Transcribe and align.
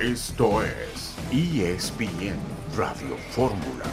Esto 0.00 0.62
es 0.62 1.16
ESPN 1.32 2.36
Radio 2.76 3.16
Fórmula. 3.32 3.84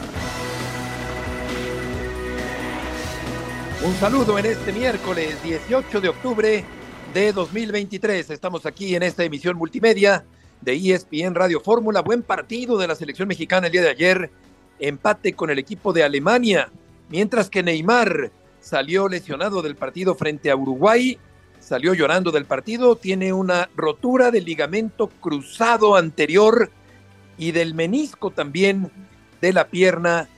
Un 3.84 3.92
saludo 3.96 4.38
en 4.38 4.46
este 4.46 4.72
miércoles 4.72 5.42
18 5.42 6.00
de 6.00 6.08
octubre 6.08 6.64
de 7.12 7.32
2023. 7.32 8.30
Estamos 8.30 8.66
aquí 8.66 8.94
en 8.94 9.02
esta 9.02 9.24
emisión 9.24 9.56
multimedia 9.56 10.24
de 10.60 10.76
ESPN 10.76 11.34
Radio 11.34 11.60
Fórmula. 11.60 12.02
Buen 12.02 12.22
partido 12.22 12.78
de 12.78 12.86
la 12.86 12.94
selección 12.94 13.26
mexicana 13.26 13.66
el 13.66 13.72
día 13.72 13.82
de 13.82 13.90
ayer. 13.90 14.30
Empate 14.78 15.32
con 15.32 15.50
el 15.50 15.58
equipo 15.58 15.92
de 15.92 16.04
Alemania. 16.04 16.70
Mientras 17.08 17.50
que 17.50 17.64
Neymar 17.64 18.30
salió 18.60 19.08
lesionado 19.08 19.60
del 19.60 19.74
partido 19.74 20.14
frente 20.14 20.52
a 20.52 20.56
Uruguay 20.56 21.18
salió 21.66 21.94
llorando 21.94 22.30
del 22.30 22.44
partido, 22.44 22.94
tiene 22.94 23.32
una 23.32 23.68
rotura 23.74 24.30
del 24.30 24.44
ligamento 24.44 25.08
cruzado 25.08 25.96
anterior 25.96 26.70
y 27.36 27.50
del 27.50 27.74
menisco 27.74 28.30
también 28.30 28.92
de 29.40 29.52
la 29.52 29.66
pierna 29.66 30.28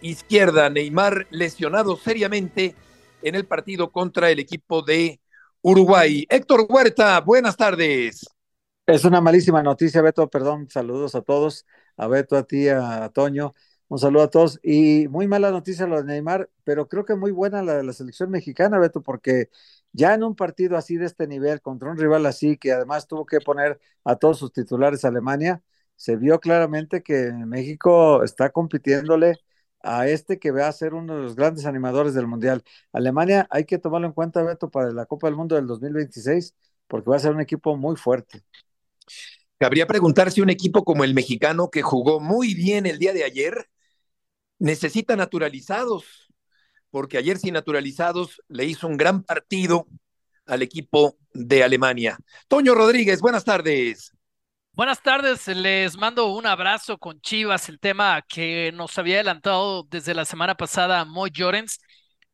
izquierda. 0.00 0.70
Neymar 0.70 1.26
lesionado 1.28 1.98
seriamente 1.98 2.74
en 3.20 3.34
el 3.34 3.44
partido 3.44 3.92
contra 3.92 4.30
el 4.30 4.38
equipo 4.38 4.80
de 4.80 5.20
Uruguay. 5.60 6.24
Héctor 6.30 6.66
Huerta, 6.66 7.20
buenas 7.20 7.58
tardes. 7.58 8.24
Es 8.86 9.04
una 9.04 9.20
malísima 9.20 9.62
noticia, 9.62 10.00
Beto, 10.00 10.26
perdón, 10.30 10.70
saludos 10.70 11.14
a 11.14 11.20
todos, 11.20 11.66
a 11.98 12.06
Beto, 12.06 12.34
a 12.34 12.44
ti, 12.44 12.66
a 12.68 13.10
Toño, 13.10 13.54
un 13.88 13.98
saludo 13.98 14.22
a 14.22 14.30
todos. 14.30 14.58
Y 14.62 15.06
muy 15.08 15.28
mala 15.28 15.50
noticia 15.50 15.86
lo 15.86 15.98
de 15.98 16.04
Neymar, 16.04 16.48
pero 16.64 16.88
creo 16.88 17.04
que 17.04 17.14
muy 17.14 17.30
buena 17.30 17.62
la 17.62 17.74
de 17.74 17.84
la 17.84 17.92
selección 17.92 18.30
mexicana, 18.30 18.78
Beto, 18.78 19.02
porque 19.02 19.50
ya 19.92 20.14
en 20.14 20.22
un 20.24 20.34
partido 20.36 20.76
así 20.76 20.96
de 20.96 21.06
este 21.06 21.26
nivel, 21.26 21.60
contra 21.60 21.90
un 21.90 21.98
rival 21.98 22.26
así, 22.26 22.56
que 22.56 22.72
además 22.72 23.06
tuvo 23.06 23.26
que 23.26 23.40
poner 23.40 23.80
a 24.04 24.16
todos 24.16 24.38
sus 24.38 24.52
titulares 24.52 25.04
a 25.04 25.08
Alemania, 25.08 25.62
se 25.96 26.16
vio 26.16 26.38
claramente 26.40 27.02
que 27.02 27.32
México 27.32 28.22
está 28.22 28.50
compitiéndole 28.50 29.36
a 29.82 30.06
este 30.08 30.38
que 30.38 30.50
va 30.50 30.68
a 30.68 30.72
ser 30.72 30.94
uno 30.94 31.16
de 31.16 31.22
los 31.22 31.36
grandes 31.36 31.66
animadores 31.66 32.14
del 32.14 32.26
Mundial. 32.26 32.62
Alemania 32.92 33.46
hay 33.50 33.64
que 33.64 33.78
tomarlo 33.78 34.06
en 34.06 34.12
cuenta, 34.12 34.42
Beto, 34.42 34.70
para 34.70 34.92
la 34.92 35.06
Copa 35.06 35.26
del 35.28 35.36
Mundo 35.36 35.56
del 35.56 35.66
2026, 35.66 36.54
porque 36.86 37.10
va 37.10 37.16
a 37.16 37.20
ser 37.20 37.32
un 37.32 37.40
equipo 37.40 37.76
muy 37.76 37.96
fuerte. 37.96 38.42
Cabría 39.58 39.86
preguntar 39.86 40.30
si 40.30 40.40
un 40.40 40.50
equipo 40.50 40.84
como 40.84 41.04
el 41.04 41.14
mexicano, 41.14 41.70
que 41.70 41.82
jugó 41.82 42.20
muy 42.20 42.54
bien 42.54 42.86
el 42.86 42.98
día 42.98 43.12
de 43.12 43.24
ayer, 43.24 43.68
necesita 44.58 45.16
naturalizados 45.16 46.27
porque 46.90 47.18
ayer 47.18 47.38
sin 47.38 47.54
naturalizados 47.54 48.42
le 48.48 48.64
hizo 48.64 48.86
un 48.86 48.96
gran 48.96 49.22
partido 49.22 49.86
al 50.46 50.62
equipo 50.62 51.16
de 51.32 51.62
Alemania. 51.62 52.18
Toño 52.48 52.74
Rodríguez, 52.74 53.20
buenas 53.20 53.44
tardes. 53.44 54.12
Buenas 54.72 55.02
tardes, 55.02 55.48
les 55.48 55.96
mando 55.96 56.26
un 56.26 56.46
abrazo 56.46 56.98
con 56.98 57.20
Chivas, 57.20 57.68
el 57.68 57.80
tema 57.80 58.22
que 58.22 58.70
nos 58.72 58.96
había 58.96 59.16
adelantado 59.16 59.82
desde 59.90 60.14
la 60.14 60.24
semana 60.24 60.56
pasada 60.56 61.04
Moy 61.04 61.30
Llorens, 61.32 61.80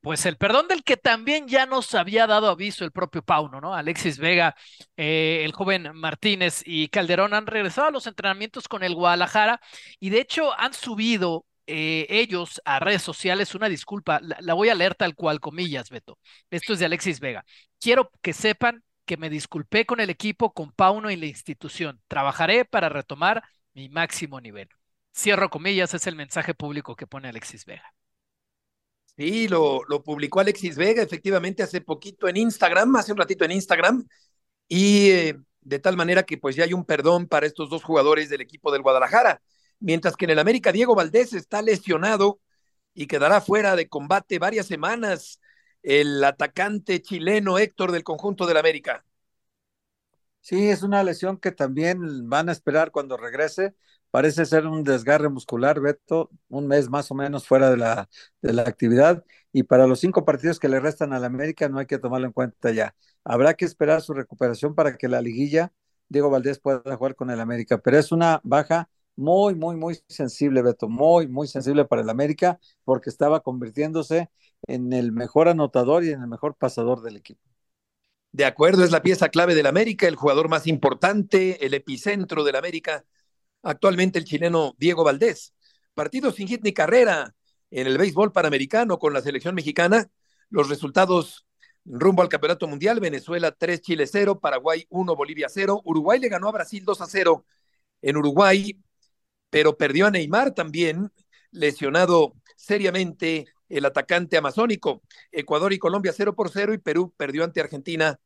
pues 0.02 0.26
el 0.26 0.36
perdón 0.36 0.68
del 0.68 0.84
que 0.84 0.98
también 0.98 1.48
ya 1.48 1.64
nos 1.64 1.94
había 1.94 2.26
dado 2.26 2.50
aviso 2.50 2.84
el 2.84 2.92
propio 2.92 3.22
Pauno, 3.22 3.62
¿no? 3.62 3.72
Alexis 3.74 4.18
Vega, 4.18 4.54
eh, 4.98 5.40
el 5.42 5.52
joven 5.52 5.90
Martínez 5.94 6.62
y 6.66 6.88
Calderón 6.88 7.32
han 7.32 7.46
regresado 7.46 7.88
a 7.88 7.90
los 7.90 8.06
entrenamientos 8.06 8.68
con 8.68 8.82
el 8.82 8.94
Guadalajara 8.94 9.62
y 9.98 10.10
de 10.10 10.20
hecho 10.20 10.52
han 10.60 10.74
subido 10.74 11.46
eh, 11.66 12.06
ellos 12.10 12.60
a 12.64 12.78
redes 12.78 13.02
sociales 13.02 13.54
una 13.54 13.68
disculpa, 13.68 14.20
la, 14.20 14.54
voy 14.54 14.68
a 14.68 14.74
leer 14.74 14.94
tal 14.94 15.14
cual, 15.14 15.40
comillas, 15.40 15.90
Beto. 15.90 16.18
Esto 16.50 16.72
es 16.72 16.78
de 16.78 16.86
Alexis 16.86 17.20
Vega. 17.20 17.44
Quiero 17.80 18.10
que 18.22 18.32
sepan 18.32 18.82
que 19.04 19.16
me 19.16 19.30
disculpé 19.30 19.86
con 19.86 20.00
el 20.00 20.10
equipo, 20.10 20.52
con 20.52 20.72
Pauno 20.72 21.10
y 21.10 21.16
la 21.16 21.26
institución. 21.26 22.00
Trabajaré 22.08 22.64
para 22.64 22.88
retomar 22.88 23.42
mi 23.74 23.88
máximo 23.88 24.40
nivel. 24.40 24.68
Cierro 25.14 25.50
comillas, 25.50 25.94
es 25.94 26.06
el 26.06 26.16
mensaje 26.16 26.54
público 26.54 26.96
que 26.96 27.06
pone 27.06 27.28
Alexis 27.28 27.64
Vega. 27.64 27.94
Sí, 29.16 29.46
lo, 29.46 29.84
lo 29.84 30.02
publicó 30.02 30.40
Alexis 30.40 30.76
Vega 30.76 31.02
efectivamente 31.02 31.62
hace 31.62 31.80
poquito 31.80 32.26
en 32.26 32.36
Instagram, 32.36 32.96
hace 32.96 33.12
un 33.12 33.18
ratito 33.18 33.44
en 33.44 33.52
Instagram, 33.52 34.04
y 34.66 35.10
eh, 35.10 35.36
de 35.60 35.78
tal 35.78 35.96
manera 35.96 36.24
que 36.24 36.36
pues 36.36 36.56
ya 36.56 36.64
hay 36.64 36.72
un 36.72 36.84
perdón 36.84 37.28
para 37.28 37.46
estos 37.46 37.70
dos 37.70 37.84
jugadores 37.84 38.28
del 38.28 38.40
equipo 38.40 38.72
del 38.72 38.82
Guadalajara 38.82 39.40
mientras 39.80 40.16
que 40.16 40.24
en 40.24 40.32
el 40.32 40.38
América 40.38 40.72
Diego 40.72 40.94
Valdés 40.94 41.32
está 41.32 41.62
lesionado 41.62 42.40
y 42.94 43.06
quedará 43.06 43.40
fuera 43.40 43.76
de 43.76 43.88
combate 43.88 44.38
varias 44.38 44.66
semanas 44.66 45.40
el 45.82 46.22
atacante 46.24 47.02
chileno 47.02 47.58
Héctor 47.58 47.92
del 47.92 48.04
conjunto 48.04 48.46
del 48.46 48.56
América. 48.56 49.04
Sí, 50.40 50.68
es 50.68 50.82
una 50.82 51.02
lesión 51.02 51.38
que 51.38 51.52
también 51.52 52.28
van 52.28 52.48
a 52.48 52.52
esperar 52.52 52.90
cuando 52.90 53.16
regrese. 53.16 53.74
Parece 54.10 54.44
ser 54.44 54.66
un 54.66 54.84
desgarre 54.84 55.28
muscular, 55.30 55.80
Beto, 55.80 56.30
un 56.48 56.68
mes 56.68 56.90
más 56.90 57.10
o 57.10 57.14
menos 57.14 57.46
fuera 57.46 57.70
de 57.70 57.78
la, 57.78 58.08
de 58.42 58.52
la 58.52 58.62
actividad. 58.62 59.24
Y 59.52 59.62
para 59.64 59.86
los 59.86 60.00
cinco 60.00 60.24
partidos 60.24 60.58
que 60.60 60.68
le 60.68 60.80
restan 60.80 61.12
al 61.14 61.24
América 61.24 61.68
no 61.68 61.78
hay 61.78 61.86
que 61.86 61.98
tomarlo 61.98 62.26
en 62.26 62.32
cuenta 62.32 62.70
ya. 62.72 62.94
Habrá 63.24 63.54
que 63.54 63.64
esperar 63.64 64.02
su 64.02 64.12
recuperación 64.12 64.74
para 64.74 64.96
que 64.98 65.08
la 65.08 65.22
liguilla 65.22 65.72
Diego 66.08 66.30
Valdés 66.30 66.58
pueda 66.60 66.96
jugar 66.96 67.14
con 67.16 67.30
el 67.30 67.40
América. 67.40 67.78
Pero 67.78 67.98
es 67.98 68.12
una 68.12 68.40
baja 68.44 68.90
muy, 69.16 69.54
muy, 69.54 69.76
muy 69.76 69.98
sensible, 70.08 70.62
Beto, 70.62 70.88
muy, 70.88 71.28
muy 71.28 71.46
sensible 71.46 71.84
para 71.84 72.02
el 72.02 72.10
América, 72.10 72.58
porque 72.84 73.10
estaba 73.10 73.40
convirtiéndose 73.40 74.30
en 74.66 74.92
el 74.92 75.12
mejor 75.12 75.48
anotador 75.48 76.04
y 76.04 76.10
en 76.10 76.22
el 76.22 76.28
mejor 76.28 76.56
pasador 76.56 77.02
del 77.02 77.16
equipo. 77.16 77.40
De 78.32 78.44
acuerdo, 78.44 78.84
es 78.84 78.90
la 78.90 79.02
pieza 79.02 79.28
clave 79.28 79.54
del 79.54 79.66
América, 79.66 80.08
el 80.08 80.16
jugador 80.16 80.48
más 80.48 80.66
importante, 80.66 81.64
el 81.64 81.74
epicentro 81.74 82.42
del 82.42 82.56
América, 82.56 83.04
actualmente 83.62 84.18
el 84.18 84.24
chileno 84.24 84.74
Diego 84.78 85.04
Valdés. 85.04 85.54
Partido 85.94 86.32
sin 86.32 86.48
hit 86.48 86.62
ni 86.64 86.72
carrera 86.72 87.34
en 87.70 87.86
el 87.86 87.96
béisbol 87.96 88.32
panamericano 88.32 88.98
con 88.98 89.12
la 89.12 89.20
selección 89.20 89.54
mexicana. 89.54 90.10
Los 90.50 90.68
resultados 90.68 91.46
rumbo 91.84 92.22
al 92.22 92.28
Campeonato 92.28 92.66
Mundial, 92.66 93.00
Venezuela 93.00 93.52
3, 93.52 93.80
Chile 93.80 94.06
0, 94.06 94.40
Paraguay 94.40 94.86
1, 94.88 95.16
Bolivia 95.16 95.48
0, 95.48 95.82
Uruguay 95.84 96.18
le 96.18 96.28
ganó 96.28 96.48
a 96.48 96.52
Brasil 96.52 96.84
2 96.84 97.00
a 97.00 97.06
0 97.06 97.44
en 98.02 98.16
Uruguay, 98.16 98.78
pero 99.54 99.76
perdió 99.76 100.06
a 100.06 100.10
Neymar 100.10 100.52
también, 100.52 101.12
lesionado 101.52 102.34
seriamente 102.56 103.46
el 103.68 103.84
atacante 103.84 104.36
amazónico. 104.36 105.00
Ecuador 105.30 105.72
y 105.72 105.78
Colombia 105.78 106.12
0 106.12 106.34
por 106.34 106.50
0 106.50 106.74
y 106.74 106.78
Perú 106.78 107.14
perdió 107.16 107.44
ante 107.44 107.60
Argentina 107.60 108.18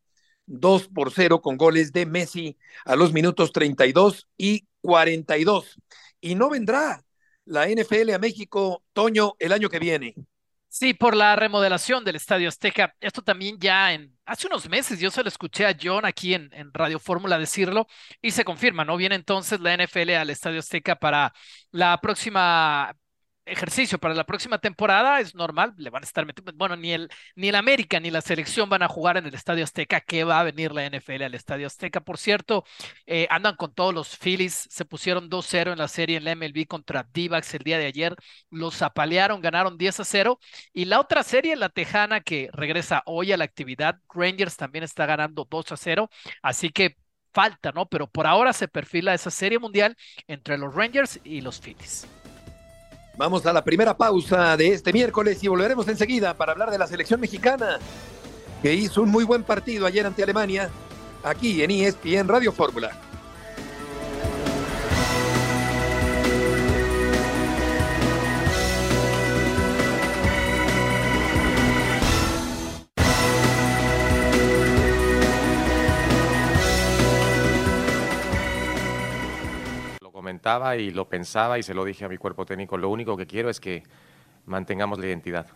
2 0.47 0.89
por 0.89 1.13
0 1.13 1.43
con 1.43 1.59
goles 1.59 1.93
de 1.93 2.07
Messi 2.07 2.57
a 2.87 2.97
los 2.97 3.13
minutos 3.13 3.53
32 3.53 4.27
y 4.39 4.69
42. 4.81 5.77
Y 6.23 6.35
no 6.35 6.49
vendrá 6.49 7.05
la 7.45 7.69
NFL 7.69 8.15
a 8.15 8.19
México, 8.19 8.83
Toño, 8.95 9.35
el 9.39 9.53
año 9.53 9.69
que 9.69 9.81
viene. 9.81 10.15
Sí, 10.71 10.93
por 10.95 11.17
la 11.17 11.35
remodelación 11.35 12.05
del 12.05 12.17
Estadio 12.17 12.49
Azteca. 12.49 12.95
Esto 13.01 13.23
también 13.23 13.59
ya 13.59 13.93
en 13.93 14.17
hace 14.27 14.47
unos 14.47 14.69
meses 14.69 15.01
yo 15.01 15.11
se 15.11 15.23
lo 15.23 15.29
escuché 15.29 15.67
a 15.67 15.75
John 15.81 16.05
aquí 16.05 16.35
en, 16.35 16.51
en 16.53 16.73
Radio 16.75 16.99
Fórmula 16.99 17.39
decirlo 17.39 17.87
y 18.21 18.31
se 18.33 18.45
confirma, 18.45 18.85
¿no? 18.85 18.97
Viene 18.97 19.15
entonces 19.15 19.61
la 19.61 19.73
NFL 19.75 20.15
al 20.17 20.31
Estadio 20.31 20.59
Azteca 20.61 20.97
para 20.97 21.33
la 21.71 21.99
próxima 22.01 22.95
ejercicio 23.51 23.99
para 23.99 24.15
la 24.15 24.25
próxima 24.25 24.59
temporada 24.59 25.21
es 25.21 25.35
normal, 25.35 25.75
le 25.77 25.91
van 25.91 26.03
a 26.03 26.07
estar 26.07 26.25
metiendo, 26.27 26.53
bueno, 26.55 26.77
ni 26.77 26.93
el, 26.93 27.11
ni 27.37 27.49
el 27.49 27.55
América 27.55 28.01
ni 28.01 28.11
la 28.11 28.21
selección 28.21 28.69
van 28.69 28.83
a 28.83 28.89
jugar 28.89 29.17
en 29.17 29.27
el 29.27 29.35
Estadio 29.35 29.65
Azteca, 29.65 30.01
que 30.01 30.25
va 30.25 30.41
a 30.41 30.45
venir 30.45 30.73
la 30.73 30.85
NFL 30.85 31.23
al 31.23 31.35
Estadio 31.35 31.67
Azteca. 31.67 32.01
Por 32.01 32.19
cierto, 32.19 32.65
eh, 33.07 33.27
andan 33.31 33.57
con 33.57 33.75
todos 33.75 33.95
los 33.95 34.17
Phillies, 34.17 34.67
se 34.71 34.85
pusieron 34.85 35.29
2-0 35.31 35.73
en 35.73 35.79
la 35.79 35.89
serie 35.89 36.17
en 36.17 36.25
la 36.25 36.33
MLB 36.33 36.67
contra 36.67 37.03
d 37.03 37.29
el 37.53 37.63
día 37.65 37.79
de 37.79 37.87
ayer, 37.87 38.15
los 38.51 38.83
apalearon, 38.83 39.41
ganaron 39.41 39.79
10 39.79 40.01
a 40.01 40.05
0. 40.05 40.39
Y 40.73 40.85
la 40.87 41.01
otra 41.01 41.23
serie, 41.23 41.57
la 41.57 41.69
Tejana, 41.69 42.21
que 42.21 42.49
regresa 42.53 43.03
hoy 43.07 43.33
a 43.33 43.37
la 43.37 43.45
actividad, 43.45 43.99
Rangers 44.13 44.57
también 44.57 44.85
está 44.85 45.07
ganando 45.07 45.47
2 45.49 45.73
a 45.73 45.77
0, 45.77 46.11
así 46.43 46.71
que 46.71 46.97
falta, 47.33 47.73
¿no? 47.73 47.89
Pero 47.89 48.09
por 48.11 48.27
ahora 48.27 48.53
se 48.53 48.69
perfila 48.69 49.15
esa 49.15 49.31
serie 49.31 49.59
mundial 49.59 49.97
entre 50.27 50.59
los 50.59 50.75
Rangers 50.75 51.21
y 51.25 51.41
los 51.41 51.61
Phillies. 51.61 52.07
Vamos 53.19 53.45
a 53.47 53.53
la 53.53 53.65
primera 53.65 53.97
pausa 53.97 54.57
de 54.57 54.69
este 54.69 54.93
miércoles 54.93 55.43
y 55.43 55.49
volveremos 55.49 55.89
enseguida 55.89 56.35
para 56.35 56.53
hablar 56.53 56.71
de 56.71 56.79
la 56.79 56.87
selección 56.87 57.21
mexicana, 57.21 57.81
que 58.63 58.73
hizo 58.73 59.03
un 59.03 59.11
muy 59.11 59.25
buen 59.25 59.43
partido 59.43 59.87
ayer 59.87 60.07
ante 60.07 60.23
Alemania, 60.23 60.71
aquí 61.25 61.61
en 61.61 61.73
ESPN 61.73 62.29
Radio 62.29 62.53
Fórmula. 62.53 63.08
Comentaba 80.49 80.77
y 80.77 80.91
lo 80.91 81.07
pensaba 81.09 81.59
y 81.59 81.63
se 81.63 81.75
lo 81.75 81.85
dije 81.85 82.07
a 82.07 82.09
mi 82.09 82.17
cuerpo 82.17 82.47
técnico, 82.47 82.79
lo 82.79 82.89
único 82.89 83.19
que 83.19 83.27
quiero 83.27 83.51
es 83.51 83.61
que 83.61 83.83
mantengamos 84.47 84.99
la 84.99 85.07
identidad, 85.07 85.47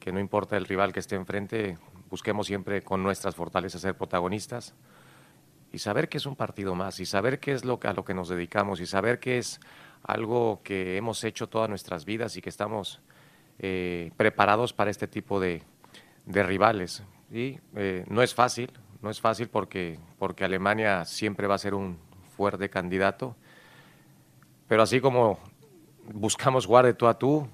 que 0.00 0.12
no 0.12 0.18
importa 0.18 0.56
el 0.56 0.64
rival 0.64 0.94
que 0.94 1.00
esté 1.00 1.14
enfrente, 1.14 1.76
busquemos 2.08 2.46
siempre 2.46 2.80
con 2.80 3.02
nuestras 3.02 3.34
fortalezas 3.34 3.82
ser 3.82 3.98
protagonistas 3.98 4.74
y 5.72 5.78
saber 5.78 6.08
que 6.08 6.16
es 6.16 6.24
un 6.24 6.36
partido 6.36 6.74
más 6.74 7.00
y 7.00 7.06
saber 7.06 7.38
qué 7.38 7.52
es 7.52 7.66
lo 7.66 7.78
a 7.82 7.92
lo 7.92 8.06
que 8.06 8.14
nos 8.14 8.30
dedicamos 8.30 8.80
y 8.80 8.86
saber 8.86 9.18
que 9.18 9.36
es 9.36 9.60
algo 10.02 10.62
que 10.64 10.96
hemos 10.96 11.22
hecho 11.22 11.50
todas 11.50 11.68
nuestras 11.68 12.06
vidas 12.06 12.38
y 12.38 12.40
que 12.40 12.48
estamos 12.48 13.02
eh, 13.58 14.10
preparados 14.16 14.72
para 14.72 14.90
este 14.90 15.06
tipo 15.06 15.38
de, 15.38 15.62
rivales. 16.26 17.02
Y 17.30 17.58
eh, 17.76 18.06
no 18.08 18.22
es 18.22 18.34
fácil, 18.34 18.70
no 19.02 19.10
es 19.10 19.20
fácil 19.20 19.48
porque, 19.50 19.98
porque 20.18 20.46
Alemania 20.46 21.04
siempre 21.04 21.46
va 21.46 21.56
a 21.56 21.58
ser 21.58 21.74
un 21.74 21.98
fuerte 22.36 22.70
candidato, 22.70 23.36
pero 24.68 24.82
así 24.82 25.00
como 25.00 25.38
buscamos 26.12 26.66
jugar 26.66 26.84
de 26.86 26.94
tú 26.94 27.06
a 27.06 27.18
tú, 27.18 27.48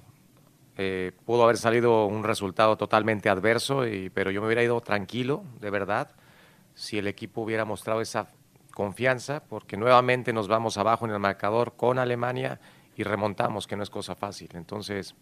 eh, 0.77 1.11
pudo 1.25 1.43
haber 1.43 1.57
salido 1.57 2.05
un 2.05 2.23
resultado 2.23 2.77
totalmente 2.77 3.29
adverso, 3.29 3.85
y, 3.85 4.09
pero 4.09 4.31
yo 4.31 4.41
me 4.41 4.47
hubiera 4.47 4.63
ido 4.63 4.79
tranquilo, 4.81 5.43
de 5.59 5.69
verdad, 5.69 6.11
si 6.73 6.97
el 6.97 7.07
equipo 7.07 7.41
hubiera 7.41 7.65
mostrado 7.65 8.01
esa 8.01 8.27
confianza, 8.73 9.43
porque 9.43 9.77
nuevamente 9.77 10.33
nos 10.33 10.47
vamos 10.47 10.77
abajo 10.77 11.05
en 11.05 11.11
el 11.11 11.19
marcador 11.19 11.75
con 11.75 11.99
Alemania 11.99 12.59
y 12.95 13.03
remontamos, 13.03 13.67
que 13.67 13.75
no 13.75 13.83
es 13.83 13.89
cosa 13.89 14.15
fácil. 14.15 14.49
Entonces, 14.53 15.15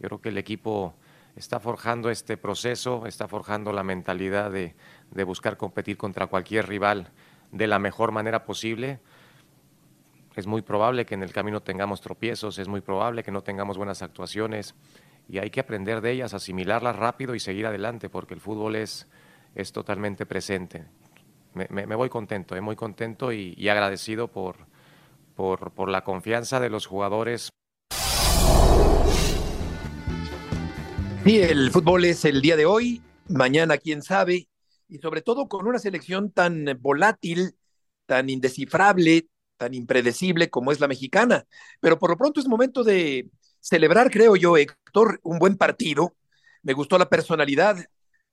yo 0.00 0.08
creo 0.08 0.20
que 0.20 0.30
el 0.30 0.38
equipo 0.38 0.94
está 1.36 1.60
forjando 1.60 2.10
este 2.10 2.36
proceso, 2.36 3.06
está 3.06 3.28
forjando 3.28 3.72
la 3.72 3.82
mentalidad 3.82 4.50
de, 4.50 4.74
de 5.10 5.24
buscar 5.24 5.56
competir 5.56 5.96
contra 5.98 6.26
cualquier 6.26 6.66
rival 6.66 7.10
de 7.52 7.66
la 7.66 7.78
mejor 7.78 8.12
manera 8.12 8.44
posible. 8.44 9.00
Es 10.36 10.46
muy 10.46 10.60
probable 10.60 11.06
que 11.06 11.14
en 11.14 11.22
el 11.22 11.32
camino 11.32 11.62
tengamos 11.62 12.02
tropiezos, 12.02 12.58
es 12.58 12.68
muy 12.68 12.82
probable 12.82 13.22
que 13.22 13.32
no 13.32 13.42
tengamos 13.42 13.78
buenas 13.78 14.02
actuaciones 14.02 14.74
y 15.30 15.38
hay 15.38 15.48
que 15.48 15.60
aprender 15.60 16.02
de 16.02 16.12
ellas, 16.12 16.34
asimilarlas 16.34 16.94
rápido 16.94 17.34
y 17.34 17.40
seguir 17.40 17.64
adelante 17.64 18.10
porque 18.10 18.34
el 18.34 18.40
fútbol 18.40 18.76
es, 18.76 19.08
es 19.54 19.72
totalmente 19.72 20.26
presente. 20.26 20.84
Me, 21.54 21.86
voy 21.96 22.10
contento, 22.10 22.54
eh, 22.54 22.60
muy 22.60 22.76
contento 22.76 23.32
y, 23.32 23.66
agradecido 23.66 24.28
por, 24.28 24.56
por, 25.34 25.70
por 25.72 25.88
la 25.88 26.04
confianza 26.04 26.60
de 26.60 26.68
los 26.68 26.84
jugadores. 26.84 27.48
Sí, 31.24 31.38
el 31.40 31.70
fútbol 31.70 32.04
es 32.04 32.26
el 32.26 32.42
día 32.42 32.56
de 32.56 32.66
hoy, 32.66 33.00
mañana 33.26 33.78
quién 33.78 34.02
sabe, 34.02 34.48
y 34.86 34.98
sobre 34.98 35.22
todo 35.22 35.48
con 35.48 35.66
una 35.66 35.78
selección 35.78 36.30
tan 36.30 36.66
volátil, 36.82 37.56
tan 38.04 38.28
indescifrable, 38.28 39.28
tan 39.56 39.74
impredecible 39.74 40.50
como 40.50 40.72
es 40.72 40.80
la 40.80 40.88
mexicana. 40.88 41.46
Pero 41.80 41.98
por 41.98 42.10
lo 42.10 42.16
pronto 42.16 42.40
es 42.40 42.48
momento 42.48 42.84
de 42.84 43.30
celebrar, 43.60 44.10
creo 44.10 44.36
yo, 44.36 44.56
Héctor, 44.56 45.20
un 45.22 45.38
buen 45.38 45.56
partido. 45.56 46.14
Me 46.62 46.72
gustó 46.72 46.98
la 46.98 47.08
personalidad, 47.08 47.76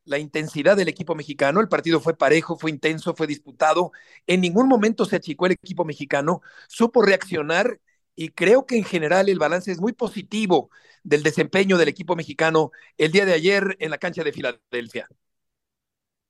la 0.05 0.19
intensidad 0.19 0.77
del 0.77 0.87
equipo 0.89 1.15
mexicano. 1.15 1.61
El 1.61 1.69
partido 1.69 1.99
fue 1.99 2.15
parejo, 2.17 2.57
fue 2.57 2.71
intenso, 2.71 3.15
fue 3.15 3.27
disputado. 3.27 3.91
En 4.27 4.41
ningún 4.41 4.67
momento 4.67 5.05
se 5.05 5.17
achicó 5.17 5.45
el 5.45 5.53
equipo 5.53 5.85
mexicano, 5.85 6.41
supo 6.67 7.01
reaccionar 7.01 7.79
y 8.15 8.29
creo 8.29 8.65
que 8.65 8.77
en 8.77 8.83
general 8.83 9.29
el 9.29 9.39
balance 9.39 9.71
es 9.71 9.79
muy 9.79 9.93
positivo 9.93 10.69
del 11.03 11.23
desempeño 11.23 11.77
del 11.77 11.89
equipo 11.89 12.15
mexicano 12.15 12.71
el 12.97 13.11
día 13.11 13.25
de 13.25 13.33
ayer 13.33 13.75
en 13.79 13.91
la 13.91 13.97
cancha 13.97 14.23
de 14.23 14.31
Filadelfia. 14.33 15.07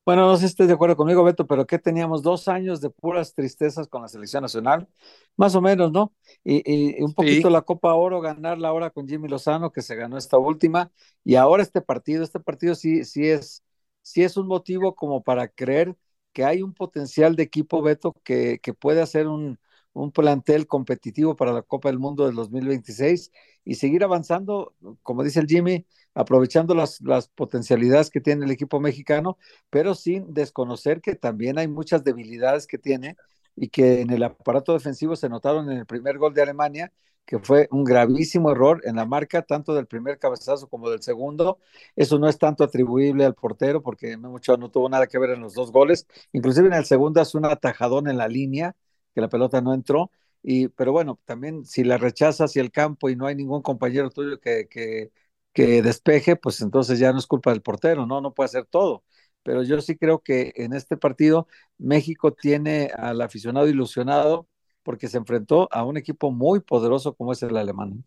Bueno, 0.05 0.27
no 0.27 0.35
sé 0.35 0.41
si 0.41 0.45
estés 0.47 0.67
de 0.67 0.73
acuerdo 0.73 0.97
conmigo, 0.97 1.23
Beto, 1.23 1.47
pero 1.47 1.65
que 1.65 1.79
teníamos 1.79 2.21
dos 2.21 2.49
años 2.49 2.81
de 2.81 2.89
puras 2.89 3.33
tristezas 3.33 3.87
con 3.87 4.01
la 4.01 4.09
selección 4.09 4.41
nacional, 4.41 4.89
más 5.37 5.55
o 5.55 5.61
menos, 5.61 5.93
¿no? 5.93 6.13
Y, 6.43 7.01
un 7.01 7.13
poquito 7.13 7.49
la 7.49 7.61
Copa 7.61 7.93
Oro, 7.93 8.19
ganarla 8.19 8.67
ahora 8.67 8.89
con 8.89 9.07
Jimmy 9.07 9.29
Lozano, 9.29 9.71
que 9.71 9.81
se 9.81 9.95
ganó 9.95 10.17
esta 10.17 10.37
última, 10.37 10.91
y 11.23 11.35
ahora 11.35 11.63
este 11.63 11.81
partido, 11.81 12.21
este 12.23 12.41
partido 12.41 12.75
sí, 12.75 13.05
sí 13.05 13.29
es, 13.29 13.63
sí 14.01 14.23
es 14.23 14.35
un 14.35 14.47
motivo 14.47 14.93
como 14.93 15.23
para 15.23 15.47
creer 15.47 15.95
que 16.33 16.43
hay 16.43 16.61
un 16.61 16.73
potencial 16.73 17.37
de 17.37 17.43
equipo, 17.43 17.81
Beto, 17.81 18.13
que, 18.25 18.59
que 18.61 18.73
puede 18.73 19.01
hacer 19.01 19.27
un, 19.27 19.57
un 19.93 20.11
plantel 20.11 20.67
competitivo 20.67 21.35
para 21.35 21.53
la 21.53 21.61
Copa 21.61 21.89
del 21.89 21.99
Mundo 21.99 22.25
del 22.25 22.35
2026 22.35 23.31
y 23.63 23.75
seguir 23.75 24.03
avanzando, 24.03 24.75
como 25.03 25.23
dice 25.23 25.39
el 25.39 25.47
Jimmy, 25.47 25.85
aprovechando 26.13 26.75
las, 26.75 27.01
las 27.01 27.27
potencialidades 27.27 28.09
que 28.09 28.21
tiene 28.21 28.45
el 28.45 28.51
equipo 28.51 28.79
mexicano, 28.79 29.37
pero 29.69 29.95
sin 29.95 30.33
desconocer 30.33 31.01
que 31.01 31.15
también 31.15 31.57
hay 31.57 31.67
muchas 31.67 32.03
debilidades 32.03 32.67
que 32.67 32.77
tiene 32.77 33.17
y 33.55 33.69
que 33.69 34.01
en 34.01 34.09
el 34.11 34.23
aparato 34.23 34.73
defensivo 34.73 35.15
se 35.15 35.29
notaron 35.29 35.69
en 35.71 35.77
el 35.77 35.85
primer 35.85 36.17
gol 36.17 36.33
de 36.33 36.41
Alemania, 36.41 36.91
que 37.25 37.39
fue 37.39 37.67
un 37.71 37.83
gravísimo 37.83 38.51
error 38.51 38.81
en 38.85 38.97
la 38.97 39.05
marca, 39.05 39.41
tanto 39.43 39.73
del 39.73 39.87
primer 39.87 40.19
cabezazo 40.19 40.67
como 40.67 40.89
del 40.89 41.01
segundo. 41.01 41.59
Eso 41.95 42.19
no 42.19 42.27
es 42.27 42.37
tanto 42.37 42.63
atribuible 42.63 43.25
al 43.25 43.35
portero, 43.35 43.81
porque 43.81 44.17
mucho 44.17 44.57
no 44.57 44.69
tuvo 44.69 44.89
nada 44.89 45.07
que 45.07 45.17
ver 45.19 45.31
en 45.31 45.41
los 45.41 45.53
dos 45.53 45.71
goles. 45.71 46.05
Inclusive 46.33 46.67
en 46.67 46.73
el 46.73 46.85
segundo 46.85 47.21
hace 47.21 47.37
un 47.37 47.45
atajadón 47.45 48.09
en 48.09 48.17
la 48.17 48.27
línea, 48.27 48.75
que 49.15 49.21
la 49.21 49.29
pelota 49.29 49.61
no 49.61 49.73
entró. 49.73 50.11
Y, 50.41 50.67
pero 50.69 50.91
bueno, 50.91 51.19
también 51.25 51.63
si 51.65 51.83
la 51.85 51.97
rechazas 51.97 52.49
hacia 52.49 52.61
el 52.61 52.71
campo 52.71 53.09
y 53.09 53.15
no 53.15 53.25
hay 53.27 53.35
ningún 53.35 53.61
compañero 53.61 54.09
tuyo 54.09 54.39
que, 54.41 54.67
que, 54.67 55.11
que 55.53 55.81
despeje, 55.81 56.35
pues 56.35 56.61
entonces 56.61 56.99
ya 56.99 57.11
no 57.11 57.19
es 57.19 57.27
culpa 57.27 57.51
del 57.51 57.61
portero, 57.61 58.05
¿no? 58.05 58.21
No 58.21 58.33
puede 58.33 58.47
hacer 58.47 58.65
todo. 58.65 59.03
Pero 59.43 59.63
yo 59.63 59.79
sí 59.81 59.97
creo 59.97 60.19
que 60.19 60.53
en 60.55 60.73
este 60.73 60.97
partido 60.97 61.47
México 61.77 62.33
tiene 62.33 62.91
al 62.97 63.21
aficionado 63.21 63.67
ilusionado 63.67 64.47
porque 64.83 65.07
se 65.07 65.17
enfrentó 65.17 65.69
a 65.71 65.83
un 65.83 65.97
equipo 65.97 66.31
muy 66.31 66.59
poderoso 66.59 67.13
como 67.15 67.33
es 67.33 67.43
el 67.43 67.55
alemán. 67.57 68.05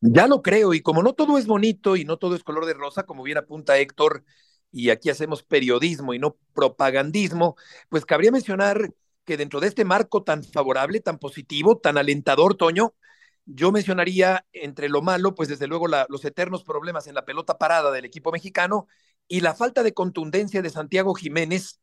Ya 0.00 0.26
lo 0.26 0.42
creo, 0.42 0.74
y 0.74 0.80
como 0.80 1.02
no 1.02 1.14
todo 1.14 1.38
es 1.38 1.46
bonito 1.46 1.96
y 1.96 2.04
no 2.04 2.16
todo 2.18 2.36
es 2.36 2.44
color 2.44 2.66
de 2.66 2.74
rosa, 2.74 3.04
como 3.04 3.22
bien 3.22 3.38
apunta 3.38 3.78
Héctor, 3.78 4.24
y 4.70 4.90
aquí 4.90 5.10
hacemos 5.10 5.42
periodismo 5.42 6.14
y 6.14 6.18
no 6.18 6.36
propagandismo, 6.54 7.56
pues 7.88 8.04
cabría 8.06 8.30
mencionar 8.30 8.94
que 9.24 9.36
dentro 9.36 9.60
de 9.60 9.68
este 9.68 9.84
marco 9.84 10.22
tan 10.22 10.44
favorable, 10.44 11.00
tan 11.00 11.18
positivo, 11.18 11.78
tan 11.78 11.98
alentador, 11.98 12.56
Toño, 12.56 12.94
yo 13.44 13.72
mencionaría 13.72 14.46
entre 14.52 14.88
lo 14.88 15.02
malo, 15.02 15.34
pues 15.34 15.48
desde 15.48 15.66
luego 15.66 15.86
los 15.88 16.24
eternos 16.24 16.64
problemas 16.64 17.06
en 17.06 17.14
la 17.14 17.24
pelota 17.24 17.58
parada 17.58 17.90
del 17.90 18.04
equipo 18.04 18.32
mexicano 18.32 18.86
y 19.28 19.40
la 19.40 19.54
falta 19.54 19.82
de 19.82 19.94
contundencia 19.94 20.62
de 20.62 20.70
Santiago 20.70 21.14
Jiménez, 21.14 21.80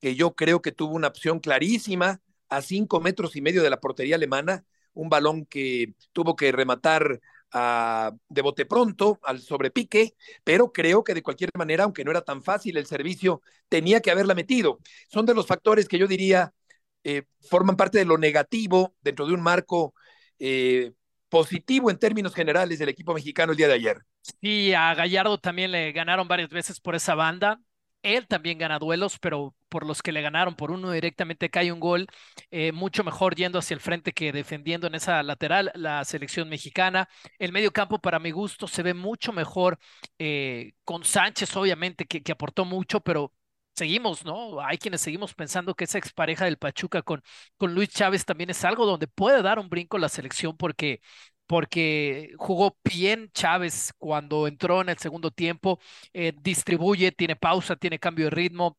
que 0.00 0.14
yo 0.14 0.34
creo 0.34 0.62
que 0.62 0.72
tuvo 0.72 0.94
una 0.94 1.08
opción 1.08 1.40
clarísima 1.40 2.20
a 2.48 2.62
cinco 2.62 3.00
metros 3.00 3.36
y 3.36 3.40
medio 3.40 3.62
de 3.62 3.70
la 3.70 3.80
portería 3.80 4.16
alemana, 4.16 4.64
un 4.92 5.08
balón 5.08 5.46
que 5.46 5.94
tuvo 6.12 6.36
que 6.36 6.52
rematar 6.52 7.20
a, 7.52 8.12
de 8.28 8.42
bote 8.42 8.66
pronto 8.66 9.18
al 9.22 9.40
sobrepique, 9.40 10.14
pero 10.44 10.72
creo 10.72 11.04
que 11.04 11.14
de 11.14 11.22
cualquier 11.22 11.50
manera, 11.56 11.84
aunque 11.84 12.04
no 12.04 12.10
era 12.10 12.22
tan 12.22 12.42
fácil 12.42 12.76
el 12.76 12.86
servicio, 12.86 13.42
tenía 13.68 14.00
que 14.00 14.10
haberla 14.10 14.34
metido. 14.34 14.78
Son 15.08 15.24
de 15.26 15.34
los 15.34 15.46
factores 15.46 15.88
que 15.88 15.98
yo 15.98 16.06
diría 16.06 16.52
eh, 17.04 17.22
forman 17.40 17.76
parte 17.76 17.98
de 17.98 18.04
lo 18.04 18.18
negativo 18.18 18.94
dentro 19.00 19.26
de 19.26 19.34
un 19.34 19.40
marco 19.40 19.94
eh, 20.38 20.92
positivo 21.28 21.90
en 21.90 21.98
términos 21.98 22.34
generales 22.34 22.78
del 22.78 22.88
equipo 22.88 23.14
mexicano 23.14 23.52
el 23.52 23.58
día 23.58 23.68
de 23.68 23.74
ayer. 23.74 23.98
Sí, 24.40 24.72
a 24.72 24.94
Gallardo 24.94 25.38
también 25.38 25.72
le 25.72 25.92
ganaron 25.92 26.28
varias 26.28 26.50
veces 26.50 26.80
por 26.80 26.94
esa 26.94 27.14
banda. 27.14 27.60
Él 28.02 28.28
también 28.28 28.58
gana 28.58 28.78
duelos, 28.78 29.18
pero 29.18 29.54
por 29.68 29.84
los 29.84 30.02
que 30.02 30.12
le 30.12 30.22
ganaron, 30.22 30.54
por 30.54 30.70
uno 30.70 30.92
directamente 30.92 31.50
cae 31.50 31.72
un 31.72 31.80
gol, 31.80 32.06
eh, 32.50 32.70
mucho 32.70 33.02
mejor 33.02 33.34
yendo 33.34 33.58
hacia 33.58 33.74
el 33.74 33.80
frente 33.80 34.12
que 34.12 34.32
defendiendo 34.32 34.86
en 34.86 34.94
esa 34.94 35.22
lateral 35.22 35.72
la 35.74 36.04
selección 36.04 36.48
mexicana. 36.48 37.08
El 37.38 37.52
medio 37.52 37.72
campo, 37.72 37.98
para 37.98 38.20
mi 38.20 38.30
gusto, 38.30 38.68
se 38.68 38.84
ve 38.84 38.94
mucho 38.94 39.32
mejor 39.32 39.78
con 40.84 41.04
Sánchez, 41.04 41.54
obviamente, 41.56 42.06
que 42.06 42.32
aportó 42.32 42.64
mucho, 42.64 43.00
pero 43.00 43.32
seguimos, 43.78 44.24
¿no? 44.24 44.60
Hay 44.60 44.78
quienes 44.78 45.00
seguimos 45.00 45.34
pensando 45.34 45.74
que 45.74 45.84
esa 45.84 45.98
expareja 45.98 46.44
del 46.44 46.58
Pachuca 46.58 47.02
con, 47.02 47.22
con 47.56 47.74
Luis 47.74 47.88
Chávez 47.90 48.24
también 48.24 48.50
es 48.50 48.64
algo 48.64 48.86
donde 48.86 49.06
puede 49.08 49.42
dar 49.42 49.58
un 49.58 49.68
brinco 49.68 49.98
la 49.98 50.08
selección 50.08 50.56
porque 50.56 51.00
porque 51.46 52.32
jugó 52.36 52.76
bien 52.84 53.30
Chávez 53.32 53.92
cuando 53.98 54.46
entró 54.46 54.82
en 54.82 54.90
el 54.90 54.98
segundo 54.98 55.30
tiempo, 55.30 55.80
eh, 56.12 56.32
distribuye, 56.42 57.10
tiene 57.12 57.36
pausa, 57.36 57.74
tiene 57.76 57.98
cambio 57.98 58.26
de 58.26 58.30
ritmo, 58.30 58.76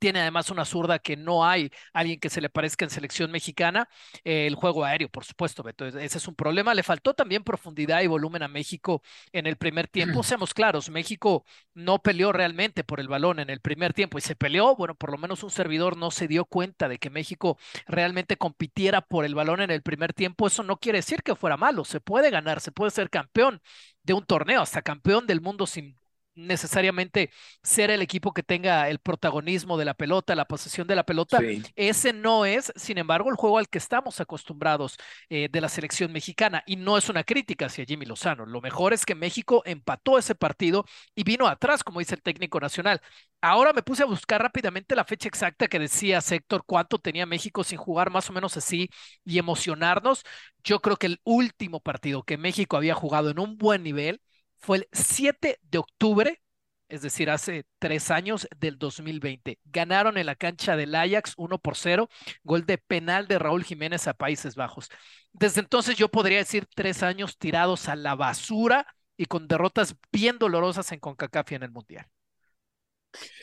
tiene 0.00 0.20
además 0.20 0.50
una 0.50 0.64
zurda 0.64 0.98
que 0.98 1.16
no 1.16 1.46
hay 1.46 1.70
alguien 1.92 2.18
que 2.18 2.30
se 2.30 2.40
le 2.40 2.48
parezca 2.48 2.84
en 2.84 2.90
selección 2.90 3.30
mexicana. 3.30 3.88
Eh, 4.24 4.46
el 4.46 4.56
juego 4.56 4.84
aéreo, 4.84 5.08
por 5.08 5.24
supuesto, 5.24 5.62
Beto, 5.62 5.86
ese 5.86 6.18
es 6.18 6.26
un 6.26 6.34
problema. 6.34 6.74
Le 6.74 6.82
faltó 6.82 7.14
también 7.14 7.44
profundidad 7.44 8.00
y 8.00 8.06
volumen 8.08 8.42
a 8.42 8.48
México 8.48 9.02
en 9.32 9.46
el 9.46 9.56
primer 9.56 9.86
tiempo. 9.88 10.22
Seamos 10.22 10.54
claros, 10.54 10.90
México 10.90 11.44
no 11.74 12.00
peleó 12.02 12.32
realmente 12.32 12.82
por 12.82 12.98
el 12.98 13.08
balón 13.08 13.38
en 13.38 13.50
el 13.50 13.60
primer 13.60 13.92
tiempo 13.92 14.18
y 14.18 14.22
se 14.22 14.34
peleó, 14.34 14.74
bueno, 14.74 14.94
por 14.94 15.10
lo 15.12 15.18
menos 15.18 15.42
un 15.42 15.50
servidor 15.50 15.96
no 15.96 16.10
se 16.10 16.26
dio 16.26 16.46
cuenta 16.46 16.88
de 16.88 16.98
que 16.98 17.10
México 17.10 17.58
realmente 17.86 18.36
compitiera 18.38 19.02
por 19.02 19.24
el 19.24 19.34
balón 19.34 19.60
en 19.60 19.70
el 19.70 19.82
primer 19.82 20.14
tiempo. 20.14 20.46
Eso 20.46 20.62
no 20.62 20.78
quiere 20.78 20.98
decir 20.98 21.22
que 21.22 21.36
fuera 21.36 21.58
malo, 21.58 21.84
se 21.84 22.00
puede 22.00 22.30
ganar, 22.30 22.60
se 22.60 22.72
puede 22.72 22.90
ser 22.90 23.10
campeón 23.10 23.60
de 24.02 24.14
un 24.14 24.24
torneo, 24.24 24.62
hasta 24.62 24.82
campeón 24.82 25.26
del 25.26 25.42
mundo 25.42 25.66
sin 25.66 25.99
necesariamente 26.46 27.30
ser 27.62 27.90
el 27.90 28.02
equipo 28.02 28.32
que 28.32 28.42
tenga 28.42 28.88
el 28.88 28.98
protagonismo 28.98 29.78
de 29.78 29.84
la 29.84 29.94
pelota, 29.94 30.34
la 30.34 30.44
posesión 30.44 30.86
de 30.86 30.96
la 30.96 31.04
pelota. 31.04 31.40
Ese 31.76 32.12
no 32.12 32.44
es, 32.44 32.72
sin 32.76 32.98
embargo, 32.98 33.30
el 33.30 33.36
juego 33.36 33.58
al 33.58 33.68
que 33.68 33.78
estamos 33.78 34.20
acostumbrados 34.20 34.96
eh, 35.28 35.48
de 35.50 35.60
la 35.60 35.68
selección 35.68 36.12
mexicana. 36.12 36.62
Y 36.66 36.76
no 36.76 36.98
es 36.98 37.08
una 37.08 37.24
crítica 37.24 37.66
hacia 37.66 37.84
Jimmy 37.84 38.06
Lozano. 38.06 38.46
Lo 38.46 38.60
mejor 38.60 38.92
es 38.92 39.04
que 39.04 39.14
México 39.14 39.62
empató 39.64 40.18
ese 40.18 40.34
partido 40.34 40.84
y 41.14 41.24
vino 41.24 41.46
atrás, 41.46 41.84
como 41.84 42.00
dice 42.00 42.14
el 42.14 42.22
técnico 42.22 42.60
nacional. 42.60 43.00
Ahora 43.40 43.72
me 43.72 43.82
puse 43.82 44.02
a 44.02 44.06
buscar 44.06 44.42
rápidamente 44.42 44.94
la 44.94 45.04
fecha 45.04 45.28
exacta 45.28 45.68
que 45.68 45.78
decía 45.78 46.20
Héctor 46.28 46.64
cuánto 46.66 46.98
tenía 46.98 47.26
México 47.26 47.64
sin 47.64 47.78
jugar 47.78 48.10
más 48.10 48.28
o 48.28 48.32
menos 48.32 48.56
así 48.56 48.90
y 49.24 49.38
emocionarnos. 49.38 50.22
Yo 50.62 50.80
creo 50.80 50.96
que 50.96 51.06
el 51.06 51.20
último 51.24 51.80
partido 51.80 52.22
que 52.22 52.36
México 52.36 52.76
había 52.76 52.94
jugado 52.94 53.30
en 53.30 53.38
un 53.38 53.56
buen 53.56 53.82
nivel 53.82 54.20
fue 54.60 54.78
el 54.78 54.88
7 54.92 55.58
de 55.62 55.78
octubre, 55.78 56.40
es 56.88 57.02
decir, 57.02 57.30
hace 57.30 57.64
tres 57.78 58.10
años 58.10 58.48
del 58.58 58.78
2020. 58.78 59.58
Ganaron 59.64 60.18
en 60.18 60.26
la 60.26 60.34
cancha 60.34 60.76
del 60.76 60.94
Ajax 60.94 61.34
1 61.36 61.58
por 61.58 61.76
0, 61.76 62.08
gol 62.42 62.66
de 62.66 62.78
penal 62.78 63.26
de 63.26 63.38
Raúl 63.38 63.64
Jiménez 63.64 64.06
a 64.08 64.14
Países 64.14 64.56
Bajos. 64.56 64.88
Desde 65.32 65.60
entonces 65.60 65.96
yo 65.96 66.08
podría 66.08 66.38
decir 66.38 66.66
tres 66.74 67.02
años 67.02 67.38
tirados 67.38 67.88
a 67.88 67.96
la 67.96 68.14
basura 68.14 68.86
y 69.16 69.26
con 69.26 69.46
derrotas 69.48 69.96
bien 70.12 70.38
dolorosas 70.38 70.90
en 70.92 71.00
CONCACAF 71.00 71.52
y 71.52 71.54
en 71.54 71.62
el 71.62 71.70
Mundial. 71.70 72.06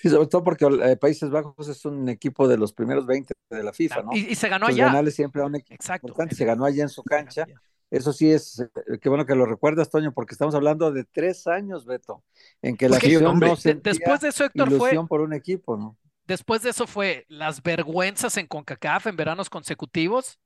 Y 0.03 0.09
sobre 0.09 0.27
todo 0.27 0.43
porque 0.43 0.65
eh, 0.65 0.97
Países 0.97 1.29
Bajos 1.29 1.67
es 1.67 1.83
un 1.85 2.07
equipo 2.09 2.47
de 2.47 2.57
los 2.57 2.73
primeros 2.73 3.05
20 3.05 3.33
de 3.49 3.63
la 3.63 3.73
FIFA, 3.73 4.03
¿no? 4.03 4.13
Y, 4.13 4.35
se 4.35 4.47
ganó 4.47 4.67
allá. 4.67 5.03
siempre 5.11 5.41
a 5.41 5.45
un 5.45 5.55
equipo 5.55 5.75
Exacto. 5.75 6.13
se 6.31 6.45
ganó 6.45 6.65
allá 6.65 6.83
en 6.83 6.89
su 6.89 7.03
cancha. 7.03 7.45
Eso 7.89 8.11
sí 8.11 8.29
es, 8.29 8.59
eh, 8.59 8.99
qué 9.01 9.07
bueno 9.07 9.25
que 9.25 9.35
lo 9.35 9.45
recuerdas, 9.45 9.89
Toño, 9.89 10.13
porque 10.13 10.33
estamos 10.33 10.53
hablando 10.55 10.91
de 10.91 11.05
tres 11.05 11.47
años, 11.47 11.85
Beto, 11.85 12.23
en 12.61 12.75
que 12.75 12.89
la 12.89 12.97
afición 12.97 13.39
no 13.39 13.55
Después 13.55 14.21
de 14.21 14.29
eso, 14.29 14.43
Héctor, 14.43 14.71
fue 14.77 15.07
por 15.07 15.21
un 15.21 15.33
equipo, 15.33 15.77
¿no? 15.77 15.97
Después 16.25 16.61
de 16.61 16.71
eso 16.71 16.87
fue 16.87 17.25
las 17.29 17.63
vergüenzas 17.63 18.35
en 18.35 18.47
CONCACAF 18.47 19.07
en 19.07 19.15
veranos 19.15 19.49
consecutivos, 19.49 20.39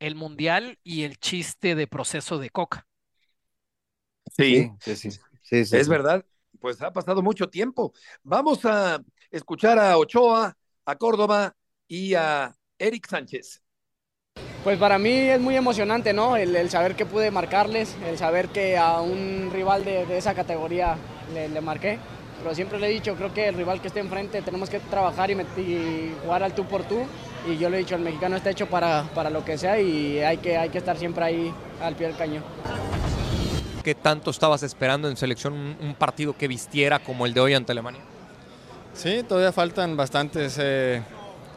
el 0.00 0.16
Mundial 0.16 0.80
y 0.82 1.04
el 1.04 1.18
chiste 1.18 1.76
de 1.76 1.86
proceso 1.86 2.38
de 2.38 2.50
Coca. 2.50 2.86
Sí, 4.36 4.72
sí, 4.80 4.96
sí. 4.96 5.10
sí, 5.42 5.64
sí 5.64 5.76
es 5.76 5.88
verdad, 5.88 6.24
pues 6.60 6.82
ha 6.82 6.92
pasado 6.92 7.22
mucho 7.22 7.48
tiempo. 7.48 7.92
Vamos 8.24 8.64
a 8.64 9.00
escuchar 9.30 9.78
a 9.78 9.96
Ochoa, 9.96 10.56
a 10.84 10.96
Córdoba 10.96 11.54
y 11.86 12.14
a 12.14 12.54
Eric 12.76 13.06
Sánchez. 13.08 13.62
Pues 14.68 14.78
para 14.78 14.98
mí 14.98 15.10
es 15.10 15.40
muy 15.40 15.56
emocionante, 15.56 16.12
¿no? 16.12 16.36
El, 16.36 16.68
saber 16.68 16.94
que 16.94 17.06
pude 17.06 17.30
marcarles, 17.30 17.96
el 18.06 18.18
saber 18.18 18.48
que 18.48 18.76
a 18.76 19.00
un 19.00 19.48
rival 19.50 19.82
de, 19.82 20.18
esa 20.18 20.34
categoría 20.34 20.94
le, 21.32 21.60
marqué. 21.62 21.98
Pero 22.42 22.54
siempre 22.54 22.78
le 22.78 22.88
he 22.88 22.90
dicho, 22.90 23.14
creo 23.14 23.32
que 23.32 23.48
el 23.48 23.54
rival 23.54 23.80
que 23.80 23.88
esté 23.88 24.00
enfrente 24.00 24.42
tenemos 24.42 24.68
que 24.68 24.78
trabajar 24.78 25.30
y, 25.30 26.14
jugar 26.22 26.42
al 26.42 26.54
tú 26.54 26.66
por 26.66 26.82
tú. 26.82 26.98
Y 27.50 27.56
yo 27.56 27.70
le 27.70 27.78
he 27.78 27.80
dicho, 27.80 27.94
el 27.94 28.02
mexicano 28.02 28.36
está 28.36 28.50
hecho 28.50 28.66
para, 28.66 29.04
para 29.14 29.30
lo 29.30 29.42
que 29.42 29.56
sea 29.56 29.80
y 29.80 30.18
hay 30.18 30.36
que, 30.36 30.58
hay 30.58 30.68
que 30.68 30.76
estar 30.76 30.98
siempre 30.98 31.24
ahí 31.24 31.54
al 31.80 31.94
pie 31.94 32.08
del 32.08 32.16
cañón. 32.16 32.44
¿Qué 33.82 33.94
tanto 33.94 34.30
estabas 34.30 34.62
esperando 34.62 35.08
en 35.08 35.16
selección 35.16 35.78
un, 35.80 35.94
partido 35.94 36.36
que 36.36 36.46
vistiera 36.46 36.98
como 36.98 37.24
el 37.24 37.32
de 37.32 37.40
hoy 37.40 37.54
ante 37.54 37.72
Alemania? 37.72 38.02
Sí, 38.92 39.22
todavía 39.26 39.50
faltan 39.50 39.96
bastantes. 39.96 40.58
Eh, 40.60 41.00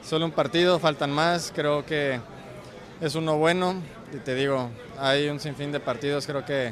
solo 0.01 0.23
un 0.23 0.31
partido, 0.31 0.79
faltan 0.79 1.11
más. 1.11 1.51
Creo 1.53 1.85
que 1.85 2.21
es 3.01 3.15
uno 3.15 3.37
bueno 3.37 3.75
y 4.13 4.17
te 4.17 4.35
digo, 4.35 4.69
hay 4.99 5.27
un 5.27 5.39
sinfín 5.39 5.71
de 5.71 5.79
partidos, 5.79 6.27
creo 6.27 6.45
que 6.45 6.71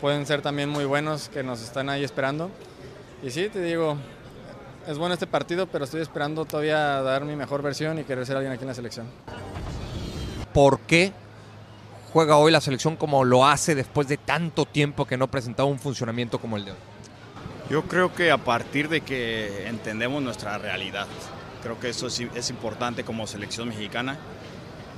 pueden 0.00 0.26
ser 0.26 0.40
también 0.40 0.70
muy 0.70 0.86
buenos 0.86 1.28
que 1.28 1.42
nos 1.42 1.62
están 1.62 1.90
ahí 1.90 2.02
esperando. 2.02 2.50
Y 3.22 3.30
sí, 3.30 3.48
te 3.50 3.60
digo, 3.60 3.96
es 4.86 4.96
bueno 4.96 5.12
este 5.12 5.26
partido, 5.26 5.66
pero 5.66 5.84
estoy 5.84 6.00
esperando 6.00 6.46
todavía 6.46 7.02
dar 7.02 7.24
mi 7.24 7.36
mejor 7.36 7.60
versión 7.62 7.98
y 7.98 8.04
querer 8.04 8.24
ser 8.24 8.36
alguien 8.36 8.52
aquí 8.52 8.62
en 8.62 8.68
la 8.68 8.74
selección. 8.74 9.06
¿Por 10.54 10.80
qué 10.80 11.12
juega 12.12 12.38
hoy 12.38 12.50
la 12.50 12.62
selección 12.62 12.96
como 12.96 13.22
lo 13.24 13.46
hace 13.46 13.74
después 13.74 14.08
de 14.08 14.16
tanto 14.16 14.64
tiempo 14.64 15.04
que 15.04 15.18
no 15.18 15.30
presentaba 15.30 15.68
un 15.68 15.78
funcionamiento 15.78 16.38
como 16.38 16.56
el 16.56 16.64
de 16.64 16.70
hoy? 16.72 16.78
Yo 17.68 17.82
creo 17.82 18.14
que 18.14 18.30
a 18.30 18.38
partir 18.38 18.88
de 18.88 19.02
que 19.02 19.68
entendemos 19.68 20.22
nuestra 20.22 20.56
realidad, 20.56 21.06
creo 21.62 21.78
que 21.78 21.90
eso 21.90 22.06
es 22.06 22.50
importante 22.50 23.04
como 23.04 23.26
selección 23.26 23.68
mexicana 23.68 24.16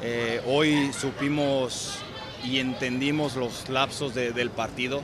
eh, 0.03 0.41
hoy 0.47 0.93
supimos 0.93 1.99
y 2.45 2.59
entendimos 2.59 3.37
los 3.37 3.69
lapsos 3.69 4.15
del 4.15 4.51
partido, 4.51 5.03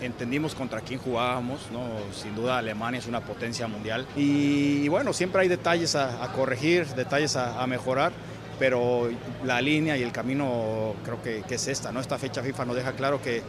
entendimos 0.00 0.54
contra 0.54 0.80
quién 0.80 0.98
jugábamos, 0.98 1.60
¿no? 1.72 1.82
sin 2.12 2.34
duda 2.34 2.58
Alemania 2.58 2.98
es 2.98 3.06
una 3.06 3.20
potencia 3.20 3.66
mundial 3.68 4.06
y, 4.16 4.88
bueno, 4.88 5.12
siempre 5.12 5.42
hay 5.42 5.48
detalles 5.48 5.94
a, 5.94 6.30
corregir, 6.32 6.86
detalles 6.88 7.36
a, 7.36 7.64
mejorar, 7.66 8.12
pero 8.58 9.08
la 9.44 9.60
línea 9.60 9.96
y 9.96 10.02
el 10.02 10.10
camino 10.10 10.94
creo 11.04 11.22
que, 11.22 11.44
es 11.48 11.68
esta, 11.68 11.92
¿no? 11.92 12.00
esta 12.00 12.18
fecha 12.18 12.42
FIFA 12.42 12.64
nos 12.64 12.76
deja 12.76 12.92
claro 12.92 13.20
que, 13.22 13.42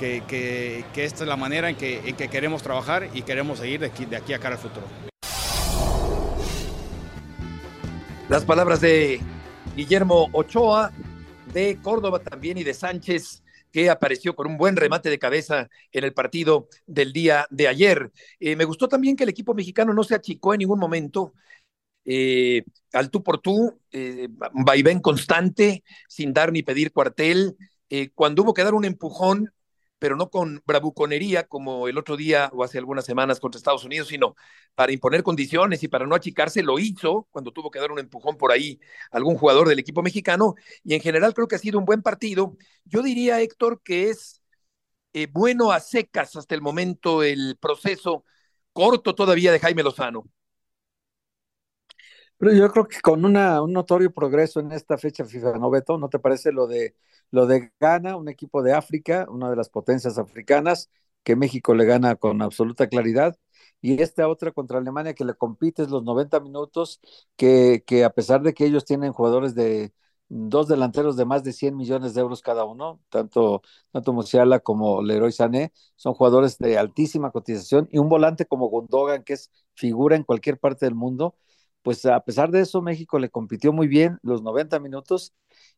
esta 0.00 1.24
es 1.24 1.28
la 1.28 1.36
manera 1.36 1.68
en 1.68 1.76
que, 1.76 2.08
en 2.08 2.16
que 2.16 2.28
queremos 2.28 2.62
trabajar 2.62 3.08
y 3.12 3.22
queremos 3.22 3.58
seguir 3.58 3.80
de 3.80 3.86
aquí, 3.86 4.06
de 4.06 4.16
aquí 4.16 4.32
a 4.32 4.38
cara 4.38 4.54
al 4.54 4.60
futuro. 4.60 4.86
Las 8.28 8.44
palabras 8.44 8.80
de 8.80 9.20
Guillermo 9.76 10.28
Ochoa, 10.32 10.90
de 11.52 11.78
Córdoba 11.80 12.18
también 12.18 12.58
y 12.58 12.64
de 12.64 12.74
Sánchez, 12.74 13.44
que 13.70 13.88
apareció 13.88 14.34
con 14.34 14.48
un 14.48 14.58
buen 14.58 14.74
remate 14.74 15.10
de 15.10 15.18
cabeza 15.20 15.68
en 15.92 16.02
el 16.02 16.12
partido 16.12 16.68
del 16.88 17.12
día 17.12 17.46
de 17.50 17.68
ayer. 17.68 18.10
Eh, 18.40 18.56
me 18.56 18.64
gustó 18.64 18.88
también 18.88 19.14
que 19.14 19.22
el 19.22 19.30
equipo 19.30 19.54
mexicano 19.54 19.94
no 19.94 20.02
se 20.02 20.16
achicó 20.16 20.52
en 20.52 20.58
ningún 20.58 20.80
momento. 20.80 21.34
Eh, 22.04 22.64
al 22.92 23.10
tú 23.10 23.22
por 23.22 23.38
tú, 23.40 23.78
eh, 23.92 24.26
vaivén 24.54 24.98
constante, 24.98 25.84
sin 26.08 26.32
dar 26.32 26.50
ni 26.50 26.64
pedir 26.64 26.92
cuartel. 26.92 27.56
cuando 28.16 28.42
hubo 28.42 28.52
que 28.52 28.64
dar 28.64 28.74
un 28.74 28.84
empujón, 28.84 29.52
pero 29.98 30.16
no 30.16 30.30
con 30.30 30.62
bravuconería 30.66 31.46
como 31.48 31.88
el 31.88 31.98
otro 31.98 32.16
día 32.16 32.50
o 32.52 32.64
hace 32.64 32.78
algunas 32.78 33.04
semanas 33.04 33.40
contra 33.40 33.58
Estados 33.58 33.84
Unidos, 33.84 34.08
sino 34.08 34.36
para 34.74 34.92
imponer 34.92 35.22
condiciones 35.22 35.82
y 35.82 35.88
para 35.88 36.06
no 36.06 36.14
achicarse, 36.14 36.62
lo 36.62 36.78
hizo 36.78 37.28
cuando 37.30 37.52
tuvo 37.52 37.70
que 37.70 37.78
dar 37.78 37.92
un 37.92 37.98
empujón 37.98 38.36
por 38.36 38.52
ahí 38.52 38.78
a 39.10 39.16
algún 39.16 39.36
jugador 39.36 39.68
del 39.68 39.78
equipo 39.78 40.02
mexicano. 40.02 40.54
Y 40.84 40.94
en 40.94 41.00
general 41.00 41.34
creo 41.34 41.48
que 41.48 41.56
ha 41.56 41.58
sido 41.58 41.78
un 41.78 41.84
buen 41.86 42.02
partido. 42.02 42.56
Yo 42.84 43.02
diría, 43.02 43.40
Héctor, 43.40 43.82
que 43.82 44.10
es 44.10 44.42
eh, 45.12 45.28
bueno 45.30 45.72
a 45.72 45.80
secas 45.80 46.36
hasta 46.36 46.54
el 46.54 46.62
momento 46.62 47.22
el 47.22 47.56
proceso 47.60 48.24
corto 48.72 49.14
todavía 49.14 49.52
de 49.52 49.60
Jaime 49.60 49.82
Lozano. 49.82 50.24
Pero 52.38 52.52
yo 52.52 52.70
creo 52.70 52.86
que 52.86 53.00
con 53.00 53.24
una, 53.24 53.62
un 53.62 53.72
notorio 53.72 54.12
progreso 54.12 54.60
en 54.60 54.72
esta 54.72 54.98
fecha 54.98 55.24
FIFA, 55.24 55.58
¿no, 55.58 55.70
Beto? 55.70 55.96
¿No 55.98 56.08
te 56.10 56.18
parece 56.18 56.52
lo 56.52 56.66
de, 56.66 56.94
lo 57.30 57.46
de 57.46 57.72
Ghana, 57.80 58.16
un 58.16 58.28
equipo 58.28 58.62
de 58.62 58.74
África, 58.74 59.26
una 59.30 59.48
de 59.50 59.56
las 59.56 59.70
potencias 59.70 60.18
africanas, 60.18 60.90
que 61.24 61.34
México 61.36 61.74
le 61.74 61.86
gana 61.86 62.14
con 62.16 62.42
absoluta 62.42 62.88
claridad? 62.88 63.38
Y 63.80 64.02
esta 64.02 64.28
otra 64.28 64.52
contra 64.52 64.78
Alemania 64.78 65.14
que 65.14 65.24
le 65.24 65.34
compites 65.34 65.88
los 65.88 66.02
90 66.04 66.40
minutos, 66.40 67.00
que, 67.36 67.82
que 67.86 68.04
a 68.04 68.10
pesar 68.10 68.42
de 68.42 68.52
que 68.54 68.66
ellos 68.66 68.84
tienen 68.84 69.12
jugadores 69.12 69.54
de 69.54 69.92
dos 70.28 70.68
delanteros 70.68 71.16
de 71.16 71.24
más 71.24 71.42
de 71.44 71.52
100 71.52 71.76
millones 71.76 72.12
de 72.14 72.20
euros 72.20 72.42
cada 72.42 72.64
uno, 72.64 73.00
tanto, 73.08 73.62
tanto 73.92 74.12
Musiala 74.12 74.58
como 74.60 75.00
Leroy 75.02 75.32
Sané, 75.32 75.72
son 75.94 76.14
jugadores 76.14 76.58
de 76.58 76.76
altísima 76.78 77.30
cotización, 77.30 77.88
y 77.92 77.98
un 77.98 78.08
volante 78.08 78.44
como 78.46 78.68
Gondogan, 78.68 79.22
que 79.24 79.34
es 79.34 79.50
figura 79.74 80.16
en 80.16 80.24
cualquier 80.24 80.58
parte 80.58 80.84
del 80.86 80.94
mundo, 80.96 81.36
pues 81.86 82.04
a 82.04 82.18
pesar 82.18 82.50
de 82.50 82.62
eso, 82.62 82.82
México 82.82 83.16
le 83.20 83.30
compitió 83.30 83.72
muy 83.72 83.86
bien 83.86 84.18
los 84.24 84.42
90 84.42 84.80
minutos 84.80 85.32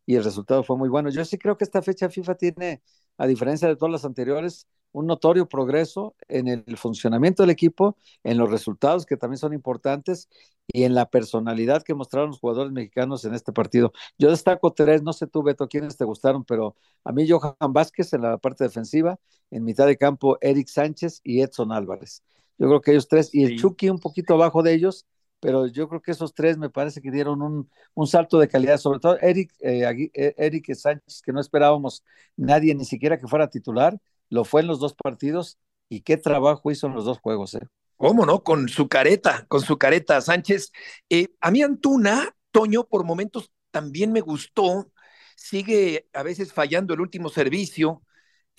y 0.06 0.14
el 0.14 0.24
resultado 0.24 0.62
fue 0.62 0.78
muy 0.78 0.88
bueno. 0.88 1.10
Yo 1.10 1.22
sí 1.26 1.36
creo 1.36 1.58
que 1.58 1.64
esta 1.64 1.82
fecha 1.82 2.08
FIFA 2.08 2.34
tiene, 2.36 2.80
a 3.18 3.26
diferencia 3.26 3.68
de 3.68 3.76
todas 3.76 3.92
las 3.92 4.06
anteriores, 4.06 4.66
un 4.92 5.06
notorio 5.06 5.50
progreso 5.50 6.16
en 6.26 6.48
el 6.48 6.78
funcionamiento 6.78 7.42
del 7.42 7.50
equipo, 7.50 7.98
en 8.24 8.38
los 8.38 8.50
resultados 8.50 9.04
que 9.04 9.18
también 9.18 9.36
son 9.36 9.52
importantes 9.52 10.30
y 10.66 10.84
en 10.84 10.94
la 10.94 11.10
personalidad 11.10 11.82
que 11.82 11.92
mostraron 11.92 12.30
los 12.30 12.40
jugadores 12.40 12.72
mexicanos 12.72 13.26
en 13.26 13.34
este 13.34 13.52
partido. 13.52 13.92
Yo 14.16 14.30
destaco 14.30 14.72
tres, 14.72 15.02
no 15.02 15.12
sé 15.12 15.26
tú, 15.26 15.42
Beto, 15.42 15.68
quiénes 15.68 15.98
te 15.98 16.06
gustaron, 16.06 16.42
pero 16.42 16.74
a 17.04 17.12
mí 17.12 17.28
Johan 17.28 17.54
Vázquez 17.74 18.14
en 18.14 18.22
la 18.22 18.38
parte 18.38 18.64
defensiva, 18.64 19.20
en 19.50 19.62
mitad 19.62 19.84
de 19.84 19.98
campo 19.98 20.38
Eric 20.40 20.68
Sánchez 20.68 21.20
y 21.22 21.42
Edson 21.42 21.70
Álvarez. 21.70 22.22
Yo 22.56 22.66
creo 22.66 22.80
que 22.80 22.92
ellos 22.92 23.08
tres, 23.08 23.28
y 23.34 23.44
el 23.44 23.58
Chucky 23.58 23.90
un 23.90 23.98
poquito 23.98 24.32
abajo 24.32 24.62
de 24.62 24.72
ellos, 24.72 25.04
pero 25.40 25.66
yo 25.66 25.88
creo 25.88 26.02
que 26.02 26.10
esos 26.10 26.34
tres 26.34 26.58
me 26.58 26.70
parece 26.70 27.00
que 27.00 27.10
dieron 27.10 27.42
un, 27.42 27.70
un 27.94 28.06
salto 28.06 28.38
de 28.38 28.48
calidad, 28.48 28.78
sobre 28.78 28.98
todo 28.98 29.18
Eric, 29.20 29.52
eh, 29.60 30.10
eh, 30.14 30.34
Eric 30.36 30.74
Sánchez, 30.74 31.22
que 31.22 31.32
no 31.32 31.40
esperábamos 31.40 32.04
nadie, 32.36 32.74
ni 32.74 32.84
siquiera 32.84 33.18
que 33.18 33.28
fuera 33.28 33.48
titular, 33.48 33.98
lo 34.30 34.44
fue 34.44 34.62
en 34.62 34.66
los 34.66 34.80
dos 34.80 34.94
partidos 34.94 35.58
y 35.88 36.00
qué 36.00 36.16
trabajo 36.16 36.70
hizo 36.70 36.86
en 36.86 36.94
los 36.94 37.04
dos 37.04 37.18
juegos. 37.20 37.54
Eh. 37.54 37.60
¿Cómo 37.96 38.26
no? 38.26 38.42
Con 38.42 38.68
su 38.68 38.88
careta, 38.88 39.46
con 39.48 39.60
su 39.60 39.78
careta, 39.78 40.20
Sánchez. 40.20 40.72
Eh, 41.08 41.28
a 41.40 41.50
mí 41.50 41.62
Antuna, 41.62 42.34
Toño, 42.50 42.84
por 42.84 43.04
momentos 43.04 43.50
también 43.70 44.12
me 44.12 44.20
gustó, 44.20 44.90
sigue 45.36 46.08
a 46.12 46.22
veces 46.22 46.52
fallando 46.52 46.94
el 46.94 47.00
último 47.00 47.28
servicio, 47.28 48.02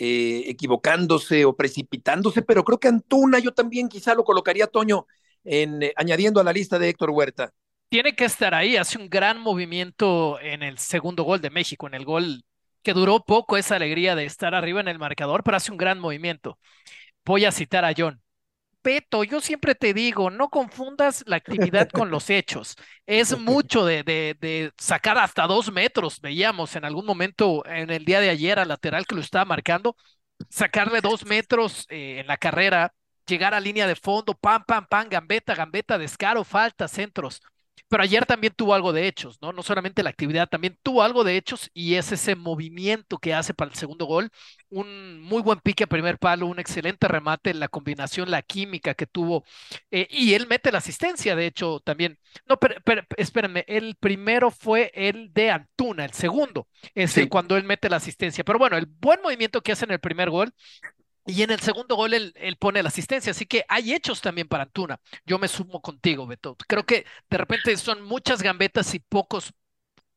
equivocándose 0.01 1.43
o 1.43 1.57
precipitándose, 1.57 2.41
pero 2.41 2.63
creo 2.63 2.79
que 2.79 2.87
Antuna 2.87 3.39
yo 3.39 3.53
también 3.53 3.89
quizá 3.89 4.13
lo 4.13 4.23
colocaría, 4.23 4.67
Toño, 4.67 5.05
en, 5.43 5.83
eh, 5.83 5.93
añadiendo 5.95 6.39
a 6.39 6.43
la 6.43 6.53
lista 6.53 6.79
de 6.79 6.89
Héctor 6.89 7.11
Huerta. 7.11 7.51
Tiene 7.89 8.15
que 8.15 8.25
estar 8.25 8.53
ahí, 8.53 8.77
hace 8.77 8.97
un 8.97 9.09
gran 9.09 9.39
movimiento 9.39 10.39
en 10.41 10.61
el 10.61 10.77
segundo 10.77 11.23
gol 11.23 11.41
de 11.41 11.49
México, 11.49 11.87
en 11.87 11.95
el 11.95 12.05
gol 12.05 12.43
que 12.83 12.93
duró 12.93 13.23
poco 13.23 13.57
esa 13.57 13.75
alegría 13.75 14.15
de 14.15 14.25
estar 14.25 14.55
arriba 14.55 14.79
en 14.79 14.87
el 14.87 14.99
marcador, 14.99 15.43
pero 15.43 15.57
hace 15.57 15.71
un 15.71 15.77
gran 15.77 15.99
movimiento. 15.99 16.59
Voy 17.25 17.45
a 17.45 17.51
citar 17.51 17.85
a 17.85 17.93
John. 17.97 18.21
Peto, 18.81 19.25
yo 19.25 19.41
siempre 19.41 19.75
te 19.75 19.93
digo, 19.93 20.29
no 20.29 20.49
confundas 20.49 21.23
la 21.27 21.35
actividad 21.35 21.89
con 21.89 22.11
los 22.11 22.29
hechos. 22.29 22.75
Es 23.05 23.37
mucho 23.37 23.85
de, 23.85 24.03
de, 24.03 24.71
sacar 24.77 25.17
hasta 25.17 25.47
dos 25.47 25.71
metros, 25.71 26.21
veíamos 26.21 26.75
en 26.75 26.85
algún 26.85 27.05
momento 27.05 27.65
en 27.65 27.89
el 27.89 28.05
día 28.05 28.21
de 28.21 28.29
ayer 28.29 28.57
al 28.57 28.69
lateral 28.69 29.05
que 29.05 29.15
lo 29.15 29.21
estaba 29.21 29.45
marcando, 29.45 29.95
sacarle 30.49 31.01
dos 31.01 31.25
metros 31.25 31.85
eh, 31.89 32.19
en 32.19 32.27
la 32.27 32.37
carrera, 32.37 32.93
llegar 33.29 33.53
a 33.53 33.59
línea 33.59 33.87
de 33.87 33.95
fondo, 33.95 34.33
pam, 34.33 34.63
pam, 34.65 34.85
pam, 34.87 35.07
gambeta, 35.09 35.55
gambeta, 35.55 35.97
descaro, 35.97 36.43
falta, 36.43 36.87
centros. 36.87 37.41
Pero 37.87 38.03
ayer 38.03 38.25
también 38.25 38.53
tuvo 38.55 38.75
algo 38.75 38.93
de 38.93 39.07
hechos, 39.07 39.39
¿no? 39.41 39.51
No 39.51 39.63
solamente 39.63 40.03
la 40.03 40.11
actividad, 40.11 40.47
también 40.47 40.77
tuvo 40.83 41.01
algo 41.01 41.23
de 41.23 41.37
hechos 41.37 41.71
y 41.73 41.95
es 41.95 42.11
ese 42.11 42.35
movimiento 42.35 43.17
que 43.17 43.33
hace 43.33 43.53
para 43.55 43.71
el 43.71 43.77
segundo 43.77 44.05
gol. 44.05 44.29
Un 44.69 45.19
muy 45.21 45.41
buen 45.41 45.59
pique 45.59 45.85
a 45.85 45.87
primer 45.87 46.19
palo, 46.19 46.45
un 46.45 46.59
excelente 46.59 47.07
remate, 47.07 47.53
la 47.55 47.67
combinación, 47.67 48.29
la 48.29 48.43
química 48.43 48.93
que 48.93 49.07
tuvo. 49.07 49.43
Eh, 49.89 50.07
y 50.11 50.33
él 50.35 50.45
mete 50.47 50.71
la 50.71 50.77
asistencia, 50.79 51.35
de 51.35 51.47
hecho, 51.47 51.79
también. 51.79 52.19
No, 52.47 52.57
pero, 52.59 52.75
espérenme, 53.17 53.65
el 53.67 53.95
primero 53.95 54.51
fue 54.51 54.91
el 54.93 55.33
de 55.33 55.49
Antuna, 55.51 56.05
el 56.05 56.13
segundo 56.13 56.67
es 56.93 57.17
el 57.17 57.29
cuando 57.29 57.57
él 57.57 57.63
mete 57.63 57.89
la 57.89 57.97
asistencia. 57.97 58.43
Pero 58.43 58.59
bueno, 58.59 58.77
el 58.77 58.85
buen 58.85 59.21
movimiento 59.21 59.61
que 59.61 59.71
hace 59.71 59.85
en 59.85 59.91
el 59.91 59.99
primer 59.99 60.29
gol 60.29 60.53
y 61.29 61.43
en 61.43 61.51
el 61.51 61.59
segundo 61.59 61.95
gol 61.95 62.13
él, 62.13 62.33
pone 62.59 62.81
la 62.81 62.89
asistencia, 62.89 63.31
así 63.31 63.45
que 63.45 63.63
hay 63.67 63.93
hechos 63.93 64.21
también 64.21 64.47
para 64.47 64.63
Antuna. 64.63 64.99
Yo 65.25 65.37
me 65.37 65.47
sumo 65.47 65.81
contigo, 65.81 66.25
Beto. 66.27 66.55
Creo 66.67 66.85
que 66.85 67.05
de 67.29 67.37
repente 67.37 67.75
son 67.77 68.01
muchas 68.03 68.41
gambetas 68.41 68.93
y 68.95 68.99
pocos 68.99 69.53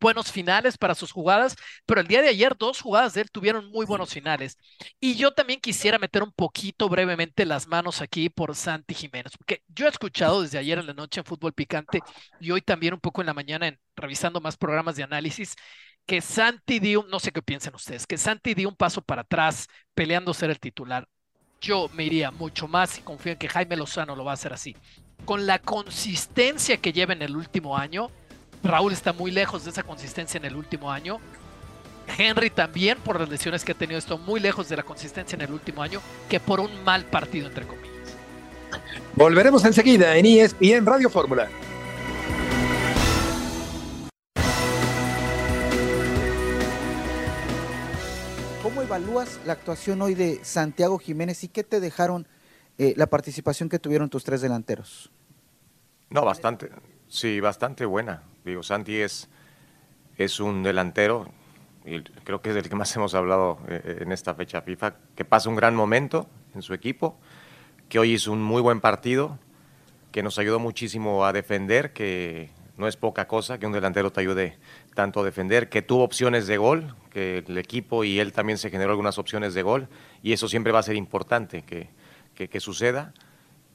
buenos 0.00 0.32
finales 0.32 0.76
para 0.78 0.96
sus 0.96 1.12
jugadas, 1.12 1.54
pero 1.86 2.00
el 2.00 2.08
día 2.08 2.22
de 2.22 2.28
ayer 2.28 2.56
dos 2.58 2.80
jugadas 2.80 3.14
de 3.14 3.20
él 3.22 3.30
tuvieron 3.30 3.70
muy 3.70 3.86
buenos 3.86 4.12
finales. 4.12 4.58
Y 4.98 5.14
yo 5.14 5.32
también 5.32 5.60
quisiera 5.60 5.98
meter 5.98 6.22
un 6.22 6.32
poquito 6.32 6.88
brevemente 6.88 7.46
las 7.46 7.68
manos 7.68 8.00
aquí 8.00 8.28
por 8.28 8.56
Santi 8.56 8.94
Jiménez, 8.94 9.32
porque 9.36 9.62
yo 9.68 9.86
he 9.86 9.90
escuchado 9.90 10.42
desde 10.42 10.58
ayer 10.58 10.78
en 10.78 10.86
la 10.86 10.94
noche 10.94 11.20
en 11.20 11.26
Fútbol 11.26 11.52
Picante 11.52 12.00
y 12.40 12.50
hoy 12.50 12.62
también 12.62 12.94
un 12.94 13.00
poco 13.00 13.22
en 13.22 13.26
la 13.26 13.34
mañana 13.34 13.68
en 13.68 13.78
revisando 13.94 14.40
más 14.40 14.56
programas 14.56 14.96
de 14.96 15.04
análisis 15.04 15.54
que 16.06 16.20
Santi 16.20 16.78
dio, 16.78 17.06
no 17.08 17.20
sé 17.20 17.32
qué 17.32 17.42
piensan 17.42 17.74
ustedes, 17.74 18.06
que 18.06 18.18
Santi 18.18 18.54
dio 18.54 18.68
un 18.68 18.76
paso 18.76 19.02
para 19.02 19.22
atrás 19.22 19.68
peleando 19.94 20.34
ser 20.34 20.50
el 20.50 20.60
titular. 20.60 21.08
Yo 21.60 21.88
me 21.94 22.04
iría 22.04 22.30
mucho 22.30 22.66
más 22.66 22.98
y 22.98 23.02
confío 23.02 23.32
en 23.32 23.38
que 23.38 23.48
Jaime 23.48 23.76
Lozano 23.76 24.16
lo 24.16 24.24
va 24.24 24.32
a 24.32 24.34
hacer 24.34 24.52
así. 24.52 24.76
Con 25.24 25.46
la 25.46 25.60
consistencia 25.60 26.76
que 26.78 26.92
lleva 26.92 27.12
en 27.12 27.22
el 27.22 27.36
último 27.36 27.76
año, 27.78 28.10
Raúl 28.64 28.92
está 28.92 29.12
muy 29.12 29.30
lejos 29.30 29.64
de 29.64 29.70
esa 29.70 29.84
consistencia 29.84 30.38
en 30.38 30.44
el 30.44 30.56
último 30.56 30.90
año. 30.90 31.20
Henry 32.18 32.50
también, 32.50 32.98
por 32.98 33.20
las 33.20 33.28
lesiones 33.28 33.64
que 33.64 33.72
ha 33.72 33.76
tenido, 33.76 33.98
está 33.98 34.16
muy 34.16 34.40
lejos 34.40 34.68
de 34.68 34.76
la 34.76 34.82
consistencia 34.82 35.36
en 35.36 35.42
el 35.42 35.52
último 35.52 35.82
año 35.82 36.00
que 36.28 36.40
por 36.40 36.58
un 36.58 36.82
mal 36.84 37.04
partido, 37.04 37.46
entre 37.46 37.64
comillas. 37.64 37.92
Volveremos 39.14 39.64
enseguida 39.64 40.16
en 40.16 40.26
ESPN 40.26 40.84
Radio 40.84 41.10
Fórmula. 41.10 41.48
Evalúas 49.02 49.40
la 49.46 49.54
actuación 49.54 50.00
hoy 50.00 50.14
de 50.14 50.44
Santiago 50.44 50.96
Jiménez 50.96 51.42
y 51.42 51.48
qué 51.48 51.64
te 51.64 51.80
dejaron 51.80 52.28
eh, 52.78 52.94
la 52.96 53.08
participación 53.08 53.68
que 53.68 53.80
tuvieron 53.80 54.08
tus 54.08 54.22
tres 54.22 54.40
delanteros? 54.40 55.10
No, 56.08 56.24
bastante, 56.24 56.70
sí, 57.08 57.40
bastante 57.40 57.84
buena. 57.84 58.22
Digo, 58.44 58.62
Santi 58.62 59.00
es, 59.00 59.28
es 60.16 60.38
un 60.38 60.62
delantero, 60.62 61.28
y 61.84 62.00
creo 62.02 62.40
que 62.40 62.50
es 62.50 62.54
del 62.54 62.68
que 62.68 62.76
más 62.76 62.94
hemos 62.96 63.14
hablado 63.14 63.58
eh, 63.66 63.98
en 64.02 64.12
esta 64.12 64.36
fecha 64.36 64.62
FIFA, 64.62 64.94
que 65.16 65.24
pasa 65.24 65.48
un 65.48 65.56
gran 65.56 65.74
momento 65.74 66.28
en 66.54 66.62
su 66.62 66.72
equipo, 66.72 67.18
que 67.88 67.98
hoy 67.98 68.12
hizo 68.12 68.30
un 68.30 68.40
muy 68.40 68.62
buen 68.62 68.80
partido, 68.80 69.36
que 70.12 70.22
nos 70.22 70.38
ayudó 70.38 70.60
muchísimo 70.60 71.24
a 71.24 71.32
defender, 71.32 71.92
que 71.92 72.50
no 72.76 72.86
es 72.86 72.96
poca 72.96 73.26
cosa 73.26 73.58
que 73.58 73.66
un 73.66 73.72
delantero 73.72 74.12
te 74.12 74.20
ayude 74.20 74.58
tanto 74.94 75.20
a 75.20 75.24
defender, 75.24 75.68
que 75.68 75.82
tuvo 75.82 76.04
opciones 76.04 76.46
de 76.46 76.56
gol, 76.56 76.94
que 77.10 77.44
el 77.46 77.58
equipo 77.58 78.04
y 78.04 78.20
él 78.20 78.32
también 78.32 78.58
se 78.58 78.70
generó 78.70 78.90
algunas 78.90 79.18
opciones 79.18 79.54
de 79.54 79.62
gol, 79.62 79.88
y 80.22 80.32
eso 80.32 80.48
siempre 80.48 80.72
va 80.72 80.80
a 80.80 80.82
ser 80.82 80.96
importante 80.96 81.62
que, 81.62 81.88
que, 82.34 82.60
suceda, 82.60 83.12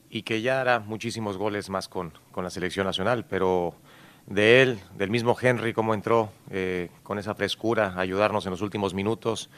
y 0.10 0.24
que 0.24 0.42
ya 0.42 0.62
hará 0.62 0.80
muchísimos 0.80 1.38
goles 1.38 1.70
más 1.70 1.88
con, 1.88 2.14
con, 2.32 2.44
la 2.44 2.50
selección 2.50 2.86
nacional, 2.86 3.26
pero 3.26 3.76
de 4.26 4.62
él, 4.62 4.80
del 4.96 5.10
mismo 5.10 5.36
Henry, 5.40 5.74
cómo 5.74 5.94
entró 5.94 6.32
eh, 6.50 6.90
con 7.04 7.20
esa 7.20 7.36
frescura, 7.36 7.94
a 7.96 8.00
ayudarnos 8.00 8.46
en 8.46 8.52
los 8.52 8.62
últimos 8.62 8.94
minutos, 8.94 9.50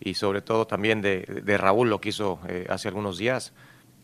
y 0.00 0.14
sobre 0.14 0.42
todo 0.42 0.66
también 0.66 1.00
de, 1.00 1.42
de 1.44 1.58
Raúl, 1.58 1.90
lo 1.90 2.00
que 2.00 2.08
hizo 2.08 2.40
eh, 2.48 2.66
hace 2.68 2.88
algunos 2.88 3.18
días, 3.18 3.52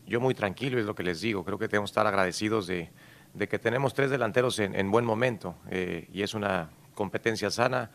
yo 0.07 0.19
muy 0.19 0.33
tranquilo 0.33 0.79
es 0.79 0.85
lo 0.85 0.95
que 0.95 1.03
les 1.03 1.21
digo, 1.21 1.43
creo 1.43 1.59
que 1.59 1.67
tenemos 1.67 1.89
que 1.89 1.91
estar 1.91 2.07
agradecidos 2.07 2.67
de 2.67 2.89
de 3.33 3.47
que 3.47 3.59
tenemos 3.59 3.93
tres 3.93 4.09
delanteros 4.09 4.59
en, 4.59 4.91
buen 4.91 5.05
momento 5.05 5.55
eh, 5.69 6.07
y 6.11 6.23
es 6.23 6.33
una 6.33 6.69
competencia 6.99 7.49
sana 7.49 7.89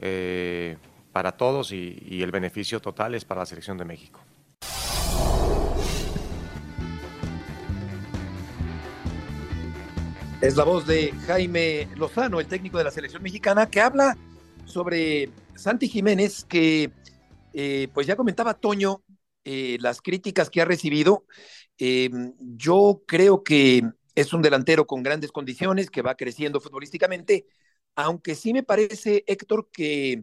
eh, 0.00 0.76
para 1.12 1.30
todos 1.36 1.70
y, 1.70 2.20
el 2.20 2.32
beneficio 2.32 2.80
total 2.80 3.14
es 3.14 3.24
para 3.24 3.42
la 3.42 3.46
selección 3.46 3.78
de 3.78 3.84
México. 3.84 4.20
Es 10.40 10.56
la 10.56 10.64
voz 10.64 10.88
de 10.88 11.12
Jaime 11.28 11.88
Lozano, 11.94 12.40
el 12.40 12.48
técnico 12.48 12.78
de 12.78 12.84
la 12.84 12.90
selección 12.90 13.22
mexicana, 13.22 13.70
que 13.70 13.80
habla 13.80 14.16
sobre 14.64 15.30
Santi 15.54 15.88
Jiménez, 15.88 16.44
que 16.44 16.90
eh, 17.52 17.86
pues 17.94 18.08
ya 18.08 18.16
comentaba 18.16 18.54
Toño 18.54 19.02
las 19.80 20.02
críticas 20.02 20.50
que 20.50 20.60
ha 20.60 20.66
recibido. 20.66 21.24
yo 21.78 23.02
creo 23.06 23.42
que 23.42 23.82
es 24.14 24.32
un 24.34 24.42
delantero 24.42 24.86
con 24.86 25.02
grandes 25.02 25.32
condiciones 25.32 25.90
que 25.90 26.02
va 26.02 26.16
creciendo 26.16 26.60
futbolísticamente, 26.60 27.46
aunque 27.98 28.36
sí 28.36 28.52
me 28.52 28.62
parece, 28.62 29.24
Héctor, 29.26 29.70
que 29.72 30.22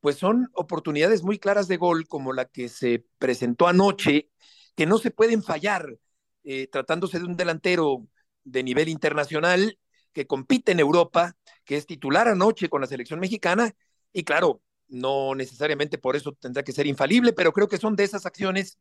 pues 0.00 0.16
son 0.16 0.48
oportunidades 0.54 1.24
muy 1.24 1.40
claras 1.40 1.66
de 1.66 1.76
gol 1.76 2.06
como 2.06 2.32
la 2.32 2.44
que 2.44 2.68
se 2.68 3.04
presentó 3.18 3.66
anoche, 3.66 4.30
que 4.76 4.86
no 4.86 4.98
se 4.98 5.10
pueden 5.10 5.42
fallar, 5.42 5.98
eh, 6.44 6.68
tratándose 6.68 7.18
de 7.18 7.24
un 7.24 7.36
delantero 7.36 8.06
de 8.44 8.62
nivel 8.62 8.88
internacional 8.88 9.80
que 10.12 10.28
compite 10.28 10.70
en 10.70 10.78
Europa, 10.78 11.36
que 11.64 11.76
es 11.76 11.86
titular 11.86 12.28
anoche 12.28 12.68
con 12.68 12.82
la 12.82 12.86
selección 12.86 13.18
mexicana, 13.18 13.74
y 14.12 14.22
claro, 14.22 14.62
no 14.86 15.34
necesariamente 15.34 15.98
por 15.98 16.14
eso 16.14 16.34
tendrá 16.34 16.62
que 16.62 16.72
ser 16.72 16.86
infalible, 16.86 17.32
pero 17.32 17.52
creo 17.52 17.66
que 17.68 17.78
son 17.78 17.96
de 17.96 18.04
esas 18.04 18.26
acciones 18.26 18.78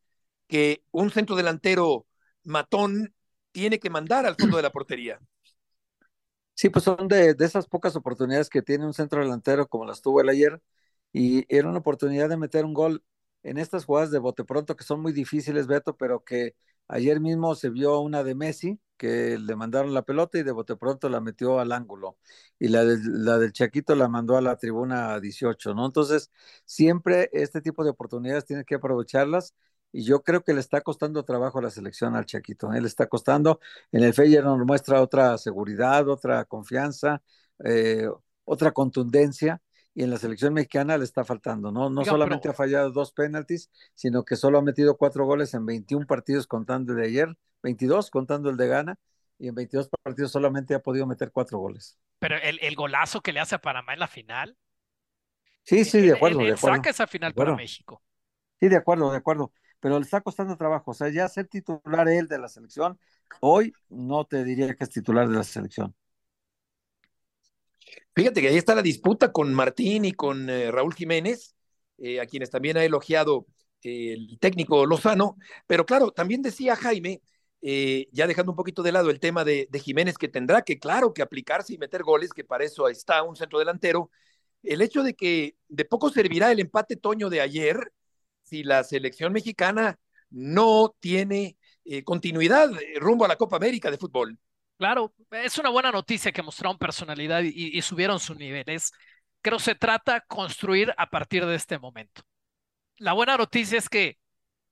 que 0.47 0.83
un 0.91 1.09
centro 1.09 1.35
delantero 1.35 2.05
matón 2.43 3.15
tiene 3.51 3.79
que 3.79 3.89
mandar 3.89 4.27
al 4.27 4.35
fondo 4.35 4.57
de 4.57 4.63
la 4.63 4.71
portería. 4.71 5.19
Sí, 6.59 6.69
pues 6.69 6.85
son 6.85 7.07
de, 7.07 7.35
esas 7.39 7.67
pocas 7.67 7.95
oportunidades 7.95 8.49
que 8.49 8.63
tiene 8.63 8.85
un 8.85 8.93
centro 8.93 9.21
delantero 9.21 9.67
como 9.67 9.85
las 9.85 10.01
tuvo 10.01 10.21
el 10.21 10.29
ayer 10.29 10.59
y 11.13 11.45
era 11.55 11.69
una 11.69 11.77
oportunidad 11.79 12.29
de 12.29 12.37
meter 12.37 12.65
un 12.65 12.73
gol 12.73 13.03
en 13.43 13.57
estas 13.59 13.85
jugadas 13.85 14.09
de 14.11 14.17
bote 14.19 14.43
pronto 14.43 14.75
que 14.75 14.83
son 14.83 14.99
muy 15.01 15.13
difíciles, 15.13 15.67
Beto, 15.67 15.95
pero 15.97 16.23
que 16.23 16.55
ayer 16.87 17.19
mismo 17.19 17.53
se 17.53 17.69
vio 17.69 17.99
una 17.99 18.23
de 18.23 18.33
Messi 18.33 18.79
que 18.97 19.37
le 19.37 19.55
mandaron 19.55 19.93
la 19.93 20.01
pelota 20.01 20.39
y 20.39 20.43
de 20.43 20.51
bote 20.51 20.75
pronto 20.75 21.09
la 21.09 21.21
metió 21.21 21.59
al 21.59 21.71
ángulo 21.71 22.17
y 22.57 22.69
la, 22.69 22.83
la 22.83 23.37
del 23.37 23.53
Chaquito 23.53 23.93
la 23.95 24.07
mandó 24.09 24.35
a 24.35 24.41
la 24.41 24.57
tribuna 24.57 25.19
18, 25.19 25.75
¿no? 25.75 25.85
Entonces, 25.85 26.31
siempre 26.65 27.29
este 27.33 27.61
tipo 27.61 27.83
de 27.83 27.91
oportunidades 27.91 28.45
tienes 28.45 28.65
que 28.65 28.73
aprovecharlas 28.75 29.53
y 29.91 30.03
yo 30.03 30.23
creo 30.23 30.43
que 30.43 30.53
le 30.53 30.59
está 30.59 30.81
costando 30.81 31.23
trabajo 31.23 31.59
a 31.59 31.61
la 31.61 31.69
selección 31.69 32.15
al 32.15 32.25
Chaquito. 32.25 32.71
Él 32.71 32.77
¿eh? 32.77 32.81
le 32.81 32.87
está 32.87 33.07
costando. 33.07 33.59
En 33.91 34.03
el 34.03 34.13
Feyer 34.13 34.43
nos 34.43 34.59
muestra 34.65 35.01
otra 35.01 35.37
seguridad, 35.37 36.07
otra 36.07 36.45
confianza, 36.45 37.21
eh, 37.63 38.07
otra 38.43 38.71
contundencia. 38.71 39.61
Y 39.93 40.03
en 40.03 40.11
la 40.11 40.17
selección 40.17 40.53
mexicana 40.53 40.97
le 40.97 41.05
está 41.05 41.25
faltando, 41.25 41.71
¿no? 41.71 41.89
No 41.89 42.05
solamente 42.05 42.49
ha 42.49 42.53
fallado 42.53 42.91
dos 42.91 43.11
penaltis, 43.11 43.71
sino 43.95 44.23
que 44.23 44.35
solo 44.35 44.59
ha 44.59 44.61
metido 44.61 44.95
cuatro 44.95 45.25
goles 45.25 45.55
en 45.55 45.65
21 45.65 46.05
partidos 46.05 46.45
contando 46.45 46.93
el 46.93 46.99
de 46.99 47.05
ayer, 47.07 47.37
22 47.63 48.11
contando 48.11 48.51
el 48.51 48.57
de 48.57 48.67
Gana, 48.67 48.99
y 49.39 49.47
en 49.47 49.55
22 49.55 49.89
partidos 50.03 50.31
solamente 50.31 50.75
ha 50.75 50.79
podido 50.79 51.07
meter 51.07 51.31
cuatro 51.31 51.57
goles. 51.57 51.97
Pero 52.19 52.35
el, 52.35 52.75
golazo 52.75 53.21
que 53.21 53.33
le 53.33 53.39
hace 53.39 53.55
a 53.55 53.59
Panamá 53.59 53.93
en 53.93 53.99
la 53.99 54.07
final. 54.07 54.55
Sí, 55.63 55.83
sí, 55.83 56.01
de 56.01 56.13
acuerdo. 56.13 56.39
de 56.39 56.51
acuerdo, 56.51 56.75
saca 56.75 56.91
esa 56.91 57.07
final 57.07 57.33
para 57.33 57.55
México. 57.55 58.03
Sí, 58.59 58.67
de 58.67 58.75
acuerdo, 58.75 59.09
de 59.09 59.17
acuerdo 59.17 59.51
pero 59.79 59.99
le 59.99 60.05
está 60.05 60.21
costando 60.21 60.57
trabajo. 60.57 60.91
O 60.91 60.93
sea, 60.93 61.09
ya 61.09 61.27
ser 61.27 61.47
titular 61.47 62.07
él 62.07 62.27
de 62.27 62.39
la 62.39 62.47
selección, 62.49 62.99
hoy 63.41 63.73
no 63.89 64.25
te 64.25 64.43
diría 64.43 64.75
que 64.75 64.83
es 64.83 64.89
titular 64.89 65.27
de 65.27 65.35
la 65.35 65.43
selección. 65.43 65.95
Fíjate 68.15 68.41
que 68.41 68.47
ahí 68.47 68.57
está 68.57 68.75
la 68.75 68.81
disputa 68.81 69.31
con 69.31 69.53
Martín 69.53 70.05
y 70.05 70.11
con 70.11 70.49
eh, 70.49 70.71
Raúl 70.71 70.93
Jiménez, 70.95 71.55
eh, 71.97 72.19
a 72.19 72.25
quienes 72.25 72.49
también 72.49 72.77
ha 72.77 72.83
elogiado 72.83 73.45
el 73.83 74.37
técnico 74.39 74.85
Lozano, 74.85 75.37
pero 75.65 75.85
claro, 75.85 76.11
también 76.11 76.41
decía 76.41 76.75
Jaime, 76.75 77.21
eh, 77.61 78.07
ya 78.11 78.27
dejando 78.27 78.51
un 78.51 78.55
poquito 78.55 78.83
de 78.83 78.91
lado 78.91 79.09
el 79.09 79.19
tema 79.19 79.45
de, 79.45 79.67
de, 79.69 79.79
Jiménez, 79.79 80.17
que 80.17 80.27
tendrá 80.27 80.61
que, 80.63 80.79
claro, 80.79 81.13
que 81.13 81.21
aplicarse 81.21 81.73
y 81.73 81.77
meter 81.77 82.03
goles, 82.03 82.33
que 82.33 82.43
para 82.43 82.65
eso 82.65 82.87
está 82.89 83.23
un 83.23 83.35
centro 83.35 83.59
delantero, 83.59 84.11
el 84.63 84.81
hecho 84.81 85.03
de 85.03 85.13
que 85.15 85.55
de 85.69 85.85
poco 85.85 86.09
servirá 86.09 86.51
el 86.51 86.59
empate 86.59 86.97
Toño 86.97 87.29
de 87.29 87.41
ayer 87.41 87.93
si 88.47 88.63
la 88.63 88.83
selección 88.83 89.33
mexicana 89.33 89.99
no 90.29 90.95
tiene 90.99 91.57
eh, 91.83 92.03
continuidad 92.03 92.71
eh, 92.81 92.99
rumbo 92.99 93.25
a 93.25 93.27
la 93.27 93.35
Copa 93.35 93.57
América 93.57 93.91
de 93.91 93.97
fútbol. 93.97 94.37
Claro, 94.77 95.13
es 95.31 95.57
una 95.57 95.69
buena 95.69 95.91
noticia 95.91 96.31
que 96.31 96.43
mostraron 96.43 96.77
personalidad 96.77 97.41
y, 97.43 97.77
y 97.77 97.81
subieron 97.81 98.19
sus 98.19 98.37
niveles. 98.37 98.91
Creo 99.41 99.59
se 99.59 99.75
trata 99.75 100.21
construir 100.21 100.93
a 100.97 101.09
partir 101.09 101.45
de 101.45 101.55
este 101.55 101.79
momento. 101.79 102.21
La 102.97 103.13
buena 103.13 103.37
noticia 103.37 103.77
es 103.77 103.89
que 103.89 104.17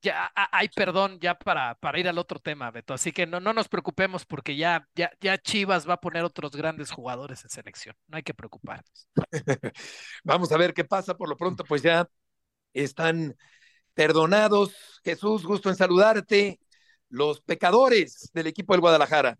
ya 0.02 0.30
hay 0.34 0.68
perdón 0.68 1.18
ya 1.20 1.36
para, 1.36 1.74
para 1.76 1.98
ir 1.98 2.08
al 2.08 2.18
otro 2.18 2.38
tema, 2.38 2.70
Beto. 2.70 2.94
Así 2.94 3.12
que 3.12 3.26
no, 3.26 3.40
no 3.40 3.52
nos 3.52 3.68
preocupemos 3.68 4.24
porque 4.24 4.56
ya, 4.56 4.86
ya, 4.94 5.10
ya 5.20 5.38
Chivas 5.38 5.88
va 5.88 5.94
a 5.94 6.00
poner 6.00 6.22
otros 6.22 6.52
grandes 6.52 6.90
jugadores 6.90 7.42
en 7.44 7.50
selección. 7.50 7.96
No 8.06 8.16
hay 8.16 8.22
que 8.22 8.34
preocuparnos. 8.34 9.08
Vamos 10.24 10.52
a 10.52 10.56
ver 10.56 10.74
qué 10.74 10.84
pasa. 10.84 11.16
Por 11.16 11.28
lo 11.28 11.36
pronto, 11.36 11.64
pues 11.64 11.82
ya 11.82 12.08
están 12.72 13.36
perdonados. 13.96 15.00
Jesús, 15.02 15.44
gusto 15.44 15.70
en 15.70 15.76
saludarte. 15.76 16.60
Los 17.08 17.40
pecadores 17.40 18.30
del 18.34 18.46
equipo 18.46 18.72
del 18.74 18.80
Guadalajara. 18.80 19.36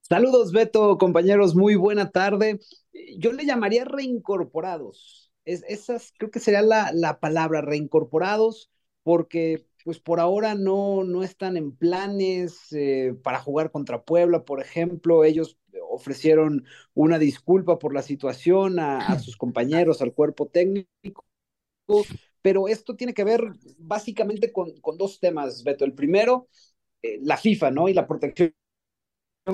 Saludos, 0.00 0.52
Beto, 0.52 0.98
compañeros, 0.98 1.54
muy 1.54 1.76
buena 1.76 2.10
tarde. 2.10 2.58
Yo 3.18 3.32
le 3.32 3.46
llamaría 3.46 3.84
reincorporados. 3.84 5.32
Es, 5.44 5.64
esas 5.68 6.12
creo 6.18 6.30
que 6.30 6.40
sería 6.40 6.62
la, 6.62 6.90
la 6.92 7.20
palabra, 7.20 7.60
reincorporados 7.60 8.70
porque 9.02 9.66
pues 9.84 9.98
por 9.98 10.20
ahora 10.20 10.54
no, 10.54 11.04
no 11.04 11.22
están 11.22 11.56
en 11.56 11.72
planes 11.72 12.72
eh, 12.72 13.14
para 13.22 13.40
jugar 13.40 13.70
contra 13.70 14.02
Puebla, 14.02 14.44
por 14.44 14.60
ejemplo. 14.60 15.24
Ellos 15.24 15.58
ofrecieron 15.90 16.64
una 16.94 17.18
disculpa 17.18 17.78
por 17.78 17.92
la 17.92 18.02
situación 18.02 18.78
a, 18.78 19.18
sus 19.18 19.36
compañeros, 19.36 20.00
al 20.00 20.14
cuerpo 20.14 20.46
técnico, 20.46 21.24
pero 22.42 22.68
esto 22.68 22.96
tiene 22.96 23.14
que 23.14 23.24
ver 23.24 23.52
básicamente 23.78 24.52
con, 24.52 24.74
dos 24.98 25.20
temas, 25.20 25.62
Beto. 25.64 25.84
El 25.84 25.94
primero, 25.94 26.48
eh, 27.02 27.18
la 27.22 27.36
FIFA, 27.36 27.70
¿no? 27.70 27.88
Y 27.88 27.94
la 27.94 28.06
protección 28.06 28.52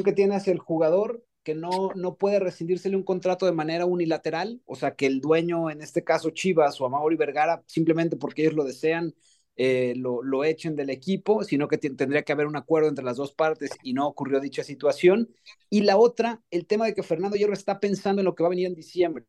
que 0.05 0.13
tiene 0.13 0.37
hacia 0.37 0.53
el 0.53 0.59
jugador 0.59 1.25
que 1.43 1.55
no, 1.55 1.93
no 1.95 2.17
puede 2.17 2.41
rescindírsele 2.41 2.97
un 2.97 3.05
contrato 3.05 3.47
de 3.47 3.53
manera 3.53 3.87
unilateral, 3.87 4.61
o 4.67 4.77
sea, 4.77 4.95
que 4.95 5.07
el 5.07 5.21
dueño, 5.21 5.71
en 5.71 5.81
este 5.81 6.05
caso 6.05 6.31
Chivas 6.31 6.79
o 6.81 6.87
Amaury 6.87 7.17
Vergara, 7.17 7.63
simplemente 7.67 8.17
porque 8.17 8.43
ellos 8.43 8.55
lo 8.55 8.65
desean, 8.65 9.15
eh, 9.57 9.95
lo, 9.97 10.23
lo, 10.23 10.45
echen 10.45 10.77
del 10.77 10.91
equipo, 10.91 11.43
sino 11.45 11.67
que 11.67 11.79
tendría 11.79 12.23
que 12.23 12.33
haber 12.33 12.47
un 12.47 12.57
acuerdo 12.57 12.89
entre 12.89 13.05
las 13.05 13.17
dos 13.17 13.33
partes 13.33 13.71
y 13.83 13.95
no 13.95 14.07
ocurrió 14.07 14.41
dicha 14.41 14.63
situación. 14.63 15.31
Y 15.71 15.83
la 15.83 15.97
otra, 15.97 16.43
el 16.51 16.67
tema 16.67 16.87
de 16.87 16.95
que 16.95 17.03
Fernando 17.03 17.37
Hierro 17.37 17.55
está 17.55 17.81
pensando 17.81 18.21
en 18.21 18.27
lo 18.27 18.35
que 18.35 18.43
va 18.43 18.49
a 18.49 18.51
venir 18.51 18.67
en 18.67 18.75
diciembre 18.75 19.25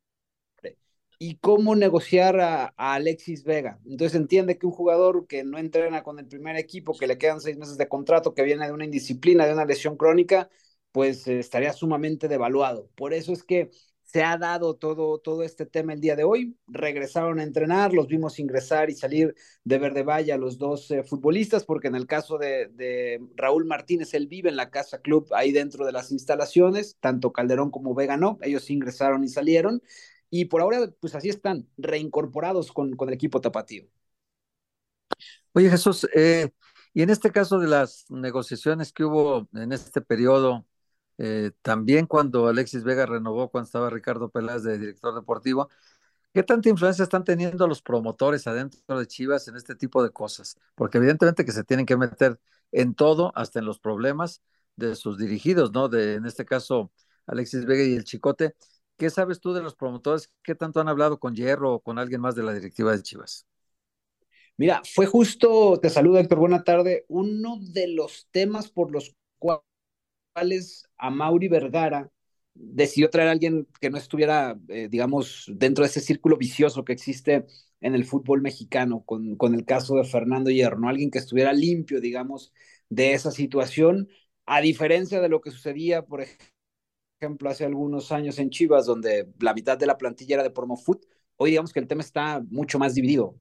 y 1.19 1.35
cómo 1.37 1.75
negociar 1.75 2.39
a, 2.39 2.73
Alexis 2.77 3.43
Vega. 3.43 3.79
Entonces 3.85 4.15
entiende 4.15 4.57
que 4.57 4.65
un 4.65 4.71
jugador 4.71 5.27
que 5.27 5.43
no 5.43 5.57
entrena 5.57 6.01
con 6.03 6.17
el 6.19 6.27
primer 6.27 6.55
equipo, 6.55 6.97
que 6.97 7.07
le 7.07 7.17
quedan 7.17 7.41
seis 7.41 7.57
meses 7.57 7.77
de 7.77 7.89
contrato, 7.89 8.33
que 8.33 8.43
viene 8.43 8.65
de 8.65 8.71
una 8.71 8.85
indisciplina, 8.85 9.45
de 9.45 9.53
una 9.53 9.65
lesión 9.65 9.97
crónica, 9.97 10.49
pues 10.91 11.27
eh, 11.27 11.39
estaría 11.39 11.73
sumamente 11.73 12.27
devaluado. 12.29 12.89
Por 12.95 13.13
eso 13.13 13.33
es 13.33 13.43
que 13.43 13.69
se 14.11 14.23
ha 14.23 14.37
dado 14.37 14.75
todo, 14.75 15.19
todo 15.19 15.43
este 15.43 15.67
tema 15.67 15.93
el 15.93 16.01
día 16.01 16.15
de 16.15 16.23
hoy. 16.23 16.57
Regresaron 16.67 17.39
a 17.39 17.43
entrenar, 17.43 17.93
los 17.93 18.07
vimos 18.07 18.39
ingresar 18.39 18.89
y 18.89 18.95
salir 18.95 19.35
de 19.63 19.77
Verde 19.77 20.03
Valle 20.03 20.35
los 20.37 20.57
dos 20.57 20.89
eh, 20.89 21.03
futbolistas, 21.03 21.63
porque 21.65 21.89
en 21.89 21.95
el 21.95 22.07
caso 22.07 22.37
de, 22.39 23.19
Raúl 23.35 23.65
Martínez, 23.65 24.13
él 24.15 24.27
vive 24.27 24.49
en 24.49 24.55
la 24.55 24.71
Casa 24.71 24.99
Club 25.01 25.27
ahí 25.33 25.51
dentro 25.51 25.85
de 25.85 25.91
las 25.91 26.11
instalaciones, 26.11 26.97
tanto 26.99 27.31
Calderón 27.31 27.69
como 27.71 27.93
Vega 27.93 28.17
no, 28.17 28.39
ellos 28.41 28.69
ingresaron 28.71 29.23
y 29.23 29.27
salieron. 29.27 29.83
Y 30.29 30.45
por 30.45 30.61
ahora, 30.61 30.91
pues 30.99 31.15
así 31.15 31.29
están, 31.29 31.67
reincorporados 31.77 32.71
con, 32.71 32.95
con 32.95 33.09
el 33.09 33.15
equipo 33.15 33.41
tapatío. 33.41 33.85
Oye 35.53 35.69
Jesús, 35.69 36.07
eh, 36.13 36.49
y 36.93 37.01
en 37.01 37.09
este 37.09 37.31
caso 37.31 37.59
de 37.59 37.67
las 37.67 38.05
negociaciones 38.09 38.93
que 38.93 39.03
hubo 39.03 39.47
en 39.53 39.71
este 39.71 40.01
periodo 40.01 40.65
eh, 41.21 41.51
también 41.61 42.05
cuando 42.07 42.47
Alexis 42.47 42.83
Vega 42.85 43.05
renovó, 43.05 43.49
cuando 43.49 43.65
estaba 43.65 43.89
Ricardo 43.89 44.29
Peláez 44.29 44.63
de 44.63 44.77
director 44.77 45.13
deportivo, 45.13 45.69
¿qué 46.33 46.43
tanta 46.43 46.69
influencia 46.69 47.03
están 47.03 47.25
teniendo 47.25 47.67
los 47.67 47.81
promotores 47.81 48.47
adentro 48.47 48.99
de 48.99 49.07
Chivas 49.07 49.47
en 49.49 49.57
este 49.57 49.75
tipo 49.75 50.01
de 50.03 50.11
cosas? 50.11 50.57
Porque 50.75 50.97
evidentemente 50.97 51.45
que 51.45 51.51
se 51.51 51.65
tienen 51.65 51.85
que 51.85 51.97
meter 51.97 52.39
en 52.71 52.95
todo, 52.95 53.33
hasta 53.35 53.59
en 53.59 53.65
los 53.65 53.79
problemas 53.79 54.41
de 54.77 54.95
sus 54.95 55.17
dirigidos, 55.17 55.73
¿no? 55.73 55.89
De, 55.89 56.15
en 56.15 56.25
este 56.25 56.45
caso, 56.45 56.91
Alexis 57.27 57.65
Vega 57.65 57.83
y 57.83 57.95
el 57.95 58.05
Chicote. 58.05 58.55
¿Qué 58.99 59.09
sabes 59.09 59.39
tú 59.39 59.53
de 59.53 59.63
los 59.63 59.75
promotores? 59.75 60.29
¿Qué 60.43 60.55
tanto 60.55 60.81
han 60.81 60.89
hablado 60.89 61.19
con 61.19 61.33
Hierro 61.33 61.73
o 61.75 61.79
con 61.79 61.97
alguien 61.97 62.19
más 62.19 62.35
de 62.35 62.43
la 62.43 62.53
directiva 62.53 62.91
de 62.91 63.01
Chivas? 63.01 63.47
Mira, 64.57 64.81
fue 64.93 65.05
justo, 65.05 65.79
te 65.81 65.89
saludo 65.89 66.19
Héctor, 66.19 66.39
buena 66.39 66.63
tarde, 66.65 67.05
uno 67.07 67.57
de 67.61 67.87
los 67.87 68.27
temas 68.31 68.69
por 68.69 68.91
los 68.91 69.15
cuales 70.33 70.83
a 70.97 71.09
Mauri 71.09 71.47
Vergara 71.47 72.11
decidió 72.53 73.09
traer 73.09 73.29
a 73.29 73.31
alguien 73.31 73.67
que 73.79 73.89
no 73.89 73.97
estuviera, 73.97 74.59
eh, 74.67 74.89
digamos, 74.91 75.45
dentro 75.55 75.83
de 75.83 75.89
ese 75.89 76.01
círculo 76.01 76.37
vicioso 76.37 76.83
que 76.83 76.93
existe 76.93 77.45
en 77.79 77.95
el 77.95 78.03
fútbol 78.05 78.41
mexicano, 78.41 79.03
con, 79.05 79.37
con 79.37 79.55
el 79.55 79.63
caso 79.65 79.95
de 79.95 80.03
Fernando 80.03 80.49
Hierro, 80.49 80.77
¿no? 80.79 80.89
Alguien 80.89 81.09
que 81.11 81.19
estuviera 81.19 81.53
limpio, 81.53 82.01
digamos, 82.01 82.51
de 82.89 83.13
esa 83.13 83.31
situación, 83.31 84.09
a 84.45 84.59
diferencia 84.59 85.21
de 85.21 85.29
lo 85.29 85.39
que 85.39 85.51
sucedía, 85.51 86.01
por 86.05 86.21
ejemplo, 86.21 86.47
hace 87.47 87.65
algunos 87.65 88.11
años 88.11 88.39
en 88.39 88.49
Chivas, 88.49 88.85
donde 88.85 89.27
la 89.39 89.53
mitad 89.53 89.77
de 89.77 89.85
la 89.85 89.97
plantilla 89.97 90.35
era 90.35 90.43
de 90.43 90.51
Promofoot, 90.51 91.05
hoy 91.37 91.51
digamos 91.51 91.73
que 91.73 91.79
el 91.79 91.87
tema 91.87 92.01
está 92.01 92.41
mucho 92.49 92.79
más 92.79 92.95
dividido. 92.95 93.35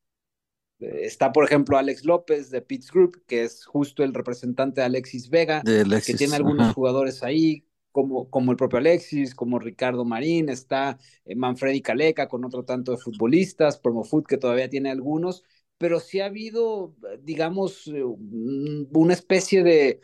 Está, 0.80 1.32
por 1.32 1.44
ejemplo, 1.44 1.76
Alex 1.76 2.04
López 2.04 2.50
de 2.50 2.62
Pitts 2.62 2.92
Group, 2.92 3.24
que 3.26 3.42
es 3.42 3.64
justo 3.66 4.04
el 4.04 4.14
representante 4.14 4.80
de 4.80 4.86
Alexis 4.86 5.28
Vega, 5.28 5.62
que 5.62 6.14
tiene 6.14 6.36
algunos 6.36 6.72
jugadores 6.72 7.22
ahí, 7.24 7.64
como, 7.90 8.30
como 8.30 8.52
el 8.52 8.56
propio 8.56 8.78
Alexis, 8.78 9.34
como 9.34 9.58
Ricardo 9.58 10.04
Marín, 10.04 10.48
está 10.48 10.98
eh, 11.24 11.34
Manfredi 11.34 11.82
Caleca 11.82 12.28
con 12.28 12.44
otro 12.44 12.64
tanto 12.64 12.92
de 12.92 12.98
futbolistas, 12.98 13.78
Promofoot 13.78 14.26
que 14.26 14.36
todavía 14.36 14.68
tiene 14.68 14.90
algunos, 14.90 15.42
pero 15.78 16.00
sí 16.00 16.20
ha 16.20 16.26
habido, 16.26 16.94
digamos, 17.22 17.86
eh, 17.86 18.02
una 18.04 19.14
especie 19.14 19.62
de, 19.62 20.00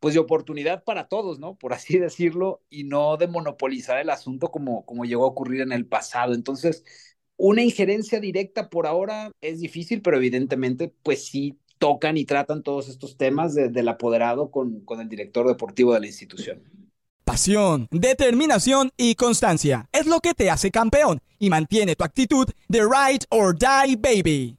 pues, 0.00 0.14
de 0.14 0.20
oportunidad 0.20 0.84
para 0.84 1.08
todos, 1.08 1.38
¿no? 1.38 1.56
Por 1.56 1.72
así 1.72 1.98
decirlo, 1.98 2.62
y 2.70 2.84
no 2.84 3.16
de 3.16 3.26
monopolizar 3.26 3.98
el 3.98 4.10
asunto 4.10 4.50
como, 4.50 4.84
como 4.84 5.04
llegó 5.04 5.24
a 5.24 5.28
ocurrir 5.28 5.62
en 5.62 5.72
el 5.72 5.86
pasado. 5.86 6.34
Entonces, 6.34 6.84
una 7.36 7.62
injerencia 7.62 8.20
directa 8.20 8.70
por 8.70 8.86
ahora 8.86 9.32
es 9.40 9.60
difícil, 9.60 10.02
pero 10.02 10.18
evidentemente, 10.18 10.92
pues 11.02 11.26
sí 11.26 11.58
tocan 11.78 12.16
y 12.16 12.24
tratan 12.24 12.62
todos 12.62 12.88
estos 12.88 13.16
temas 13.16 13.54
del 13.54 13.88
apoderado 13.88 14.50
con, 14.50 14.80
con 14.84 15.00
el 15.00 15.08
director 15.08 15.46
deportivo 15.46 15.92
de 15.92 16.00
la 16.00 16.06
institución. 16.06 16.62
Pasión, 17.24 17.88
determinación 17.90 18.90
y 18.96 19.14
constancia 19.14 19.88
es 19.92 20.06
lo 20.06 20.20
que 20.20 20.34
te 20.34 20.50
hace 20.50 20.70
campeón 20.70 21.20
y 21.38 21.50
mantiene 21.50 21.96
tu 21.96 22.04
actitud 22.04 22.48
de 22.68 22.80
ride 22.80 23.24
or 23.30 23.56
die 23.56 23.96
baby. 23.96 24.58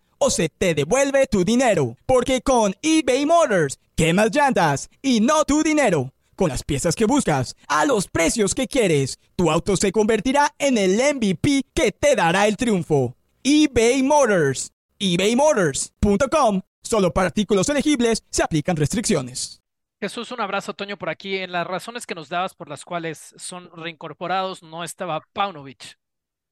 o 0.21 0.29
se 0.29 0.47
te 0.47 0.73
devuelve 0.73 1.27
tu 1.27 1.43
dinero. 1.43 1.97
Porque 2.05 2.41
con 2.41 2.73
eBay 2.81 3.25
Motors, 3.25 3.79
quemas 3.95 4.31
llantas 4.31 4.89
y 5.01 5.19
no 5.19 5.43
tu 5.43 5.63
dinero 5.63 6.13
con 6.41 6.49
las 6.49 6.63
piezas 6.63 6.95
que 6.95 7.05
buscas, 7.05 7.55
a 7.67 7.85
los 7.85 8.07
precios 8.07 8.55
que 8.55 8.67
quieres. 8.67 9.19
Tu 9.35 9.51
auto 9.51 9.77
se 9.77 9.91
convertirá 9.91 10.55
en 10.57 10.75
el 10.79 10.95
MVP 10.95 11.65
que 11.71 11.91
te 11.91 12.15
dará 12.15 12.47
el 12.47 12.57
triunfo. 12.57 13.15
eBay 13.43 14.01
Motors. 14.01 14.71
ebaymotors.com. 14.97 16.61
Solo 16.81 17.13
para 17.13 17.27
artículos 17.27 17.69
elegibles 17.69 18.23
se 18.31 18.41
aplican 18.41 18.75
restricciones. 18.75 19.61
Jesús, 19.99 20.31
un 20.31 20.41
abrazo, 20.41 20.73
Toño, 20.73 20.97
por 20.97 21.09
aquí. 21.09 21.37
En 21.37 21.51
las 21.51 21.67
razones 21.67 22.07
que 22.07 22.15
nos 22.15 22.27
dabas 22.27 22.55
por 22.55 22.69
las 22.69 22.85
cuales 22.85 23.35
son 23.37 23.69
reincorporados 23.75 24.63
no 24.63 24.83
estaba 24.83 25.21
Paunovic, 25.33 25.99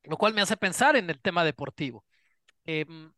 lo 0.04 0.18
cual 0.18 0.36
me 0.36 0.42
hace 0.42 0.56
pensar 0.56 0.96
en 0.98 1.10
el 1.10 1.20
tema 1.20 1.44
deportivo. 1.44 2.06
Em, 2.66 3.12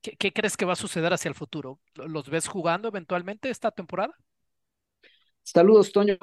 ¿Qué, 0.00 0.32
crees 0.32 0.56
que 0.56 0.64
va 0.64 0.72
a 0.72 0.76
suceder 0.76 1.12
hacia 1.12 1.28
el 1.28 1.34
futuro? 1.34 1.80
¿Los 1.94 2.28
ves 2.28 2.48
jugando 2.48 2.88
eventualmente 2.88 3.50
esta 3.50 3.70
temporada? 3.70 4.14
Saludos, 5.42 5.92
Toño. 5.92 6.16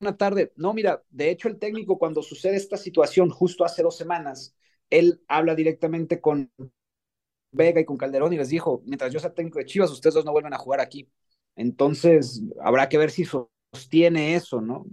Buena 0.00 0.16
tarde. 0.16 0.52
No, 0.56 0.72
mira, 0.72 1.02
de 1.10 1.30
hecho 1.30 1.48
el 1.48 1.58
técnico 1.58 1.98
cuando 1.98 2.22
sucede 2.22 2.56
esta 2.56 2.76
situación 2.76 3.30
justo 3.30 3.64
hace 3.64 3.82
dos 3.82 3.96
semanas, 3.96 4.56
él 4.90 5.22
habla 5.28 5.54
directamente 5.54 6.20
con 6.20 6.50
Vega 7.52 7.80
y 7.80 7.84
con 7.84 7.96
Calderón 7.96 8.32
y 8.32 8.36
les 8.36 8.48
dijo, 8.48 8.82
mientras 8.84 9.12
yo 9.12 9.20
sea 9.20 9.34
técnico 9.34 9.58
de 9.58 9.66
Chivas, 9.66 9.90
ustedes 9.90 10.14
dos 10.14 10.24
no 10.24 10.32
vuelven 10.32 10.54
a 10.54 10.58
jugar 10.58 10.80
aquí. 10.80 11.08
Entonces, 11.54 12.42
habrá 12.60 12.88
que 12.88 12.98
ver 12.98 13.10
si 13.10 13.24
sostiene 13.24 14.34
eso, 14.34 14.60
¿no? 14.60 14.86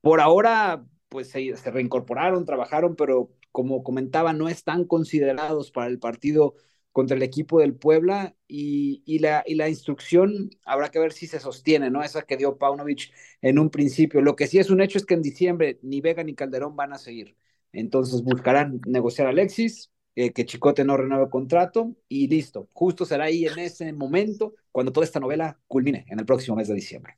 Por 0.00 0.20
ahora, 0.20 0.84
pues 1.08 1.28
se 1.28 1.70
reincorporaron, 1.70 2.44
trabajaron, 2.44 2.96
pero 2.96 3.30
como 3.52 3.82
comentaba, 3.82 4.32
no 4.32 4.48
están 4.48 4.84
considerados 4.84 5.70
para 5.70 5.88
el 5.88 5.98
partido 5.98 6.54
contra 6.98 7.16
el 7.16 7.22
equipo 7.22 7.60
del 7.60 7.76
Puebla 7.76 8.34
y, 8.48 9.20
la, 9.20 9.68
instrucción 9.68 10.50
habrá 10.64 10.90
que 10.90 10.98
ver 10.98 11.12
si 11.12 11.28
se 11.28 11.38
sostiene, 11.38 11.90
¿no? 11.90 12.02
Esa 12.02 12.22
que 12.22 12.36
dio 12.36 12.58
Paunovic 12.58 13.12
en 13.40 13.60
un 13.60 13.70
principio. 13.70 14.20
Lo 14.20 14.34
que 14.34 14.48
sí 14.48 14.58
es 14.58 14.68
un 14.68 14.80
hecho 14.80 14.98
es 14.98 15.06
que 15.06 15.14
en 15.14 15.22
diciembre 15.22 15.78
ni 15.82 16.00
Vega 16.00 16.24
ni 16.24 16.34
Calderón 16.34 16.74
van 16.74 16.92
a 16.92 16.98
seguir. 16.98 17.36
Entonces 17.70 18.24
buscarán 18.24 18.80
negociar 18.84 19.28
a 19.28 19.30
Alexis, 19.30 19.92
eh, 20.16 20.32
que 20.32 20.44
Chicote 20.44 20.84
no 20.84 20.96
renueve 20.96 21.30
contrato 21.30 21.94
y 22.08 22.26
listo. 22.26 22.68
Justo 22.72 23.04
será 23.04 23.26
ahí 23.26 23.46
en 23.46 23.60
ese 23.60 23.92
momento 23.92 24.54
cuando 24.72 24.90
toda 24.90 25.04
esta 25.04 25.20
novela 25.20 25.56
culmine 25.68 26.04
en 26.08 26.18
el 26.18 26.26
próximo 26.26 26.56
mes 26.56 26.66
de 26.66 26.74
diciembre. 26.74 27.16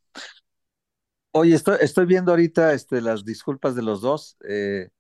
Oye, 1.32 1.54
estoy, 1.54 1.78
estoy 1.80 2.04
viendo 2.04 2.32
ahorita 2.32 2.74
este, 2.74 3.00
las 3.00 3.24
disculpas 3.24 3.74
de 3.74 3.80
los 3.80 4.02
dos. 4.02 4.36
Eh, 4.46 4.90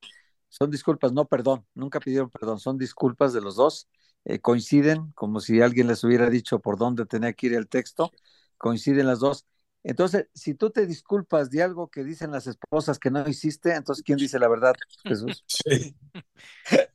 son 0.48 0.70
disculpas, 0.70 1.12
no 1.12 1.26
perdón, 1.26 1.66
nunca 1.74 2.00
pidieron 2.00 2.30
perdón, 2.30 2.58
son 2.58 2.78
disculpas 2.78 3.34
de 3.34 3.42
los 3.42 3.56
dos. 3.56 3.86
Eh, 4.24 4.38
coinciden, 4.40 5.12
como 5.12 5.40
si 5.40 5.62
alguien 5.62 5.86
les 5.86 6.04
hubiera 6.04 6.28
dicho 6.28 6.60
por 6.60 6.76
dónde 6.76 7.06
tenía 7.06 7.32
que 7.32 7.46
ir 7.46 7.54
el 7.54 7.68
texto, 7.68 8.12
coinciden 8.58 9.06
las 9.06 9.20
dos. 9.20 9.46
Entonces, 9.82 10.28
si 10.34 10.54
tú 10.54 10.70
te 10.70 10.86
disculpas 10.86 11.50
de 11.50 11.62
algo 11.62 11.88
que 11.88 12.04
dicen 12.04 12.30
las 12.30 12.46
esposas 12.46 12.98
que 12.98 13.10
no 13.10 13.26
hiciste, 13.26 13.74
entonces, 13.74 14.04
¿quién 14.04 14.18
dice 14.18 14.38
la 14.38 14.48
verdad, 14.48 14.74
Jesús? 15.04 15.44
Sí, 15.64 15.94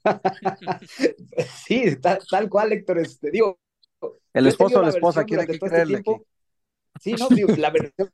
sí 1.66 1.96
tal, 1.98 2.20
tal, 2.30 2.50
cual, 2.50 2.74
Héctor. 2.74 3.00
Este, 3.00 3.32
digo, 3.32 3.60
el 4.34 4.48
esposo 4.48 4.80
o 4.80 4.82
la 4.84 4.90
esposa 4.90 5.24
quiere 5.24 5.48
que 5.48 5.60
creerle. 5.60 5.98
Este 5.98 6.26
sí, 7.02 7.14
no, 7.14 7.28
digo, 7.30 7.50
la 7.56 7.72
versión 7.72 8.12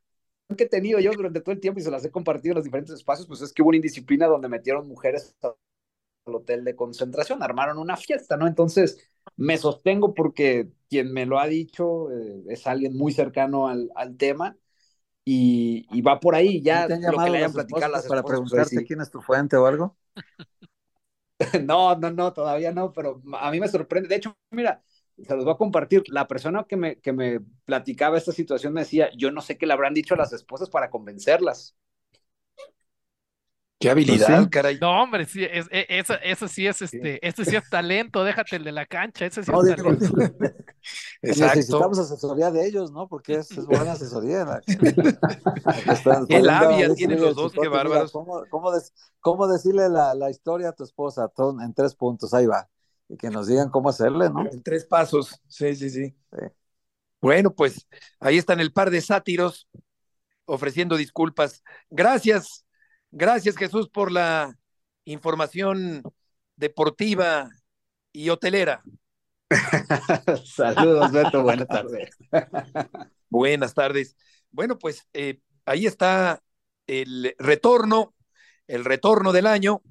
que 0.55 0.63
he 0.63 0.69
tenido 0.69 0.99
yo 0.99 1.11
durante 1.11 1.41
todo 1.41 1.53
el 1.53 1.59
tiempo 1.59 1.79
y 1.79 1.83
se 1.83 1.91
las 1.91 2.05
he 2.05 2.11
compartido 2.11 2.53
en 2.53 2.57
los 2.57 2.65
diferentes 2.65 2.95
espacios, 2.95 3.27
pues 3.27 3.41
es 3.41 3.51
que 3.51 3.61
hubo 3.61 3.69
una 3.69 3.77
indisciplina 3.77 4.27
donde 4.27 4.47
metieron 4.47 4.87
mujeres 4.87 5.35
al 6.25 6.35
hotel 6.35 6.63
de 6.63 6.75
concentración, 6.75 7.43
armaron 7.43 7.77
una 7.77 7.97
fiesta, 7.97 8.37
¿no? 8.37 8.47
Entonces, 8.47 9.09
me 9.37 9.57
sostengo 9.57 10.13
porque 10.13 10.69
quien 10.89 11.11
me 11.13 11.25
lo 11.25 11.39
ha 11.39 11.47
dicho 11.47 12.11
eh, 12.11 12.43
es 12.49 12.67
alguien 12.67 12.95
muy 12.95 13.11
cercano 13.11 13.67
al, 13.67 13.89
al 13.95 14.17
tema 14.17 14.57
y, 15.23 15.85
y, 15.91 16.01
va 16.01 16.19
por 16.19 16.35
ahí, 16.35 16.61
ya 16.61 16.87
¿Te 16.87 16.95
han 16.95 17.01
lo 17.03 17.23
que 17.23 17.29
le 17.29 17.37
hayan 17.37 17.53
platicado 17.53 17.91
las 17.91 18.07
para 18.07 18.23
preguntarte 18.23 18.77
sí. 18.77 18.85
quién 18.85 19.01
es 19.01 19.11
tu 19.11 19.21
fuente 19.21 19.55
o 19.55 19.67
algo. 19.67 19.95
no, 21.63 21.95
no, 21.95 22.11
no, 22.11 22.33
todavía 22.33 22.71
no, 22.71 22.91
pero 22.91 23.21
a 23.39 23.51
mí 23.51 23.59
me 23.59 23.67
sorprende. 23.67 24.09
De 24.09 24.15
hecho, 24.15 24.35
mira, 24.49 24.83
se 25.17 25.35
los 25.35 25.45
voy 25.45 25.53
a 25.53 25.57
compartir. 25.57 26.03
La 26.07 26.27
persona 26.27 26.65
que 26.67 26.75
me, 26.75 26.99
que 26.99 27.13
me 27.13 27.39
platicaba 27.65 28.17
esta 28.17 28.31
situación 28.31 28.73
me 28.73 28.81
decía, 28.81 29.09
yo 29.15 29.31
no 29.31 29.41
sé 29.41 29.57
qué 29.57 29.67
le 29.67 29.73
habrán 29.73 29.93
dicho 29.93 30.15
a 30.15 30.17
las 30.17 30.33
esposas 30.33 30.69
para 30.69 30.89
convencerlas. 30.89 31.75
Qué 33.81 33.89
habilidad, 33.89 34.27
pues 34.27 34.43
sí. 34.43 34.49
caray. 34.49 34.77
No, 34.79 35.01
hombre, 35.01 35.25
sí, 35.25 35.43
es, 35.43 35.65
es, 35.71 35.85
eso, 35.89 36.13
eso, 36.23 36.47
sí 36.47 36.67
es 36.67 36.81
este, 36.81 37.25
este 37.27 37.45
sí 37.45 37.55
es 37.55 37.67
talento, 37.69 38.23
déjate 38.23 38.57
el 38.57 38.63
de 38.63 38.71
la 38.71 38.85
cancha, 38.85 39.25
ese 39.25 39.43
sí 39.43 39.51
no, 39.51 39.63
es 39.63 39.75
talento. 39.75 40.05
Exacto. 41.23 41.55
Necesitamos 41.55 41.99
asesoría 41.99 42.51
de 42.51 42.67
ellos, 42.67 42.91
¿no? 42.91 43.07
Porque 43.07 43.35
es, 43.35 43.51
es 43.51 43.65
buena 43.65 43.93
asesoría. 43.93 44.45
La... 44.45 44.61
qué 46.27 46.41
labia 46.41 46.93
tienen 46.93 47.19
los 47.19 47.35
dos, 47.35 47.53
qué 47.53 47.67
bárbaros. 47.67 48.11
¿Cómo, 48.11 48.43
cómo, 49.19 49.47
decirle 49.47 49.89
la, 49.89 50.13
la, 50.13 50.29
historia 50.29 50.69
a 50.69 50.73
tu 50.73 50.83
esposa? 50.83 51.31
En 51.61 51.73
tres 51.73 51.95
puntos, 51.95 52.33
ahí 52.33 52.45
va. 52.45 52.69
Y 53.09 53.17
que 53.17 53.29
nos 53.29 53.47
digan 53.47 53.69
cómo 53.69 53.89
hacerle, 53.89 54.29
¿no? 54.29 54.47
En 54.49 54.61
tres 54.61 54.85
pasos, 54.85 55.41
sí, 55.47 55.75
sí, 55.75 55.89
sí. 55.89 56.15
sí. 56.31 56.45
Bueno, 57.19 57.53
pues 57.53 57.87
ahí 58.19 58.37
están 58.37 58.59
el 58.59 58.73
par 58.73 58.89
de 58.89 59.01
sátiros 59.01 59.67
ofreciendo 60.45 60.97
disculpas. 60.97 61.63
Gracias, 61.89 62.65
Gracias, 63.11 63.57
Jesús, 63.57 63.89
por 63.89 64.09
la 64.09 64.57
información 65.03 66.01
deportiva 66.55 67.49
y 68.13 68.29
hotelera. 68.29 68.83
Saludos, 70.45 71.11
Beto. 71.11 71.43
Buenas 71.43 71.67
tardes. 71.67 72.09
Buenas 73.29 73.73
tardes. 73.73 74.15
Bueno, 74.49 74.79
pues 74.79 75.05
eh, 75.13 75.39
ahí 75.65 75.85
está 75.85 76.41
el 76.87 77.35
retorno, 77.37 78.15
el 78.67 78.85
retorno 78.85 79.33
del 79.33 79.47
año, 79.47 79.81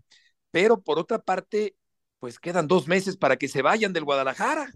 pero 0.50 0.80
por 0.80 0.98
otra 0.98 1.18
parte, 1.18 1.76
pues 2.20 2.38
quedan 2.38 2.68
dos 2.68 2.88
meses 2.88 3.18
para 3.18 3.36
que 3.36 3.48
se 3.48 3.60
vayan 3.60 3.92
del 3.92 4.04
Guadalajara. 4.04 4.72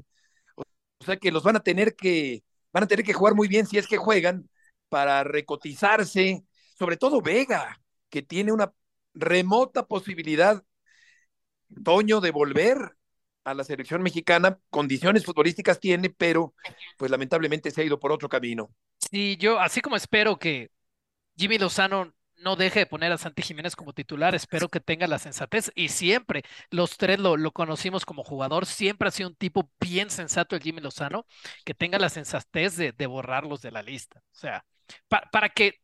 O 0.57 1.05
sea 1.05 1.17
que 1.17 1.33
los 1.33 1.43
van 1.43 1.57
a 1.57 1.61
tener 1.61 1.97
que, 1.97 2.45
van 2.73 2.85
a 2.85 2.89
tener 2.89 3.07
que 3.07 3.15
jugar 3.15 3.35
muy 3.35 3.49
bien 3.49 3.67
si 3.67 3.79
es 3.79 3.87
que 3.87 3.97
juegan 3.97 4.51
para 4.91 5.25
recotizarse, 5.25 6.45
sobre 6.79 6.97
todo 6.97 7.23
Vega, 7.23 7.81
que 8.15 8.23
tiene 8.23 8.53
una 8.53 8.73
remota 9.13 9.87
posibilidad, 9.87 10.63
Toño, 11.83 12.21
de 12.21 12.31
volver 12.31 12.97
a 13.43 13.55
la 13.55 13.65
selección 13.65 14.05
mexicana. 14.05 14.61
Condiciones 14.71 15.25
futbolísticas 15.25 15.81
tiene, 15.81 16.11
pero 16.11 16.55
pues 16.97 17.11
lamentablemente 17.11 17.73
se 17.73 17.81
ha 17.81 17.85
ido 17.85 17.99
por 17.99 18.13
otro 18.13 18.29
camino. 18.29 18.71
Sí, 19.11 19.37
yo 19.37 19.59
así 19.59 19.81
como 19.81 19.97
espero 19.97 20.39
que 20.39 20.71
Jimmy 21.37 21.59
Lozano 21.59 22.15
no 22.37 22.55
deje 22.55 22.79
de 22.79 22.87
poner 22.87 23.11
a 23.11 23.19
Santi 23.19 23.43
Jiménez 23.43 23.75
como 23.75 23.93
titular, 23.93 24.37
espero 24.37 24.69
que 24.69 24.79
tenga 24.79 25.09
la 25.09 25.19
sensatez 25.19 25.73
y 25.75 25.89
siempre 25.89 26.45
los 26.71 26.97
tres 26.97 27.19
lo, 27.19 27.37
lo 27.37 27.51
conocimos 27.51 28.07
como 28.07 28.23
jugador, 28.23 28.65
siempre 28.65 29.09
ha 29.09 29.11
sido 29.11 29.29
un 29.31 29.35
tipo 29.35 29.73
bien 29.81 30.09
sensato 30.09 30.55
el 30.55 30.63
Jimmy 30.63 30.81
Lozano, 30.81 31.27
que 31.65 31.75
tenga 31.75 31.99
la 31.99 32.11
sensatez 32.11 32.77
de, 32.77 32.93
de 32.93 33.07
borrarlos 33.09 33.61
de 33.61 33.73
la 33.73 33.83
lista. 33.83 34.21
O 34.21 34.37
sea, 34.37 34.65
pa, 35.09 35.29
para 35.33 35.49
que 35.49 35.81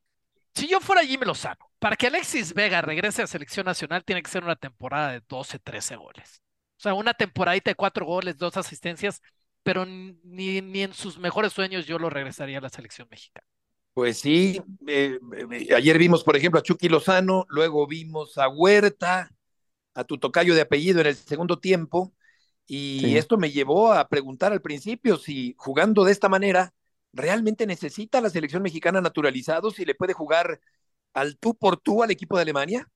si 0.55 0.69
yo 0.69 0.79
fuera 0.79 1.05
Jimmy 1.05 1.27
Lozano, 1.27 1.70
para 1.81 1.97
que 1.97 2.07
Alexis 2.07 2.55
Vega 2.55 2.83
regrese 2.83 3.23
a 3.23 3.27
selección 3.27 3.65
nacional, 3.65 4.05
tiene 4.05 4.23
que 4.23 4.31
ser 4.31 4.45
una 4.45 4.55
temporada 4.55 5.13
de 5.13 5.23
12, 5.27 5.59
13 5.59 5.97
goles. 5.97 6.43
O 6.77 6.83
sea, 6.83 6.95
una 6.95 7.15
temporadita 7.15 7.71
de 7.71 7.75
cuatro 7.75 8.07
goles, 8.07 8.39
dos 8.39 8.57
asistencias, 8.57 9.23
pero 9.63 9.85
ni, 9.87 10.61
ni 10.61 10.83
en 10.83 10.93
sus 10.93 11.19
mejores 11.19 11.53
sueños 11.53 11.87
yo 11.87 11.99
lo 11.99 12.11
regresaría 12.11 12.59
a 12.59 12.61
la 12.61 12.69
selección 12.69 13.09
mexicana. 13.11 13.47
Pues 13.95 14.19
sí, 14.19 14.61
eh, 14.87 15.19
eh, 15.37 15.75
ayer 15.75 15.99
vimos, 15.99 16.23
por 16.23 16.37
ejemplo, 16.37 16.61
a 16.61 16.63
Chucky 16.63 16.89
Lozano, 16.89 17.47
luego 17.49 17.87
vimos 17.87 18.39
a 18.39 18.49
Huerta, 18.49 19.31
a 19.95 20.05
tu 20.05 20.19
tocayo 20.19 20.55
de 20.55 20.61
apellido 20.61 21.01
en 21.01 21.09
el 21.09 21.17
segundo 21.17 21.59
tiempo, 21.59 22.13
y 22.67 23.01
sí. 23.01 23.17
esto 23.17 23.37
me 23.37 23.51
llevó 23.51 23.93
a 23.93 24.09
preguntar 24.09 24.53
al 24.53 24.63
principio 24.63 25.17
si 25.17 25.55
jugando 25.59 26.05
de 26.05 26.13
esta 26.13 26.29
manera 26.29 26.73
realmente 27.13 27.67
necesita 27.67 28.21
la 28.21 28.31
selección 28.31 28.63
mexicana 28.63 29.01
naturalizados 29.01 29.81
y 29.81 29.85
le 29.85 29.97
puede 29.97 30.13
jugar 30.13 30.61
al 31.15 31.39
tú 31.39 31.55
por 31.55 31.77
tú 31.79 32.03
al 32.03 32.11
equipo 32.11 32.37
de 32.37 32.43
Alemania? 32.43 32.89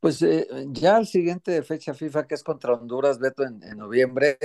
Pues 0.00 0.20
eh, 0.22 0.46
ya 0.68 0.96
al 0.96 1.06
siguiente 1.06 1.62
fecha 1.62 1.94
FIFA, 1.94 2.26
que 2.26 2.34
es 2.34 2.42
contra 2.42 2.74
Honduras, 2.74 3.18
Beto, 3.18 3.42
en, 3.44 3.60
noviembre, 3.76 4.38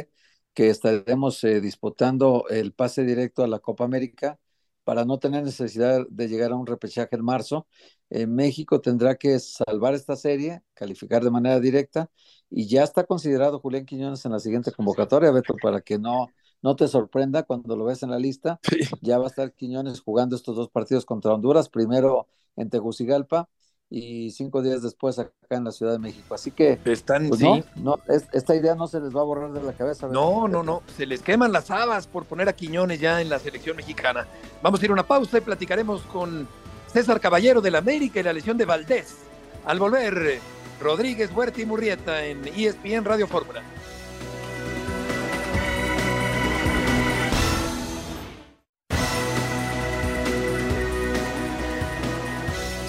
que 0.53 0.69
estaremos 0.69 1.43
eh, 1.43 1.59
disputando 1.61 2.45
el 2.49 2.73
pase 2.73 3.03
directo 3.03 3.43
a 3.43 3.47
la 3.47 3.59
Copa 3.59 3.83
América 3.83 4.39
para 4.83 5.05
no 5.05 5.19
tener 5.19 5.43
necesidad 5.43 6.05
de 6.09 6.27
llegar 6.27 6.51
a 6.51 6.55
un 6.55 6.65
repechaje 6.65 7.15
en 7.15 7.23
marzo. 7.23 7.67
Eh, 8.09 8.25
México 8.25 8.81
tendrá 8.81 9.15
que 9.15 9.37
salvar 9.39 9.93
esta 9.93 10.15
serie, 10.15 10.63
calificar 10.73 11.23
de 11.23 11.29
manera 11.31 11.59
directa, 11.59 12.09
y 12.49 12.67
ya 12.67 12.83
está 12.83 13.03
considerado 13.03 13.59
Julián 13.59 13.85
Quiñones 13.85 14.25
en 14.25 14.31
la 14.31 14.39
siguiente 14.39 14.71
convocatoria, 14.71 15.31
Beto, 15.31 15.55
para 15.61 15.81
que 15.81 15.99
no, 15.99 16.27
no 16.61 16.75
te 16.75 16.87
sorprenda 16.87 17.43
cuando 17.43 17.75
lo 17.75 17.85
ves 17.85 18.03
en 18.03 18.11
la 18.11 18.19
lista. 18.19 18.59
Sí. 18.63 18.79
Ya 19.01 19.17
va 19.17 19.25
a 19.25 19.29
estar 19.29 19.53
Quiñones 19.53 20.01
jugando 20.01 20.35
estos 20.35 20.55
dos 20.55 20.69
partidos 20.69 21.05
contra 21.05 21.33
Honduras, 21.33 21.69
primero 21.69 22.27
en 22.55 22.69
Tegucigalpa 22.69 23.49
y 23.89 24.29
cinco 24.31 24.61
días 24.61 24.83
después 24.83 25.17
acá 25.17 25.31
en 25.49 25.63
la 25.63 25.71
Ciudad 25.71 25.93
de 25.93 25.99
México. 25.99 26.35
Así 26.35 26.51
que 26.51 26.79
están 26.85 27.27
pues 27.27 27.39
sí. 27.39 27.45
no, 27.47 27.63
no 27.75 27.99
es, 28.07 28.27
esta 28.33 28.55
idea 28.55 28.75
no 28.75 28.87
se 28.87 28.99
les 28.99 29.15
va 29.15 29.21
a 29.21 29.23
borrar 29.23 29.51
de 29.51 29.63
la 29.63 29.73
cabeza. 29.73 30.07
No, 30.07 30.47
no, 30.47 30.61
no, 30.61 30.83
se 30.95 31.05
les 31.05 31.21
queman 31.21 31.51
las 31.51 31.71
habas 31.71 32.05
por 32.07 32.25
poner 32.25 32.47
a 32.49 32.53
Quiñones 32.53 32.99
ya 32.99 33.21
en 33.21 33.29
la 33.29 33.39
selección 33.39 33.75
mexicana. 33.75 34.27
Vamos 34.61 34.81
a 34.81 34.85
ir 34.85 34.91
a 34.91 34.93
una 34.93 35.07
pausa 35.07 35.39
y 35.39 35.41
platicaremos 35.41 36.01
con 36.03 36.47
César 36.87 37.19
Caballero 37.19 37.61
del 37.61 37.75
América 37.75 38.19
y 38.19 38.23
la 38.23 38.33
lesión 38.33 38.57
de 38.57 38.65
Valdés. 38.65 39.17
Al 39.65 39.79
volver, 39.79 40.39
Rodríguez, 40.79 41.31
Huerta 41.35 41.61
y 41.61 41.65
Murrieta 41.65 42.25
en 42.25 42.47
ESPN 42.47 43.05
Radio 43.05 43.27
Fórmula. 43.27 43.61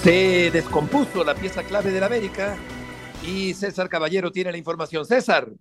Se 0.02 0.50
descompuso 0.50 1.22
la 1.24 1.34
pieza 1.34 1.62
clave 1.62 1.90
del 1.90 2.02
América 2.02 2.56
y 3.22 3.52
César 3.52 3.86
Caballero 3.90 4.32
tiene 4.32 4.50
la 4.50 4.56
información. 4.56 5.04
César. 5.04 5.52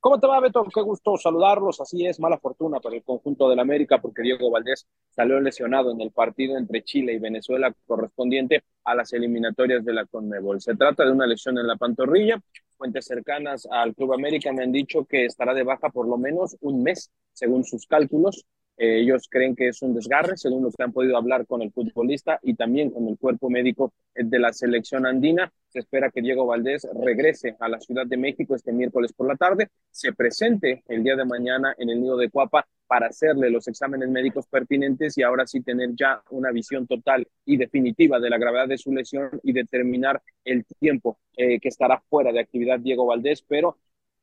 ¿Cómo 0.00 0.18
te 0.18 0.26
va, 0.26 0.40
Beto? 0.40 0.64
Qué 0.74 0.80
gusto 0.80 1.16
saludarlos. 1.16 1.80
Así 1.80 2.04
es, 2.04 2.18
mala 2.18 2.36
fortuna 2.38 2.80
para 2.80 2.96
el 2.96 3.04
conjunto 3.04 3.48
del 3.48 3.60
América 3.60 4.00
porque 4.00 4.22
Diego 4.22 4.50
Valdés 4.50 4.88
salió 5.10 5.40
lesionado 5.40 5.92
en 5.92 6.00
el 6.00 6.10
partido 6.10 6.58
entre 6.58 6.82
Chile 6.82 7.12
y 7.12 7.20
Venezuela 7.20 7.72
correspondiente 7.86 8.64
a 8.82 8.96
las 8.96 9.12
eliminatorias 9.12 9.84
de 9.84 9.92
la 9.92 10.04
CONMEBOL. 10.06 10.60
Se 10.60 10.74
trata 10.74 11.04
de 11.04 11.12
una 11.12 11.28
lesión 11.28 11.58
en 11.58 11.68
la 11.68 11.76
pantorrilla. 11.76 12.42
Fuentes 12.76 13.06
cercanas 13.06 13.68
al 13.70 13.94
Club 13.94 14.14
América 14.14 14.52
me 14.52 14.64
han 14.64 14.72
dicho 14.72 15.04
que 15.04 15.26
estará 15.26 15.54
de 15.54 15.62
baja 15.62 15.90
por 15.90 16.08
lo 16.08 16.18
menos 16.18 16.56
un 16.60 16.82
mes, 16.82 17.12
según 17.32 17.62
sus 17.62 17.86
cálculos. 17.86 18.44
Eh, 18.76 19.00
ellos 19.00 19.26
creen 19.30 19.56
que 19.56 19.68
es 19.68 19.80
un 19.82 19.94
desgarre, 19.94 20.36
según 20.36 20.62
lo 20.62 20.70
que 20.70 20.82
han 20.82 20.92
podido 20.92 21.16
hablar 21.16 21.46
con 21.46 21.62
el 21.62 21.72
futbolista 21.72 22.38
y 22.42 22.54
también 22.54 22.90
con 22.90 23.08
el 23.08 23.16
cuerpo 23.18 23.48
médico 23.48 23.92
de 24.14 24.38
la 24.38 24.52
selección 24.52 25.06
andina. 25.06 25.52
Se 25.68 25.80
espera 25.80 26.10
que 26.10 26.22
Diego 26.22 26.46
Valdés 26.46 26.86
regrese 26.94 27.56
a 27.60 27.68
la 27.68 27.80
Ciudad 27.80 28.06
de 28.06 28.16
México 28.16 28.54
este 28.54 28.72
miércoles 28.72 29.12
por 29.12 29.28
la 29.28 29.36
tarde, 29.36 29.68
se 29.90 30.12
presente 30.12 30.82
el 30.88 31.02
día 31.02 31.16
de 31.16 31.24
mañana 31.24 31.74
en 31.78 31.90
el 31.90 32.00
nido 32.00 32.16
de 32.16 32.30
Cuapa 32.30 32.66
para 32.86 33.08
hacerle 33.08 33.50
los 33.50 33.66
exámenes 33.68 34.08
médicos 34.08 34.46
pertinentes 34.46 35.18
y 35.18 35.22
ahora 35.22 35.46
sí 35.46 35.60
tener 35.60 35.90
ya 35.94 36.22
una 36.30 36.52
visión 36.52 36.86
total 36.86 37.26
y 37.44 37.56
definitiva 37.56 38.20
de 38.20 38.30
la 38.30 38.38
gravedad 38.38 38.68
de 38.68 38.78
su 38.78 38.92
lesión 38.92 39.40
y 39.42 39.52
determinar 39.52 40.22
el 40.44 40.64
tiempo 40.78 41.18
eh, 41.36 41.58
que 41.60 41.68
estará 41.68 42.00
fuera 42.08 42.32
de 42.32 42.40
actividad 42.40 42.78
Diego 42.78 43.06
Valdés, 43.06 43.42
pero 43.42 43.76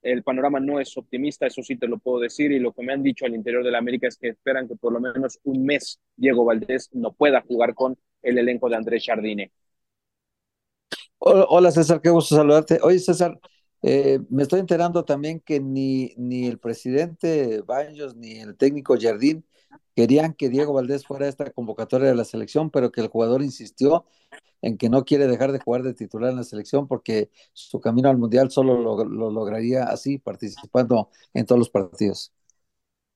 el 0.03 0.23
panorama 0.23 0.59
no 0.59 0.79
es 0.79 0.95
optimista, 0.97 1.47
eso 1.47 1.63
sí 1.63 1.77
te 1.77 1.87
lo 1.87 1.97
puedo 1.97 2.19
decir, 2.19 2.51
y 2.51 2.59
lo 2.59 2.73
que 2.73 2.83
me 2.83 2.93
han 2.93 3.01
dicho 3.01 3.25
al 3.25 3.33
interior 3.33 3.63
de 3.63 3.71
la 3.71 3.79
América 3.79 4.07
es 4.07 4.17
que 4.17 4.29
esperan 4.29 4.67
que 4.67 4.75
por 4.75 4.93
lo 4.93 4.99
menos 4.99 5.39
un 5.43 5.65
mes 5.65 5.99
Diego 6.15 6.45
Valdés 6.45 6.89
no 6.93 7.13
pueda 7.13 7.41
jugar 7.41 7.73
con 7.73 7.97
el 8.21 8.37
elenco 8.37 8.69
de 8.69 8.75
Andrés 8.75 9.03
Jardine. 9.05 9.51
Hola 11.19 11.71
César, 11.71 12.01
qué 12.01 12.09
gusto 12.09 12.35
saludarte. 12.35 12.79
Oye 12.83 12.99
César, 12.99 13.39
eh, 13.81 14.19
me 14.29 14.43
estoy 14.43 14.59
enterando 14.59 15.05
también 15.05 15.39
que 15.39 15.59
ni, 15.59 16.13
ni 16.17 16.47
el 16.47 16.59
presidente 16.59 17.61
Baños 17.61 18.15
ni 18.15 18.39
el 18.39 18.57
técnico 18.57 18.97
Jardín 18.99 19.45
querían 19.95 20.33
que 20.33 20.49
Diego 20.49 20.73
Valdés 20.73 21.05
fuera 21.05 21.27
esta 21.27 21.51
convocatoria 21.51 22.07
de 22.09 22.15
la 22.15 22.25
selección, 22.25 22.69
pero 22.69 22.91
que 22.91 23.01
el 23.01 23.07
jugador 23.07 23.41
insistió 23.43 24.05
en 24.61 24.77
que 24.77 24.89
no 24.89 25.03
quiere 25.05 25.27
dejar 25.27 25.51
de 25.51 25.59
jugar 25.59 25.83
de 25.83 25.93
titular 25.93 26.31
en 26.31 26.37
la 26.37 26.43
selección 26.43 26.87
porque 26.87 27.29
su 27.51 27.79
camino 27.81 28.09
al 28.09 28.17
Mundial 28.17 28.49
solo 28.49 28.77
lo, 28.77 29.29
lograría 29.29 29.83
así, 29.83 30.17
participando 30.17 31.09
en 31.33 31.45
todos 31.45 31.59
los 31.59 31.69
partidos. 31.69 32.31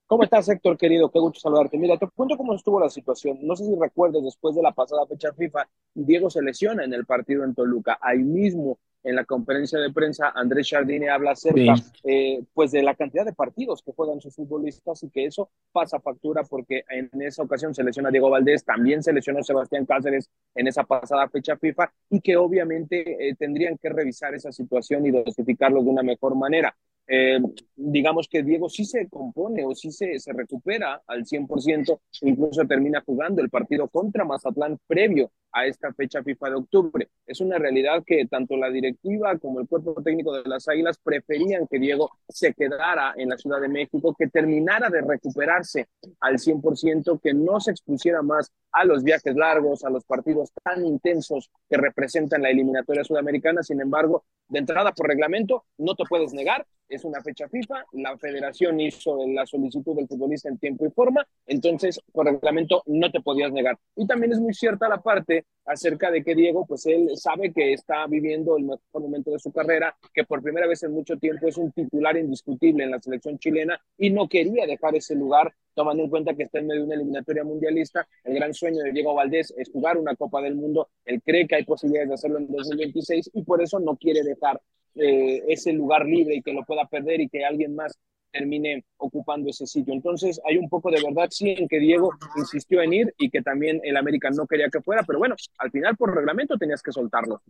¿Cómo 0.06 0.24
estás, 0.24 0.48
Héctor, 0.48 0.78
querido? 0.78 1.12
Qué 1.12 1.20
gusto 1.20 1.40
saludarte. 1.40 1.78
Mira, 1.78 1.98
te 1.98 2.08
cuento 2.08 2.38
cómo 2.38 2.54
estuvo 2.54 2.80
la 2.80 2.90
situación. 2.90 3.40
No 3.42 3.56
sé 3.56 3.66
si 3.66 3.76
recuerdes, 3.76 4.24
después 4.24 4.56
de 4.56 4.62
la 4.62 4.72
pasada 4.72 5.06
fecha 5.06 5.34
FIFA, 5.34 5.68
Diego 5.94 6.30
se 6.30 6.42
lesiona 6.42 6.86
en 6.86 6.94
el 6.94 7.06
partido 7.06 7.44
en 7.44 7.54
Toluca. 7.54 7.98
Ahí 8.02 8.20
mismo 8.20 8.80
en 9.04 9.16
la 9.16 9.26
conferencia 9.26 9.80
de 9.80 9.92
prensa, 9.92 10.32
Andrés 10.36 10.70
Jardine 10.70 11.10
habla 11.10 11.32
acerca 11.32 11.76
eh, 12.04 12.44
pues 12.54 12.72
de 12.72 12.84
la 12.84 12.96
cantidad 12.96 13.26
de 13.26 13.34
partidos 13.34 13.82
que 13.82 13.94
juegan 13.94 14.20
sus 14.20 14.36
futbolistas 14.36 15.02
y 15.04 15.10
que 15.10 15.26
eso 15.26 15.50
pasa 15.72 16.00
factura 16.00 16.44
porque 16.44 16.84
en 16.90 17.10
esa 17.22 17.44
ocasión 17.44 17.74
se 17.74 17.84
lesiona 17.84 18.12
Diego 18.12 18.30
Valdés, 18.30 18.66
también 18.66 19.02
se 19.02 19.14
lesionó 19.14 19.44
Sebastián 19.44 19.86
Cáceres 19.86 20.30
en 20.56 20.68
esa 20.68 20.84
pasada 20.84 21.30
fecha 21.30 21.58
FIFA 21.58 21.92
y 22.10 22.20
que 22.20 22.36
obviamente 22.38 23.30
eh, 23.30 23.36
tendrían 23.36 23.78
que 23.78 23.90
revisar 23.90 24.34
esa 24.36 24.52
situación 24.52 25.06
y 25.06 25.12
dosificarlo 25.12 25.82
de 25.82 25.90
una 25.90 26.04
mejor 26.04 26.36
manera. 26.36 26.76
Eh, 27.08 27.40
digamos 27.76 28.28
que 28.28 28.44
Diego 28.44 28.68
sí 28.70 28.84
se 28.84 29.08
compone 29.08 29.66
o 29.66 29.74
sí 29.74 29.92
se, 29.92 30.20
se 30.20 30.34
recupera 30.34 31.02
al 31.08 31.26
100%, 31.26 32.00
incluso 32.22 32.66
termina 32.66 33.02
jugando 33.06 33.42
el 33.42 33.50
partido 33.50 33.88
contra 33.88 34.26
Mazatlán 34.26 34.78
previo 34.88 35.32
a 35.54 35.66
esta 35.66 35.94
fecha 35.94 36.22
FIFA 36.22 36.50
de 36.50 36.56
octubre. 36.56 37.10
Es 37.26 37.40
una 37.42 37.58
realidad 37.58 38.04
que 38.06 38.26
tanto 38.28 38.58
la 38.58 38.70
directiva 38.70 39.38
como 39.38 39.60
el 39.60 39.68
cuerpo 39.68 39.96
técnico 40.04 40.34
de 40.34 40.48
las 40.48 40.68
Águilas 40.68 41.00
preferían 41.02 41.68
que 41.68 41.80
Diego 41.80 42.12
se 42.28 42.54
quedara 42.54 43.14
en 43.18 43.30
la 43.30 43.38
Ciudad 43.38 43.62
de 43.62 43.70
México, 43.70 44.16
que 44.18 44.28
terminara 44.28 44.90
de 44.90 45.02
recuperarse 45.02 45.88
al 46.20 46.38
100%, 46.38 47.20
que 47.22 47.34
no 47.34 47.60
se 47.60 47.72
expusiera 47.72 48.22
más 48.22 48.52
a 48.72 48.86
los 48.86 49.04
viajes 49.04 49.36
largos, 49.36 49.84
a 49.84 49.90
los 49.90 50.04
partidos 50.04 50.52
tan 50.64 50.86
intensos 50.86 51.50
que 51.70 51.78
representan 51.78 52.42
la 52.42 52.50
eliminatoria 52.50 53.04
sudamericana. 53.04 53.64
Sin 53.64 53.82
embargo, 53.82 54.26
de 54.50 54.60
entrada 54.60 54.92
por 54.92 55.08
reglamento, 55.08 55.66
no 55.78 55.96
te 55.96 56.04
puedes 56.08 56.34
negar 56.34 56.66
es 56.98 57.06
una 57.06 57.22
fecha 57.22 57.48
FIFA, 57.48 57.86
la 57.94 58.18
federación 58.18 58.80
hizo 58.80 59.26
la 59.28 59.46
solicitud 59.46 59.96
del 59.96 60.08
futbolista 60.08 60.50
en 60.50 60.58
tiempo 60.58 60.86
y 60.86 60.90
forma, 60.90 61.26
entonces 61.46 62.02
por 62.12 62.26
reglamento 62.26 62.84
no 62.88 63.10
te 63.12 63.22
podías 63.22 63.52
negar. 63.52 63.78
Y 63.96 64.06
también 64.06 64.34
es 64.34 64.40
muy 64.40 64.54
cierta 64.54 64.90
la 64.90 65.02
parte 65.02 65.46
acerca 65.66 66.10
de 66.10 66.24
que 66.24 66.34
Diego, 66.34 66.66
pues 66.66 66.86
él 66.86 67.10
sabe 67.16 67.54
que 67.54 67.74
está 67.74 68.08
viviendo 68.08 68.58
el 68.58 68.64
mejor 68.64 69.02
momento 69.02 69.32
de 69.32 69.40
su 69.40 69.52
carrera, 69.52 69.96
que 70.14 70.24
por 70.24 70.42
primera 70.42 70.68
vez 70.68 70.84
en 70.84 70.92
mucho 70.92 71.18
tiempo 71.18 71.48
es 71.48 71.58
un 71.58 71.72
titular 71.72 72.18
indiscutible 72.18 72.84
en 72.84 72.92
la 72.92 73.00
selección 73.00 73.38
chilena 73.38 73.80
y 73.98 74.10
no 74.10 74.28
quería 74.28 74.66
dejar 74.66 74.96
ese 74.96 75.16
lugar, 75.16 75.54
tomando 75.76 76.04
en 76.04 76.10
cuenta 76.10 76.34
que 76.34 76.44
está 76.44 76.60
en 76.60 76.68
medio 76.68 76.82
de 76.82 76.88
una 76.88 76.96
eliminatoria 76.96 77.44
mundialista. 77.44 78.08
El 78.24 78.34
gran 78.36 78.54
sueño 78.54 78.82
de 78.82 78.92
Diego 78.92 79.14
Valdés 79.14 79.54
es 79.58 79.70
jugar 79.70 79.98
una 79.98 80.16
Copa 80.16 80.42
del 80.42 80.56
Mundo, 80.56 80.90
él 81.06 81.22
cree 81.24 81.48
que 81.48 81.56
hay 81.56 81.66
posibilidades 81.66 82.10
de 82.10 82.16
hacerlo 82.16 82.40
en 82.40 82.48
2026 82.48 83.32
y 83.34 83.44
por 83.44 83.62
eso 83.62 83.80
no 83.80 83.96
quiere 83.98 84.24
dejar 84.24 84.60
eh, 85.00 85.44
ese 85.48 85.74
lugar 85.74 86.06
libre 86.06 86.36
y 86.36 86.42
que 86.42 86.54
lo 86.54 86.64
pueda 86.66 86.86
perder 86.88 87.22
y 87.22 87.30
que 87.30 87.46
alguien 87.46 87.76
más 87.76 87.98
termine 88.32 88.86
ocupando 88.98 89.50
ese 89.50 89.66
sitio. 89.66 89.94
Entonces 89.94 90.40
hay 90.46 90.58
un 90.58 90.70
poco 90.70 90.92
de 90.92 91.02
verdad, 91.04 91.28
sí, 91.32 91.56
en 91.58 91.68
que 91.68 91.80
Diego 91.80 92.12
insistió 92.38 92.82
en 92.82 92.94
ir 92.94 93.14
y 93.18 93.30
que 93.30 93.42
también 93.42 93.80
el 93.84 93.98
América 93.98 94.30
no 94.30 94.46
quería 94.48 94.70
que 94.70 94.82
fuera, 94.82 95.04
pero 95.04 95.20
bueno, 95.20 95.36
al 95.60 95.72
final 95.72 95.96
por 95.98 96.16
reglamento 96.16 96.58
tenías 96.58 96.82
que 96.82 96.92
soltarlo. 96.92 97.42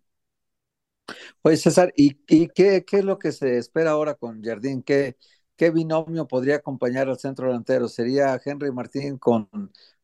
Oye, 1.41 1.57
César, 1.57 1.93
¿y, 1.95 2.19
y 2.27 2.47
qué, 2.49 2.83
qué, 2.85 2.97
es 2.97 3.05
lo 3.05 3.17
que 3.19 3.31
se 3.31 3.57
espera 3.57 3.91
ahora 3.91 4.15
con 4.15 4.43
Jardín? 4.43 4.83
¿Qué, 4.83 5.17
¿Qué 5.55 5.71
binomio 5.71 6.27
podría 6.27 6.57
acompañar 6.57 7.09
al 7.09 7.17
centro 7.19 7.47
delantero? 7.47 7.87
¿Sería 7.87 8.39
Henry 8.43 8.71
Martín 8.71 9.17
con 9.17 9.49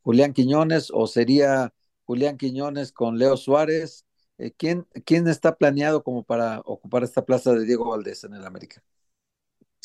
Julián 0.01 0.33
Quiñones 0.33 0.89
o 0.91 1.07
sería 1.07 1.73
Julián 2.05 2.37
Quiñones 2.37 2.91
con 2.91 3.17
Leo 3.19 3.37
Suárez? 3.37 4.05
Eh, 4.43 4.51
¿quién, 4.57 4.85
¿quién, 5.05 5.25
está 5.29 5.55
planeado 5.55 6.03
como 6.03 6.23
para 6.23 6.59
ocupar 6.65 7.03
esta 7.03 7.23
plaza 7.23 7.53
de 7.53 7.65
Diego 7.65 7.85
Valdés 7.85 8.25
en 8.25 8.33
el 8.33 8.45
América? 8.45 8.83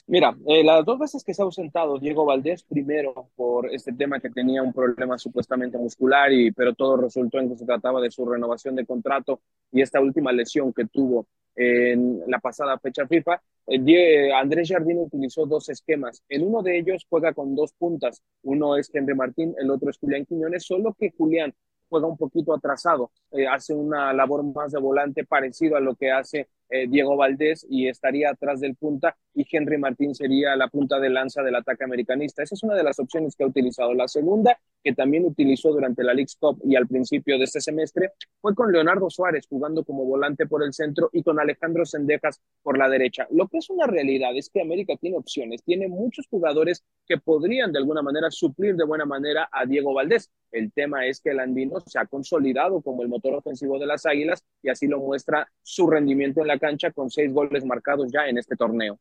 Mira, 0.09 0.37
eh, 0.49 0.65
las 0.65 0.85
dos 0.85 0.99
veces 0.99 1.23
que 1.23 1.33
se 1.33 1.43
ha 1.43 1.45
ausentado 1.45 1.99
Diego 1.99 2.25
Valdés, 2.25 2.65
primero 2.65 3.31
por 3.37 3.73
este 3.73 3.93
tema 3.93 4.19
que 4.19 4.31
tenía 4.31 4.61
un 4.61 4.73
problema 4.73 5.17
supuestamente 5.17 5.79
muscular, 5.79 6.33
y, 6.33 6.51
pero 6.51 6.75
todo 6.75 6.97
resultó 6.97 7.39
en 7.39 7.51
que 7.51 7.57
se 7.57 7.67
trataba 7.67 8.01
de 8.01 8.11
su 8.11 8.27
renovación 8.27 8.75
de 8.75 8.85
contrato 8.85 9.43
y 9.71 9.81
esta 9.81 10.01
última 10.01 10.33
lesión 10.33 10.73
que 10.73 10.87
tuvo 10.87 11.27
en 11.55 12.23
la 12.27 12.41
pasada 12.41 12.79
fecha 12.79 13.07
FIFA, 13.07 13.41
eh, 13.69 14.33
Andrés 14.33 14.71
Jardín 14.71 14.99
utilizó 14.99 15.47
dos 15.47 15.69
esquemas. 15.69 16.23
En 16.29 16.47
uno 16.47 16.63
de 16.63 16.79
ellos 16.79 17.07
juega 17.09 17.33
con 17.33 17.55
dos 17.55 17.73
puntas. 17.75 18.23
Uno 18.43 18.77
es 18.77 18.91
Henry 18.93 19.15
Martín, 19.15 19.55
el 19.59 19.71
otro 19.71 19.91
es 19.91 19.99
Julián 19.99 20.25
Quiñones, 20.25 20.65
solo 20.65 20.95
que 20.99 21.13
Julián 21.17 21.55
juega 21.89 22.07
un 22.07 22.17
poquito 22.17 22.55
atrasado, 22.55 23.11
eh, 23.33 23.47
hace 23.47 23.75
una 23.75 24.13
labor 24.13 24.45
más 24.45 24.73
de 24.73 24.81
volante 24.81 25.25
parecido 25.25 25.77
a 25.77 25.81
lo 25.81 25.95
que 25.95 26.11
hace 26.11 26.49
eh, 26.71 26.87
Diego 26.89 27.17
Valdés 27.17 27.67
y 27.69 27.89
estaría 27.89 28.31
atrás 28.31 28.61
del 28.61 28.77
punta 28.77 29.17
y 29.35 29.47
Henry 29.51 29.79
Martín 29.79 30.15
sería 30.15 30.57
la 30.57 30.69
punta 30.69 30.99
de 30.99 31.11
lanza 31.11 31.43
del 31.43 31.55
ataque 31.55 31.85
americanista. 31.85 32.43
Esa 32.43 32.55
es 32.55 32.63
una 32.63 32.75
de 32.75 32.83
las 32.83 32.99
opciones 32.99 33.37
que 33.37 33.45
ha 33.45 33.47
utilizado. 33.47 33.95
La 33.95 34.09
segunda, 34.09 34.59
que 34.83 34.93
también 34.95 35.25
utilizó 35.25 35.73
durante 35.73 36.03
la 36.03 36.15
League 36.15 36.33
Cup 36.41 36.61
y 36.65 36.75
al 36.77 36.87
principio 36.89 37.39
de 37.39 37.45
este 37.45 37.61
semestre, 37.61 38.13
fue 38.41 38.55
con 38.55 38.73
Leonardo 38.73 39.09
Suárez 39.11 39.47
jugando 39.49 39.85
como 39.85 40.05
volante 40.05 40.47
por 40.47 40.65
el 40.65 40.73
centro 40.73 41.09
y 41.13 41.23
con 41.23 41.39
Alejandro 41.39 41.85
Sendejas 41.85 42.41
por 42.63 42.79
la 42.79 42.89
derecha. 42.89 43.27
Lo 43.31 43.49
que 43.49 43.59
es 43.59 43.71
una 43.71 43.87
realidad 43.87 44.37
es 44.37 44.51
que 44.51 44.61
América 44.61 44.95
tiene 45.01 45.17
opciones, 45.17 45.63
tiene 45.63 45.89
muchos 45.89 46.27
jugadores 46.29 46.85
que 47.07 47.19
podrían 47.19 47.73
de 47.73 47.79
alguna 47.79 48.03
manera 48.03 48.31
suplir 48.31 48.77
de 48.77 48.85
buena 48.85 49.05
manera 49.05 49.49
a 49.53 49.67
Diego 49.67 49.95
Valdés. 49.95 50.31
El 50.51 50.73
tema 50.73 51.07
es 51.07 51.21
que 51.21 51.31
el 51.31 51.41
andino 51.41 51.81
se 51.81 51.99
ha 51.99 52.07
consolidado 52.07 52.81
como 52.81 53.03
el 53.03 53.09
motor 53.09 53.35
ofensivo 53.35 53.79
de 53.79 53.87
las 53.87 54.07
Águilas 54.07 54.45
y 54.63 54.71
así 54.71 54.87
lo 54.87 54.99
muestra 54.99 55.51
su 55.63 55.89
rendimiento 55.89 56.41
en 56.41 56.49
la 56.49 56.58
cancha 56.59 56.91
con 56.91 57.11
seis 57.11 57.33
goles 57.33 57.65
marcados 57.65 58.11
ya 58.13 58.27
en 58.27 58.39
este 58.39 58.57
torneo. 58.57 58.99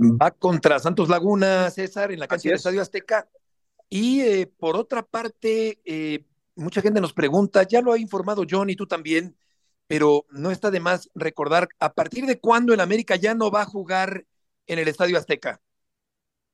Va 0.00 0.30
contra 0.30 0.78
Santos 0.78 1.08
Laguna, 1.08 1.70
César, 1.70 2.12
en 2.12 2.20
la 2.20 2.28
cancha 2.28 2.48
del 2.48 2.56
Estadio 2.56 2.80
Azteca. 2.80 3.28
Y 3.88 4.20
eh, 4.20 4.46
por 4.46 4.76
otra 4.76 5.02
parte, 5.02 5.80
eh, 5.84 6.24
mucha 6.54 6.82
gente 6.82 7.00
nos 7.00 7.12
pregunta, 7.12 7.62
ya 7.64 7.80
lo 7.80 7.92
ha 7.92 7.98
informado 7.98 8.44
John 8.48 8.70
y 8.70 8.76
tú 8.76 8.86
también, 8.86 9.36
pero 9.86 10.26
no 10.30 10.50
está 10.50 10.70
de 10.70 10.80
más 10.80 11.10
recordar 11.14 11.68
a 11.80 11.94
partir 11.94 12.26
de 12.26 12.38
cuándo 12.38 12.74
el 12.74 12.80
América 12.80 13.16
ya 13.16 13.34
no 13.34 13.50
va 13.50 13.62
a 13.62 13.66
jugar 13.66 14.24
en 14.66 14.78
el 14.78 14.86
Estadio 14.88 15.16
Azteca. 15.16 15.60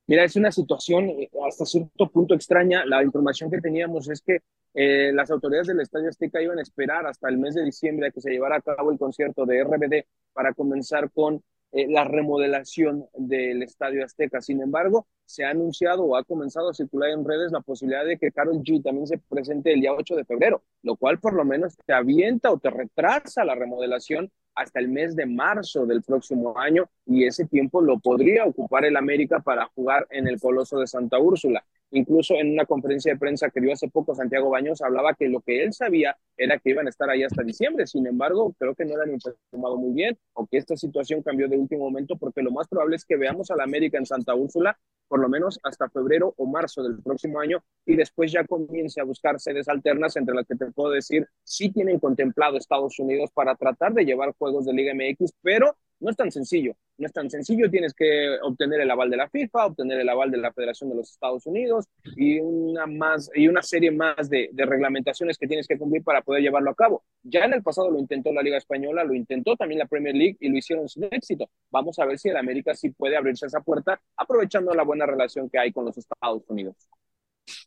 Mira, 0.07 0.25
es 0.25 0.37
una 0.37 0.53
situación 0.53 1.09
eh, 1.11 1.31
hasta 1.47 1.67
cierto 1.67 2.09
punto 2.11 2.35
extraña. 2.35 2.85
La 2.85 3.03
información 3.03 3.51
que 3.51 3.61
teníamos 3.61 4.09
es 4.09 4.21
que 4.21 4.41
eh, 4.75 5.13
las 5.13 5.31
autoridades 5.31 5.69
del 5.69 5.81
Estadio 5.81 6.09
Azteca 6.09 6.43
iban 6.43 6.59
a 6.59 6.63
esperar 6.63 7.07
hasta 7.07 7.29
el 7.29 7.39
mes 7.39 7.55
de 7.55 7.65
diciembre 7.65 8.09
a 8.09 8.11
que 8.11 8.21
se 8.21 8.31
llevara 8.31 8.57
a 8.57 8.61
cabo 8.61 8.91
el 8.91 8.99
concierto 8.99 9.47
de 9.47 9.63
RBD 9.63 10.05
para 10.33 10.53
comenzar 10.53 11.11
con 11.13 11.43
eh, 11.71 11.87
la 11.89 12.05
remodelación 12.05 13.07
del 13.15 13.63
Estadio 13.63 14.05
Azteca. 14.05 14.41
Sin 14.41 14.61
embargo, 14.61 15.07
se 15.25 15.45
ha 15.45 15.51
anunciado 15.51 16.05
o 16.05 16.17
ha 16.17 16.25
comenzado 16.25 16.71
a 16.71 16.75
circular 16.75 17.11
en 17.11 17.25
redes 17.25 17.53
la 17.53 17.61
posibilidad 17.61 18.05
de 18.05 18.19
que 18.19 18.31
Carol 18.33 18.63
G 18.63 18.83
también 18.83 19.07
se 19.07 19.19
presente 19.19 19.73
el 19.73 19.81
día 19.81 19.93
8 19.93 20.17
de 20.17 20.25
febrero, 20.25 20.63
lo 20.83 20.97
cual 20.97 21.19
por 21.19 21.35
lo 21.35 21.45
menos 21.45 21.77
te 21.87 21.93
avienta 21.93 22.53
o 22.53 22.59
te 22.59 22.71
retrasa 22.71 23.45
la 23.45 23.55
remodelación 23.55 24.31
hasta 24.55 24.79
el 24.79 24.89
mes 24.89 25.17
de 25.17 25.27
marzo 25.27 25.85
del 25.87 26.03
próximo 26.03 26.57
año 26.59 26.89
y 27.07 27.27
ese 27.27 27.45
tiempo 27.47 27.81
lo 27.81 27.99
podría 27.99 28.45
ocupar 28.45 28.85
el 28.85 28.97
América 28.97 29.41
para 29.41 29.67
jugar 29.75 30.07
en 30.11 30.29
el 30.29 30.41
Coloso 30.41 30.79
de 30.79 30.87
Santa 30.87 31.19
Úrsula. 31.19 31.65
Incluso 31.97 32.35
en 32.35 32.51
una 32.51 32.67
conferencia 32.67 33.13
de 33.13 33.19
prensa 33.21 33.51
que 33.51 33.61
dio 33.61 33.73
hace 33.73 33.89
poco 33.89 34.17
Santiago 34.17 34.51
Baños 34.51 34.83
hablaba 34.83 35.15
que 35.15 35.29
lo 35.29 35.41
que 35.41 35.63
él 35.63 35.73
sabía 35.73 36.17
era 36.37 36.59
que 36.59 36.71
iban 36.71 36.89
a 36.89 36.91
estar 36.91 37.09
ahí 37.09 37.23
hasta 37.23 37.45
diciembre. 37.45 37.87
Sin 37.87 38.05
embargo, 38.09 38.53
creo 38.59 38.75
que 38.75 38.85
no 38.85 38.97
lo 38.97 39.05
han 39.05 39.13
informado 39.13 39.77
muy 39.77 39.95
bien 39.95 40.19
o 40.33 40.45
que 40.45 40.57
esta 40.57 40.77
situación 40.77 41.23
cambió 41.23 41.49
de 41.49 41.57
último 41.57 41.85
momento 41.85 42.17
porque 42.17 42.43
lo 42.43 42.51
más 42.51 42.67
probable 42.67 42.97
es 42.97 43.05
que 43.05 43.17
veamos 43.17 43.53
al 43.53 43.61
América 43.61 43.97
en 43.97 44.07
Santa 44.07 44.35
Úrsula 44.35 44.77
por 45.07 45.21
lo 45.21 45.29
menos 45.29 45.61
hasta 45.63 45.89
febrero 45.89 46.35
o 46.37 46.47
marzo 46.47 46.83
del 46.83 47.01
próximo 47.01 47.39
año 47.39 47.63
y 47.87 47.95
después 47.95 48.33
ya 48.33 48.45
comience 48.45 49.01
a 49.01 49.05
buscar 49.05 49.39
sedes 49.39 49.69
alternas 49.69 50.17
entre 50.17 50.35
las 50.35 50.47
que 50.47 50.57
te 50.57 50.73
puedo 50.73 50.91
decir 50.91 51.29
sí 51.45 51.71
tienen 51.71 52.01
contemplado 52.01 52.57
Estados 52.57 52.99
Unidos 52.99 53.31
para 53.33 53.55
tratar 53.55 53.93
de 53.93 54.05
llevar 54.05 54.35
juegos 54.37 54.65
de 54.65 54.73
Liga 54.73 54.93
MX, 54.95 55.33
pero 55.43 55.77
no 56.05 56.11
es 56.11 56.17
tan 56.17 56.31
sencillo, 56.31 56.77
no 56.99 57.07
es 57.07 57.13
tan 57.15 57.31
sencillo, 57.31 57.71
tienes 57.71 57.95
que 57.95 58.37
obtener 58.43 58.79
el 58.83 58.91
aval 58.91 59.09
de 59.09 59.17
la 59.17 59.29
FIFA, 59.31 59.67
obtener 59.67 59.99
el 59.99 60.09
aval 60.09 60.31
de 60.31 60.37
la 60.37 60.53
Federación 60.53 60.91
de 60.91 60.97
los 60.97 61.11
Estados 61.11 61.47
Unidos 61.47 61.87
y 62.15 62.39
una, 62.41 62.87
más, 62.87 63.31
y 63.35 63.49
una 63.49 63.63
serie 63.63 63.91
más 63.91 64.29
de, 64.29 64.51
de 64.53 64.67
reglamentaciones 64.67 65.39
que 65.39 65.49
tienes 65.49 65.67
que 65.67 65.79
cumplir 65.79 66.05
para 66.05 66.21
poder 66.21 66.43
llevarlo 66.43 66.71
a 66.71 66.75
cabo. 66.75 67.05
Ya 67.23 67.45
en 67.47 67.55
el 67.55 67.63
pasado 67.63 67.91
lo 67.91 67.99
intentó 67.99 68.33
la 68.35 68.43
Liga 68.43 68.59
Española, 68.59 69.03
lo 69.03 69.15
intentó 69.15 69.57
también 69.57 69.79
la 69.79 69.87
Premier 69.87 70.15
League 70.15 70.37
y 70.41 70.51
lo 70.51 70.59
hicieron 70.59 70.91
sin 70.91 71.05
éxito. 71.05 71.49
Vamos 71.71 71.99
a 71.99 72.05
ver 72.05 72.19
si 72.19 72.29
el 72.29 72.37
América 72.37 72.75
sí 72.75 72.91
puede 72.91 73.17
abrirse 73.17 73.47
esa 73.47 73.61
puerta 73.61 73.99
aprovechando 74.17 74.75
la 74.75 74.83
buena 74.83 75.07
relación 75.07 75.49
que 75.49 75.59
hay 75.59 75.73
con 75.73 75.87
los 75.87 75.97
Estados 75.97 76.43
Unidos. 76.49 76.77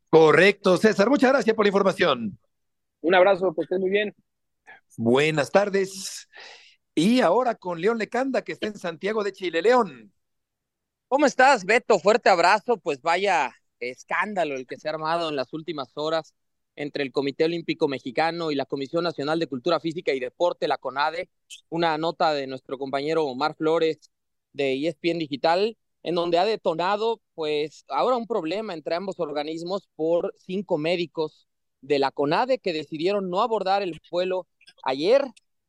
Correcto, 0.10 0.78
César. 0.78 1.10
Muchas 1.10 1.32
gracias 1.32 1.56
por 1.56 1.66
la 1.66 1.70
información. 1.70 2.38
Un 3.02 3.16
abrazo, 3.16 3.52
que 3.56 3.62
estés 3.62 3.80
muy 3.80 3.90
bien. 3.90 4.16
Buenas 4.96 5.52
tardes. 5.52 6.28
Y 7.00 7.22
ahora 7.22 7.54
con 7.54 7.80
León 7.80 8.00
Lecanda, 8.00 8.42
que 8.42 8.54
está 8.54 8.66
en 8.66 8.80
Santiago 8.80 9.24
de 9.24 9.32
Chile. 9.32 9.62
León. 9.62 10.12
¿Cómo 11.08 11.28
estás, 11.28 11.64
Beto? 11.64 12.00
Fuerte 12.00 12.28
abrazo. 12.28 12.78
Pues 12.78 13.04
vaya 13.04 13.54
escándalo 13.80 14.56
el 14.56 14.66
que 14.66 14.80
se 14.80 14.88
ha 14.88 14.94
armado 14.94 15.30
en 15.30 15.36
las 15.36 15.54
últimas 15.54 15.92
horas 15.94 16.34
entre 16.76 17.04
el 17.04 17.12
Comité 17.12 17.44
Olímpico 17.44 17.88
Mexicano 17.88 18.50
y 18.50 18.56
la 18.56 18.66
Comisión 18.66 19.04
Nacional 19.04 19.38
de 19.38 19.46
Cultura 19.46 19.80
Física 19.80 20.12
y 20.12 20.20
Deporte, 20.20 20.68
la 20.68 20.80
CONADE. 20.80 21.30
Una 21.70 22.00
nota 22.00 22.34
de 22.34 22.48
nuestro 22.48 22.80
compañero 22.80 23.26
Omar 23.26 23.56
Flores 23.56 24.00
de 24.54 24.88
ESPN 24.88 25.20
Digital, 25.20 25.78
en 26.02 26.16
donde 26.16 26.40
ha 26.40 26.46
detonado, 26.46 27.22
pues, 27.36 27.86
ahora 27.90 28.18
un 28.18 28.26
problema 28.26 28.74
entre 28.74 28.96
ambos 28.96 29.20
organismos 29.20 29.88
por 29.96 30.34
cinco 30.40 30.80
médicos 30.80 31.48
de 31.82 32.00
la 32.00 32.10
CONADE 32.10 32.58
que 32.58 32.74
decidieron 32.74 33.30
no 33.30 33.44
abordar 33.44 33.84
el 33.84 34.02
vuelo 34.10 34.48
ayer 34.82 35.26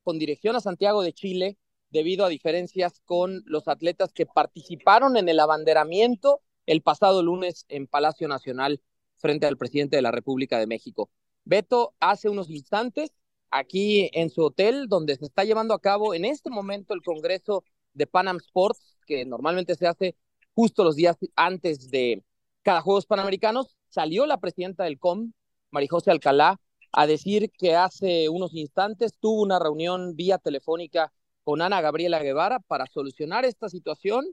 con 0.08 0.18
dirección 0.18 0.56
a 0.56 0.60
Santiago 0.60 1.02
de 1.02 1.12
Chile 1.12 1.58
debido 1.90 2.24
a 2.24 2.30
diferencias 2.30 3.02
con 3.04 3.42
los 3.44 3.68
atletas 3.68 4.10
que 4.14 4.24
participaron 4.24 5.18
en 5.18 5.28
el 5.28 5.38
abanderamiento 5.38 6.40
el 6.64 6.80
pasado 6.80 7.22
lunes 7.22 7.66
en 7.68 7.86
Palacio 7.86 8.26
Nacional 8.26 8.80
frente 9.16 9.44
al 9.44 9.58
presidente 9.58 9.96
de 9.96 10.00
la 10.00 10.10
República 10.10 10.58
de 10.58 10.66
México. 10.66 11.10
Beto, 11.44 11.94
hace 12.00 12.30
unos 12.30 12.48
instantes, 12.48 13.12
aquí 13.50 14.08
en 14.14 14.30
su 14.30 14.44
hotel, 14.44 14.88
donde 14.88 15.14
se 15.14 15.26
está 15.26 15.44
llevando 15.44 15.74
a 15.74 15.78
cabo 15.78 16.14
en 16.14 16.24
este 16.24 16.48
momento 16.48 16.94
el 16.94 17.02
Congreso 17.02 17.62
de 17.92 18.06
Panam 18.06 18.38
Sports, 18.38 18.96
que 19.06 19.26
normalmente 19.26 19.74
se 19.74 19.86
hace 19.86 20.16
justo 20.54 20.84
los 20.84 20.96
días 20.96 21.18
antes 21.36 21.90
de 21.90 22.24
cada 22.62 22.80
Juegos 22.80 23.04
Panamericanos, 23.04 23.76
salió 23.90 24.24
la 24.24 24.40
presidenta 24.40 24.84
del 24.84 24.98
COM, 24.98 25.32
Marijose 25.70 26.10
Alcalá, 26.10 26.58
a 26.92 27.06
decir 27.06 27.50
que 27.50 27.74
hace 27.76 28.28
unos 28.28 28.54
instantes 28.54 29.12
tuvo 29.18 29.42
una 29.42 29.58
reunión 29.58 30.16
vía 30.16 30.38
telefónica 30.38 31.12
con 31.44 31.62
Ana 31.62 31.80
Gabriela 31.80 32.18
Guevara 32.20 32.60
para 32.60 32.86
solucionar 32.86 33.44
esta 33.44 33.68
situación. 33.68 34.26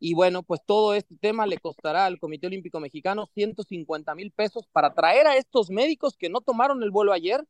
Y 0.00 0.14
bueno, 0.14 0.42
pues 0.42 0.60
todo 0.64 0.94
este 0.94 1.16
tema 1.16 1.46
le 1.46 1.58
costará 1.58 2.06
al 2.06 2.18
Comité 2.18 2.46
Olímpico 2.46 2.78
Mexicano 2.80 3.26
150 3.34 4.14
mil 4.14 4.30
pesos 4.32 4.66
para 4.72 4.94
traer 4.94 5.26
a 5.26 5.36
estos 5.36 5.70
médicos 5.70 6.16
que 6.16 6.28
no 6.28 6.40
tomaron 6.40 6.82
el 6.82 6.90
vuelo 6.90 7.12
ayer 7.12 7.44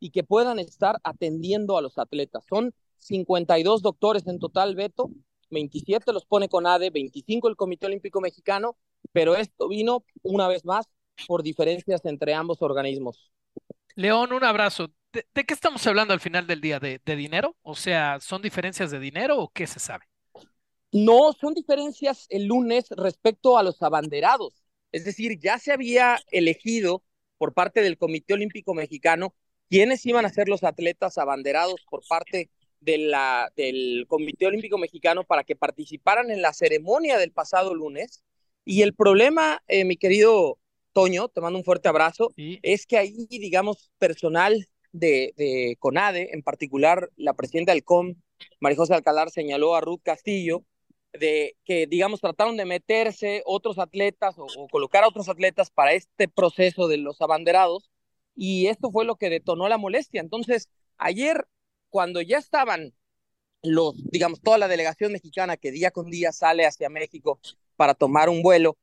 y 0.00 0.10
que 0.10 0.22
puedan 0.22 0.58
estar 0.58 0.98
atendiendo 1.02 1.78
a 1.78 1.82
los 1.82 1.98
atletas. 1.98 2.44
Son 2.48 2.74
52 2.98 3.82
doctores 3.82 4.26
en 4.26 4.38
total, 4.38 4.74
Beto, 4.74 5.10
27 5.50 6.12
los 6.12 6.26
pone 6.26 6.48
con 6.48 6.66
ADE, 6.66 6.90
25 6.90 7.48
el 7.48 7.56
Comité 7.56 7.86
Olímpico 7.86 8.20
Mexicano, 8.20 8.76
pero 9.12 9.36
esto 9.36 9.68
vino 9.68 10.04
una 10.22 10.48
vez 10.48 10.64
más 10.64 10.86
por 11.26 11.42
diferencias 11.42 12.04
entre 12.04 12.34
ambos 12.34 12.60
organismos. 12.60 13.30
León, 13.94 14.32
un 14.32 14.44
abrazo. 14.44 14.90
¿De, 15.12 15.44
qué 15.44 15.54
estamos 15.54 15.86
hablando 15.86 16.12
al 16.12 16.20
final 16.20 16.46
del 16.46 16.60
día? 16.60 16.80
¿De, 16.80 16.98
dinero? 17.16 17.56
O 17.62 17.76
sea, 17.76 18.18
¿son 18.20 18.42
diferencias 18.42 18.90
de 18.90 18.98
dinero 18.98 19.38
o 19.38 19.48
qué 19.52 19.66
se 19.66 19.78
sabe? 19.78 20.04
No, 20.90 21.32
son 21.32 21.54
diferencias 21.54 22.26
el 22.30 22.46
lunes 22.46 22.86
respecto 22.90 23.56
a 23.56 23.62
los 23.62 23.82
abanderados. 23.82 24.64
Es 24.90 25.04
decir, 25.04 25.38
ya 25.38 25.58
se 25.58 25.72
había 25.72 26.18
elegido 26.30 27.04
por 27.38 27.52
parte 27.52 27.82
del 27.82 27.98
Comité 27.98 28.34
Olímpico 28.34 28.74
Mexicano 28.74 29.34
quiénes 29.68 30.04
iban 30.06 30.24
a 30.24 30.30
ser 30.30 30.48
los 30.48 30.64
atletas 30.64 31.18
abanderados 31.18 31.80
por 31.88 32.02
parte 32.06 32.50
del 32.80 34.06
Comité 34.08 34.46
Olímpico 34.46 34.78
Mexicano 34.78 35.24
para 35.24 35.44
que 35.44 35.56
participaran 35.56 36.30
en 36.30 36.42
la 36.42 36.52
ceremonia 36.52 37.18
del 37.18 37.32
pasado 37.32 37.74
lunes. 37.74 38.22
Y 38.64 38.82
el 38.82 38.94
problema, 38.94 39.62
eh, 39.68 39.84
mi 39.84 39.96
querido 39.96 40.58
Toño, 40.94 41.28
te 41.28 41.42
mando 41.42 41.58
un 41.58 41.64
fuerte 41.64 41.88
abrazo, 41.88 42.32
es 42.36 42.86
que 42.86 42.96
ahí, 42.96 43.26
digamos, 43.28 43.90
personal 43.98 44.66
de, 44.92 45.34
de, 45.36 45.76
CONADE, 45.80 46.30
en 46.32 46.42
particular 46.42 47.10
la 47.16 47.34
presidenta 47.34 47.72
del 47.72 47.84
COM, 47.84 48.14
Marijosa 48.60 48.94
Alcalar, 48.94 49.30
señaló 49.30 49.74
a 49.74 49.80
Ruth 49.80 50.00
Castillo 50.02 50.64
de 51.12 51.56
que, 51.64 51.86
digamos, 51.86 52.20
trataron 52.20 52.56
de 52.56 52.64
meterse 52.64 53.42
otros 53.44 53.78
atletas 53.78 54.38
o, 54.38 54.46
o, 54.56 54.68
colocar 54.68 55.04
a 55.04 55.08
otros 55.08 55.28
atletas 55.28 55.70
para 55.70 55.92
este 55.92 56.28
proceso 56.28 56.88
de 56.88 56.96
los 56.96 57.20
abanderados, 57.20 57.90
y 58.36 58.68
esto 58.68 58.90
fue 58.90 59.04
lo 59.04 59.16
que 59.16 59.30
detonó 59.30 59.68
la 59.68 59.78
molestia. 59.78 60.20
Entonces, 60.20 60.68
ayer, 60.96 61.46
cuando 61.90 62.20
ya 62.20 62.38
estaban 62.38 62.94
los, 63.64 63.94
digamos, 64.10 64.40
toda 64.40 64.58
la 64.58 64.68
delegación 64.68 65.12
mexicana 65.12 65.56
que 65.56 65.72
día 65.72 65.90
con 65.90 66.10
día 66.10 66.32
sale 66.32 66.66
hacia 66.66 66.88
México 66.88 67.40
para 67.76 67.94
tomar 67.94 68.28
un 68.28 68.42
vuelo, 68.42 68.76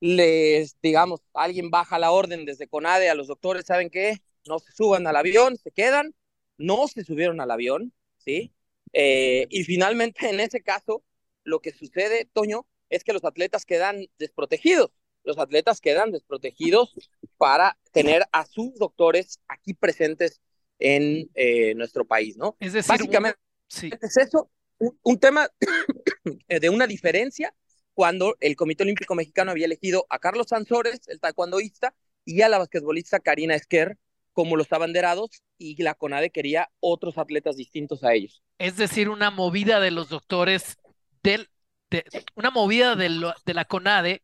les, 0.00 0.76
digamos, 0.80 1.20
alguien 1.34 1.70
baja 1.70 1.98
la 1.98 2.10
orden 2.10 2.44
desde 2.44 2.68
CONADE 2.68 3.10
a 3.10 3.14
los 3.14 3.26
doctores, 3.26 3.66
¿saben 3.66 3.90
qué? 3.90 4.18
No 4.46 4.58
se 4.58 4.72
suban 4.72 5.06
al 5.06 5.16
avión, 5.16 5.56
se 5.56 5.70
quedan, 5.70 6.14
no 6.56 6.86
se 6.88 7.04
subieron 7.04 7.40
al 7.40 7.50
avión, 7.50 7.92
¿sí? 8.18 8.52
Eh, 8.92 9.46
y 9.50 9.64
finalmente, 9.64 10.28
en 10.28 10.40
ese 10.40 10.62
caso, 10.62 11.02
lo 11.44 11.60
que 11.60 11.72
sucede, 11.72 12.28
Toño, 12.32 12.66
es 12.90 13.04
que 13.04 13.12
los 13.12 13.24
atletas 13.24 13.64
quedan 13.64 14.06
desprotegidos. 14.18 14.90
Los 15.24 15.38
atletas 15.38 15.80
quedan 15.80 16.12
desprotegidos 16.12 16.94
para 17.36 17.76
tener 17.92 18.24
a 18.32 18.46
sus 18.46 18.74
doctores 18.76 19.40
aquí 19.48 19.74
presentes 19.74 20.40
en 20.78 21.28
eh, 21.34 21.74
nuestro 21.74 22.06
país, 22.06 22.36
¿no? 22.36 22.56
Es 22.60 22.72
decir, 22.72 22.88
básicamente 22.88 23.38
sí. 23.66 23.90
es 24.00 24.16
eso, 24.16 24.48
un, 24.78 24.98
un 25.02 25.18
tema 25.18 25.50
de 26.48 26.70
una 26.70 26.86
diferencia 26.86 27.52
cuando 27.98 28.36
el 28.38 28.54
Comité 28.54 28.84
Olímpico 28.84 29.16
Mexicano 29.16 29.50
había 29.50 29.66
elegido 29.66 30.06
a 30.08 30.20
Carlos 30.20 30.46
Sansores, 30.50 31.00
el 31.08 31.18
taekwondoísta, 31.18 31.96
y 32.24 32.42
a 32.42 32.48
la 32.48 32.58
basquetbolista 32.58 33.18
Karina 33.18 33.56
Esquer 33.56 33.98
como 34.32 34.54
los 34.54 34.72
abanderados, 34.72 35.42
y 35.58 35.82
la 35.82 35.94
CONADE 35.94 36.30
quería 36.30 36.70
otros 36.78 37.18
atletas 37.18 37.56
distintos 37.56 38.04
a 38.04 38.14
ellos. 38.14 38.40
Es 38.58 38.76
decir, 38.76 39.08
una 39.08 39.32
movida 39.32 39.80
de 39.80 39.90
los 39.90 40.10
doctores, 40.10 40.76
del, 41.24 41.50
de, 41.90 42.04
una 42.36 42.52
movida 42.52 42.94
de, 42.94 43.08
lo, 43.08 43.34
de 43.44 43.54
la 43.54 43.64
CONADE 43.64 44.22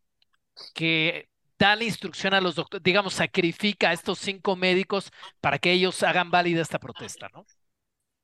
que 0.73 1.29
da 1.59 1.75
la 1.75 1.83
instrucción 1.83 2.33
a 2.33 2.41
los 2.41 2.55
doctores, 2.55 2.85
digamos, 2.85 3.15
sacrifica 3.15 3.91
a 3.91 3.93
estos 3.93 4.21
cinco 4.21 4.55
médicos 4.55 5.11
para 5.41 5.59
que 5.59 5.73
ellos 5.73 6.01
hagan 6.05 6.31
válida 6.31 6.63
esta 6.63 6.79
protesta, 6.79 7.29
¿no? 7.33 7.45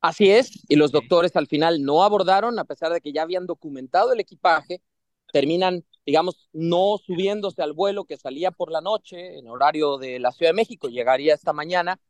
Así 0.01 0.31
es, 0.31 0.65
y 0.69 0.77
los 0.77 0.93
doctores 0.93 1.35
al 1.35 1.49
final 1.49 1.83
no 1.83 2.05
abordaron, 2.05 2.57
a 2.61 2.65
pesar 2.65 2.93
de 2.93 3.01
que 3.01 3.13
ya 3.13 3.23
habían 3.23 3.47
documentado 3.47 4.13
el 4.13 4.21
equipaje, 4.21 4.81
terminan, 5.33 5.85
digamos, 6.07 6.49
no 6.53 6.99
subiéndose 6.99 7.63
al 7.63 7.73
vuelo 7.73 8.05
que 8.05 8.17
salía 8.17 8.51
por 8.51 8.71
la 8.71 8.81
noche 8.81 9.39
en 9.39 9.49
horario 9.49 9.99
de 9.99 10.19
la 10.19 10.33
Ciudad 10.33 10.51
de 10.51 10.57
México, 10.57 10.89
llegaría 10.89 11.35
esta 11.35 11.53
mañana, 11.53 12.01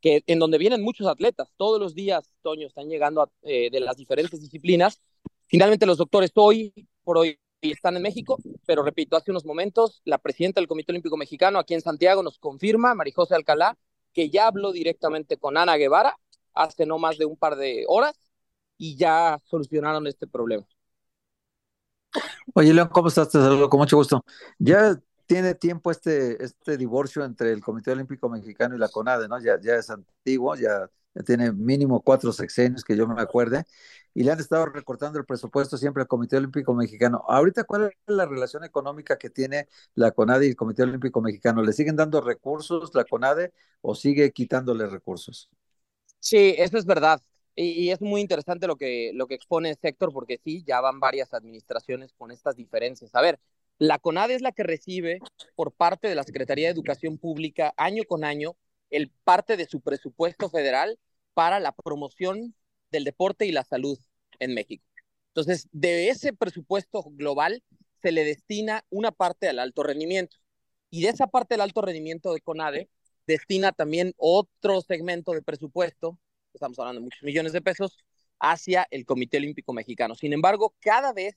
que 0.00 0.22
en 0.26 0.38
donde 0.38 0.58
vienen 0.58 0.82
muchos 0.82 1.06
atletas, 1.06 1.52
todos 1.56 1.80
los 1.80 1.94
días, 1.94 2.32
Toño, 2.42 2.66
están 2.66 2.88
llegando 2.88 3.30
eh, 3.42 3.70
de 3.70 3.80
las 3.80 3.96
diferentes 3.96 4.40
disciplinas. 4.40 5.00
Finalmente 5.46 5.86
los 5.86 5.98
doctores 5.98 6.30
hoy 6.34 6.72
por 7.02 7.18
hoy 7.18 7.38
están 7.62 7.96
en 7.96 8.02
México, 8.02 8.38
pero 8.66 8.82
repito, 8.82 9.16
hace 9.16 9.30
unos 9.30 9.44
momentos 9.44 10.02
la 10.04 10.18
presidenta 10.18 10.60
del 10.60 10.68
Comité 10.68 10.92
Olímpico 10.92 11.16
Mexicano 11.16 11.58
aquí 11.58 11.74
en 11.74 11.80
Santiago 11.80 12.22
nos 12.22 12.38
confirma, 12.38 12.94
Marijose 12.94 13.34
Alcalá, 13.34 13.78
que 14.12 14.30
ya 14.30 14.46
habló 14.46 14.72
directamente 14.72 15.36
con 15.36 15.56
Ana 15.56 15.76
Guevara 15.76 16.16
hace 16.54 16.86
no 16.86 16.98
más 16.98 17.18
de 17.18 17.26
un 17.26 17.36
par 17.36 17.56
de 17.56 17.84
horas 17.86 18.18
y 18.78 18.96
ya 18.96 19.40
solucionaron 19.44 20.06
este 20.06 20.26
problema. 20.26 20.66
Oye, 22.54 22.72
León, 22.72 22.88
¿cómo 22.92 23.08
estás? 23.08 23.28
Te 23.28 23.38
saludo 23.38 23.68
con 23.68 23.80
mucho 23.80 23.96
gusto. 23.96 24.24
Ya 24.58 24.98
tiene 25.26 25.54
tiempo 25.54 25.90
este, 25.90 26.42
este 26.42 26.76
divorcio 26.76 27.24
entre 27.24 27.52
el 27.52 27.60
Comité 27.60 27.92
Olímpico 27.92 28.28
Mexicano 28.28 28.74
y 28.76 28.78
la 28.78 28.88
CONADE, 28.88 29.28
¿no? 29.28 29.38
Ya, 29.40 29.60
ya 29.60 29.74
es 29.74 29.90
antiguo, 29.90 30.54
ya 30.54 30.88
tiene 31.24 31.52
mínimo 31.52 32.02
cuatro 32.02 32.32
sexenios 32.32 32.84
que 32.84 32.96
yo 32.96 33.06
me 33.06 33.20
acuerde, 33.20 33.64
y 34.14 34.22
le 34.22 34.32
han 34.32 34.40
estado 34.40 34.66
recortando 34.66 35.18
el 35.18 35.24
presupuesto 35.24 35.76
siempre 35.76 36.02
al 36.02 36.08
Comité 36.08 36.36
Olímpico 36.36 36.74
Mexicano. 36.74 37.24
Ahorita, 37.28 37.64
¿cuál 37.64 37.84
es 37.84 37.92
la 38.06 38.26
relación 38.26 38.64
económica 38.64 39.16
que 39.18 39.30
tiene 39.30 39.68
la 39.94 40.10
CONADE 40.10 40.46
y 40.46 40.50
el 40.50 40.56
Comité 40.56 40.82
Olímpico 40.82 41.20
Mexicano? 41.20 41.62
¿Le 41.62 41.72
siguen 41.72 41.96
dando 41.96 42.20
recursos 42.20 42.94
la 42.94 43.04
CONADE 43.04 43.52
o 43.80 43.94
sigue 43.94 44.32
quitándole 44.32 44.86
recursos? 44.86 45.50
Sí, 46.18 46.54
eso 46.58 46.78
es 46.78 46.86
verdad. 46.86 47.20
Y, 47.56 47.90
es 47.90 48.02
muy 48.02 48.20
interesante 48.20 48.66
lo 48.66 48.76
que, 48.76 49.12
lo 49.14 49.26
que 49.26 49.34
expone 49.34 49.74
Sector, 49.74 50.12
porque 50.12 50.38
sí, 50.44 50.62
ya 50.66 50.80
van 50.82 51.00
varias 51.00 51.32
administraciones 51.32 52.12
con 52.12 52.30
estas 52.30 52.54
diferencias. 52.54 53.14
A 53.14 53.22
ver, 53.22 53.40
la 53.78 53.98
CONADE 53.98 54.34
es 54.34 54.42
la 54.42 54.52
que 54.52 54.62
recibe 54.62 55.20
por 55.54 55.72
parte 55.72 56.08
de 56.08 56.14
la 56.14 56.22
Secretaría 56.22 56.66
de 56.66 56.74
Educación 56.74 57.18
Pública 57.18 57.72
año 57.78 58.04
con 58.04 58.24
año 58.24 58.56
el 58.90 59.10
parte 59.24 59.56
de 59.56 59.66
su 59.66 59.80
presupuesto 59.80 60.50
federal 60.50 60.98
para 61.34 61.58
la 61.58 61.72
promoción 61.72 62.54
del 62.90 63.04
deporte 63.04 63.46
y 63.46 63.52
la 63.52 63.64
salud 63.64 63.98
en 64.38 64.54
México. 64.54 64.84
Entonces, 65.28 65.68
de 65.72 66.08
ese 66.10 66.32
presupuesto 66.32 67.04
global 67.10 67.62
se 68.02 68.12
le 68.12 68.24
destina 68.24 68.84
una 68.90 69.12
parte 69.12 69.48
al 69.48 69.58
alto 69.58 69.82
rendimiento. 69.82 70.36
Y 70.90 71.02
de 71.02 71.08
esa 71.08 71.26
parte 71.26 71.54
del 71.54 71.62
alto 71.62 71.82
rendimiento 71.82 72.32
de 72.32 72.40
CONADE, 72.40 72.88
destina 73.26 73.72
también 73.72 74.14
otro 74.18 74.80
segmento 74.82 75.32
de 75.32 75.42
presupuesto 75.42 76.18
estamos 76.56 76.78
hablando 76.78 77.00
de 77.00 77.04
muchos 77.04 77.22
millones 77.22 77.52
de 77.52 77.62
pesos, 77.62 77.98
hacia 78.38 78.86
el 78.90 79.06
Comité 79.06 79.36
Olímpico 79.38 79.72
Mexicano. 79.72 80.14
Sin 80.14 80.32
embargo, 80.32 80.74
cada 80.80 81.12
vez 81.12 81.36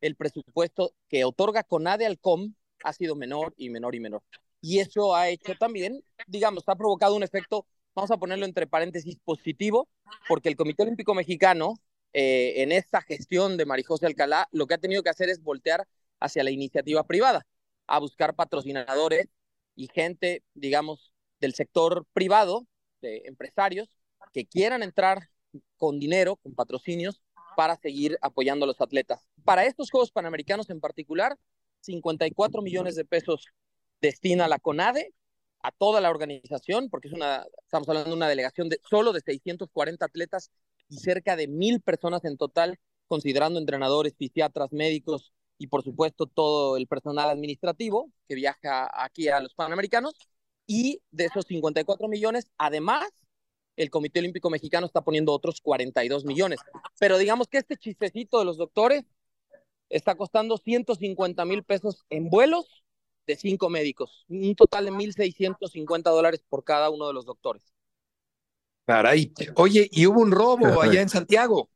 el 0.00 0.14
presupuesto 0.14 0.94
que 1.08 1.24
otorga 1.24 1.64
CONADE 1.64 2.06
al 2.06 2.18
COM 2.18 2.54
ha 2.84 2.92
sido 2.92 3.16
menor 3.16 3.54
y 3.56 3.70
menor 3.70 3.94
y 3.94 4.00
menor. 4.00 4.22
Y 4.60 4.78
eso 4.78 5.14
ha 5.14 5.28
hecho 5.28 5.54
también, 5.58 6.02
digamos, 6.26 6.64
ha 6.66 6.76
provocado 6.76 7.16
un 7.16 7.22
efecto, 7.22 7.66
vamos 7.94 8.10
a 8.10 8.16
ponerlo 8.16 8.44
entre 8.44 8.66
paréntesis, 8.66 9.18
positivo, 9.24 9.88
porque 10.28 10.48
el 10.48 10.56
Comité 10.56 10.84
Olímpico 10.84 11.14
Mexicano, 11.14 11.74
eh, 12.12 12.54
en 12.62 12.72
esta 12.72 13.02
gestión 13.02 13.56
de 13.56 13.66
Marijose 13.66 14.06
Alcalá, 14.06 14.48
lo 14.52 14.66
que 14.66 14.74
ha 14.74 14.78
tenido 14.78 15.02
que 15.02 15.10
hacer 15.10 15.28
es 15.28 15.42
voltear 15.42 15.86
hacia 16.20 16.44
la 16.44 16.50
iniciativa 16.50 17.04
privada, 17.04 17.46
a 17.86 17.98
buscar 17.98 18.34
patrocinadores 18.34 19.28
y 19.74 19.88
gente, 19.88 20.42
digamos, 20.54 21.12
del 21.40 21.54
sector 21.54 22.04
privado, 22.12 22.66
de 23.00 23.22
empresarios, 23.26 23.88
quieran 24.46 24.82
entrar 24.82 25.28
con 25.76 25.98
dinero, 25.98 26.36
con 26.36 26.54
patrocinios, 26.54 27.20
para 27.56 27.76
seguir 27.76 28.18
apoyando 28.20 28.64
a 28.64 28.68
los 28.68 28.80
atletas. 28.80 29.26
Para 29.44 29.64
estos 29.64 29.90
Juegos 29.90 30.12
Panamericanos 30.12 30.70
en 30.70 30.80
particular, 30.80 31.36
54 31.80 32.62
millones 32.62 32.94
de 32.94 33.04
pesos 33.04 33.46
destina 34.00 34.48
la 34.48 34.58
CONADE 34.58 35.12
a 35.62 35.72
toda 35.72 36.00
la 36.00 36.10
organización, 36.10 36.88
porque 36.88 37.08
es 37.08 37.14
una, 37.14 37.44
estamos 37.64 37.88
hablando 37.88 38.10
de 38.10 38.16
una 38.16 38.28
delegación 38.28 38.68
de 38.68 38.80
solo 38.88 39.12
de 39.12 39.20
640 39.20 40.04
atletas 40.04 40.50
y 40.88 40.98
cerca 40.98 41.36
de 41.36 41.48
mil 41.48 41.80
personas 41.80 42.24
en 42.24 42.36
total, 42.36 42.78
considerando 43.08 43.58
entrenadores, 43.58 44.14
fisiatras, 44.16 44.72
médicos 44.72 45.32
y 45.58 45.66
por 45.66 45.82
supuesto 45.82 46.26
todo 46.26 46.76
el 46.76 46.86
personal 46.86 47.28
administrativo 47.28 48.10
que 48.28 48.36
viaja 48.36 48.88
aquí 49.04 49.28
a 49.28 49.40
los 49.40 49.54
Panamericanos. 49.54 50.14
Y 50.66 51.00
de 51.10 51.24
esos 51.24 51.46
54 51.46 52.08
millones, 52.08 52.50
además, 52.58 53.08
el 53.78 53.90
Comité 53.90 54.18
Olímpico 54.18 54.50
Mexicano 54.50 54.86
está 54.86 55.02
poniendo 55.02 55.32
otros 55.32 55.60
42 55.60 56.24
millones. 56.24 56.58
Pero 56.98 57.16
digamos 57.16 57.46
que 57.46 57.58
este 57.58 57.76
chistecito 57.76 58.40
de 58.40 58.44
los 58.44 58.56
doctores 58.56 59.04
está 59.88 60.16
costando 60.16 60.58
150 60.58 61.44
mil 61.44 61.62
pesos 61.62 62.04
en 62.10 62.28
vuelos 62.28 62.84
de 63.26 63.36
cinco 63.36 63.70
médicos, 63.70 64.24
un 64.28 64.54
total 64.56 64.86
de 64.86 64.90
1.650 64.90 66.10
dólares 66.10 66.44
por 66.48 66.64
cada 66.64 66.90
uno 66.90 67.06
de 67.06 67.14
los 67.14 67.24
doctores. 67.24 67.62
Caray, 68.84 69.32
oye, 69.54 69.88
y 69.92 70.06
hubo 70.06 70.22
un 70.22 70.32
robo 70.32 70.80
allá 70.80 71.00
en 71.00 71.08
Santiago. 71.08 71.70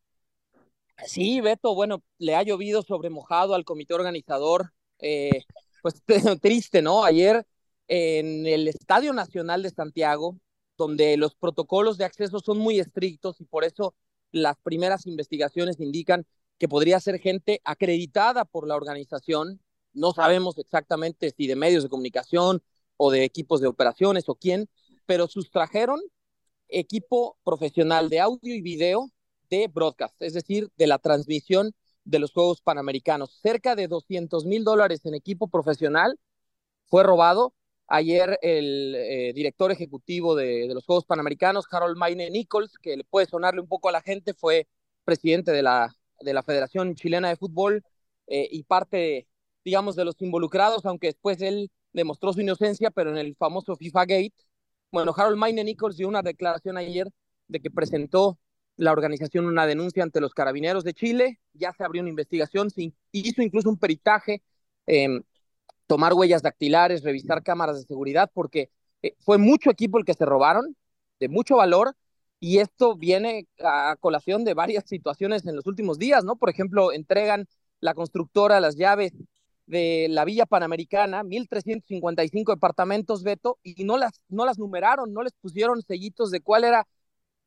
Sí, 1.06 1.40
Beto, 1.40 1.74
bueno, 1.74 2.02
le 2.18 2.34
ha 2.34 2.42
llovido 2.42 2.82
sobre 2.82 3.10
mojado 3.10 3.54
al 3.54 3.64
comité 3.64 3.94
organizador. 3.94 4.72
Eh, 4.98 5.44
pues 5.82 6.02
triste, 6.40 6.82
¿no? 6.82 7.04
Ayer 7.04 7.46
en 7.86 8.46
el 8.46 8.66
Estadio 8.66 9.12
Nacional 9.12 9.62
de 9.62 9.70
Santiago, 9.70 10.38
donde 10.82 11.16
los 11.16 11.36
protocolos 11.36 11.96
de 11.96 12.04
acceso 12.04 12.40
son 12.40 12.58
muy 12.58 12.80
estrictos 12.80 13.40
y 13.40 13.44
por 13.44 13.62
eso 13.62 13.94
las 14.32 14.56
primeras 14.64 15.06
investigaciones 15.06 15.78
indican 15.78 16.26
que 16.58 16.66
podría 16.66 16.98
ser 16.98 17.20
gente 17.20 17.60
acreditada 17.64 18.44
por 18.44 18.66
la 18.66 18.74
organización. 18.74 19.60
No 19.92 20.10
sabemos 20.12 20.58
exactamente 20.58 21.32
si 21.36 21.46
de 21.46 21.54
medios 21.54 21.84
de 21.84 21.88
comunicación 21.88 22.64
o 22.96 23.12
de 23.12 23.22
equipos 23.22 23.60
de 23.60 23.68
operaciones 23.68 24.28
o 24.28 24.34
quién, 24.34 24.68
pero 25.06 25.28
sustrajeron 25.28 26.00
equipo 26.66 27.36
profesional 27.44 28.08
de 28.08 28.18
audio 28.18 28.52
y 28.52 28.60
video 28.60 29.08
de 29.50 29.68
broadcast, 29.68 30.20
es 30.20 30.34
decir, 30.34 30.68
de 30.76 30.88
la 30.88 30.98
transmisión 30.98 31.72
de 32.04 32.18
los 32.18 32.32
Juegos 32.32 32.60
Panamericanos. 32.60 33.38
Cerca 33.40 33.76
de 33.76 33.86
200 33.86 34.46
mil 34.46 34.64
dólares 34.64 35.04
en 35.04 35.14
equipo 35.14 35.46
profesional 35.46 36.18
fue 36.86 37.04
robado 37.04 37.54
Ayer 37.94 38.38
el 38.40 38.94
eh, 38.96 39.32
director 39.34 39.70
ejecutivo 39.70 40.34
de, 40.34 40.66
los 40.72 40.86
Juegos 40.86 41.04
Panamericanos, 41.04 41.66
Harold 41.70 41.98
Maine 41.98 42.30
Nichols, 42.30 42.78
que 42.78 42.96
le 42.96 43.04
puede 43.04 43.26
sonarle 43.26 43.60
un 43.60 43.68
poco 43.68 43.90
a 43.90 43.92
la 43.92 44.00
gente, 44.00 44.32
fue 44.32 44.66
presidente 45.04 45.52
de 45.52 45.60
la, 45.60 45.94
de 46.22 46.32
la 46.32 46.42
Federación 46.42 46.94
Chilena 46.94 47.28
de 47.28 47.36
Fútbol 47.36 47.84
eh, 48.28 48.48
y 48.50 48.62
parte, 48.62 49.28
digamos, 49.62 49.94
de 49.94 50.06
los 50.06 50.22
involucrados, 50.22 50.86
aunque 50.86 51.08
después 51.08 51.42
él 51.42 51.70
demostró 51.92 52.32
su 52.32 52.40
inocencia, 52.40 52.90
pero 52.90 53.10
en 53.10 53.18
el 53.18 53.36
famoso 53.36 53.76
FIFA 53.76 54.06
Gate. 54.06 54.34
Bueno, 54.90 55.12
Harold 55.14 55.36
Maine 55.36 55.62
Nichols 55.62 55.98
dio 55.98 56.08
una 56.08 56.22
declaración 56.22 56.78
ayer 56.78 57.10
de 57.48 57.60
que 57.60 57.70
presentó 57.70 58.38
la 58.76 58.92
organización 58.92 59.44
una 59.44 59.66
denuncia 59.66 60.02
ante 60.02 60.22
los 60.22 60.32
carabineros 60.32 60.82
de 60.82 60.94
Chile, 60.94 61.40
ya 61.52 61.74
se 61.74 61.84
abrió 61.84 62.00
una 62.00 62.08
investigación, 62.08 62.70
se 62.70 62.94
hizo 63.10 63.42
incluso 63.42 63.68
un 63.68 63.76
peritaje 63.78 64.42
em, 64.86 65.22
tomar 65.92 66.14
huellas 66.14 66.40
dactilares, 66.40 67.02
revisar 67.02 67.42
cámaras 67.42 67.76
de 67.76 67.86
seguridad, 67.86 68.30
porque 68.32 68.70
eh, 69.02 69.14
fue 69.18 69.36
mucho 69.36 69.68
equipo 69.68 69.98
el 69.98 70.06
que 70.06 70.14
se 70.14 70.24
robaron, 70.24 70.74
de 71.20 71.28
mucho 71.28 71.56
valor, 71.56 71.94
y 72.40 72.60
esto 72.60 72.96
viene 72.96 73.46
a 73.62 73.96
colación 74.00 74.42
de 74.42 74.54
varias 74.54 74.84
situaciones 74.86 75.44
en 75.44 75.54
los 75.54 75.66
últimos 75.66 75.98
días, 75.98 76.24
¿no? 76.24 76.36
Por 76.36 76.48
ejemplo, 76.48 76.94
entregan 76.94 77.46
la 77.80 77.92
constructora 77.92 78.58
las 78.58 78.76
llaves 78.76 79.12
de 79.66 80.06
la 80.08 80.24
Villa 80.24 80.46
Panamericana, 80.46 81.24
1.355 81.24 82.54
departamentos, 82.54 83.22
Beto, 83.22 83.58
y 83.62 83.84
no 83.84 83.98
las, 83.98 84.22
no 84.30 84.46
las 84.46 84.58
numeraron, 84.58 85.12
no 85.12 85.22
les 85.22 85.34
pusieron 85.42 85.82
sellitos 85.82 86.30
de 86.30 86.40
cuál 86.40 86.64
era, 86.64 86.88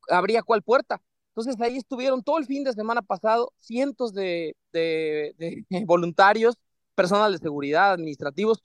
habría 0.08 0.44
cuál 0.44 0.62
puerta. 0.62 1.02
Entonces 1.30 1.60
ahí 1.60 1.78
estuvieron 1.78 2.22
todo 2.22 2.38
el 2.38 2.46
fin 2.46 2.62
de 2.62 2.74
semana 2.74 3.02
pasado 3.02 3.52
cientos 3.58 4.14
de, 4.14 4.54
de 4.70 5.34
voluntarios 5.84 6.56
personal 6.96 7.32
de 7.32 7.38
seguridad, 7.38 7.92
administrativos, 7.92 8.64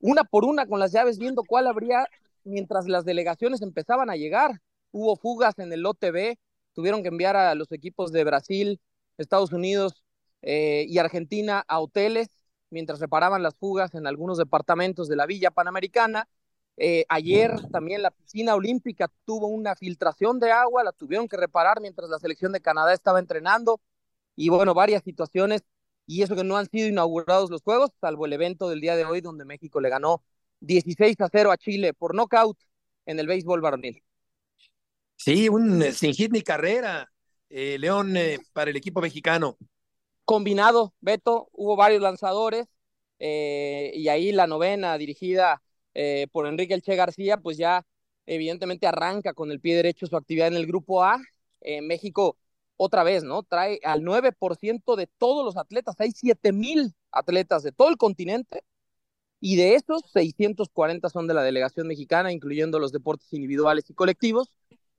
una 0.00 0.24
por 0.24 0.44
una 0.44 0.66
con 0.66 0.80
las 0.80 0.92
llaves, 0.92 1.18
viendo 1.18 1.44
cuál 1.44 1.68
habría 1.68 2.06
mientras 2.44 2.88
las 2.88 3.04
delegaciones 3.04 3.62
empezaban 3.62 4.10
a 4.10 4.16
llegar. 4.16 4.60
Hubo 4.90 5.16
fugas 5.16 5.58
en 5.58 5.72
el 5.72 5.82
lote 5.82 6.10
B, 6.10 6.38
tuvieron 6.74 7.02
que 7.02 7.08
enviar 7.08 7.36
a 7.36 7.54
los 7.54 7.70
equipos 7.72 8.12
de 8.12 8.24
Brasil, 8.24 8.80
Estados 9.18 9.52
Unidos 9.52 10.04
eh, 10.42 10.84
y 10.88 10.98
Argentina 10.98 11.64
a 11.68 11.80
hoteles 11.80 12.28
mientras 12.70 13.00
reparaban 13.00 13.42
las 13.42 13.54
fugas 13.56 13.94
en 13.94 14.06
algunos 14.06 14.38
departamentos 14.38 15.08
de 15.08 15.16
la 15.16 15.26
Villa 15.26 15.50
Panamericana. 15.50 16.28
Eh, 16.76 17.04
ayer 17.08 17.52
también 17.70 18.02
la 18.02 18.10
piscina 18.10 18.54
olímpica 18.54 19.10
tuvo 19.24 19.46
una 19.46 19.74
filtración 19.76 20.38
de 20.40 20.52
agua, 20.52 20.84
la 20.84 20.92
tuvieron 20.92 21.28
que 21.28 21.36
reparar 21.36 21.80
mientras 21.80 22.10
la 22.10 22.18
selección 22.18 22.52
de 22.52 22.60
Canadá 22.60 22.92
estaba 22.92 23.18
entrenando. 23.18 23.80
Y 24.34 24.50
bueno, 24.50 24.74
varias 24.74 25.02
situaciones 25.02 25.62
y 26.06 26.22
eso 26.22 26.36
que 26.36 26.44
no 26.44 26.56
han 26.56 26.68
sido 26.70 26.88
inaugurados 26.88 27.50
los 27.50 27.62
juegos, 27.62 27.90
salvo 28.00 28.26
el 28.26 28.32
evento 28.32 28.68
del 28.68 28.80
día 28.80 28.96
de 28.96 29.04
hoy 29.04 29.20
donde 29.20 29.44
México 29.44 29.80
le 29.80 29.88
ganó 29.88 30.22
16 30.60 31.20
a 31.20 31.28
0 31.30 31.50
a 31.50 31.56
Chile 31.56 31.92
por 31.92 32.14
nocaut 32.14 32.58
en 33.06 33.18
el 33.18 33.26
béisbol 33.26 33.60
varonil. 33.60 34.02
Sí, 35.16 35.48
un 35.48 35.82
eh, 35.82 35.92
sin 35.92 36.12
hit 36.12 36.30
ni 36.30 36.42
carrera, 36.42 37.10
eh, 37.48 37.78
León, 37.78 38.16
eh, 38.16 38.38
para 38.52 38.70
el 38.70 38.76
equipo 38.76 39.00
mexicano. 39.00 39.56
Combinado, 40.24 40.94
Beto, 41.00 41.48
hubo 41.52 41.76
varios 41.76 42.02
lanzadores 42.02 42.66
y 43.18 44.08
ahí 44.08 44.30
la 44.30 44.46
novena 44.46 44.98
dirigida 44.98 45.62
por 46.32 46.46
Enrique 46.46 46.74
Elche 46.74 46.96
García, 46.96 47.38
pues 47.38 47.56
ya 47.56 47.86
evidentemente 48.26 48.86
arranca 48.86 49.32
con 49.32 49.50
el 49.50 49.60
pie 49.60 49.76
derecho 49.76 50.06
su 50.06 50.16
actividad 50.16 50.48
en 50.48 50.56
el 50.56 50.66
grupo 50.66 51.02
A. 51.02 51.18
México 51.80 52.36
otra 52.76 53.02
vez, 53.02 53.24
¿no? 53.24 53.42
Trae 53.42 53.80
al 53.84 54.02
9% 54.02 54.96
de 54.96 55.06
todos 55.06 55.44
los 55.44 55.56
atletas. 55.56 55.96
Hay 55.98 56.12
7 56.12 56.52
mil 56.52 56.94
atletas 57.10 57.62
de 57.62 57.72
todo 57.72 57.88
el 57.88 57.96
continente 57.96 58.62
y 59.40 59.56
de 59.56 59.74
esos 59.74 60.02
640 60.12 61.08
son 61.08 61.26
de 61.26 61.34
la 61.34 61.42
delegación 61.42 61.86
mexicana, 61.86 62.32
incluyendo 62.32 62.78
los 62.78 62.92
deportes 62.92 63.32
individuales 63.32 63.88
y 63.90 63.94
colectivos, 63.94 64.50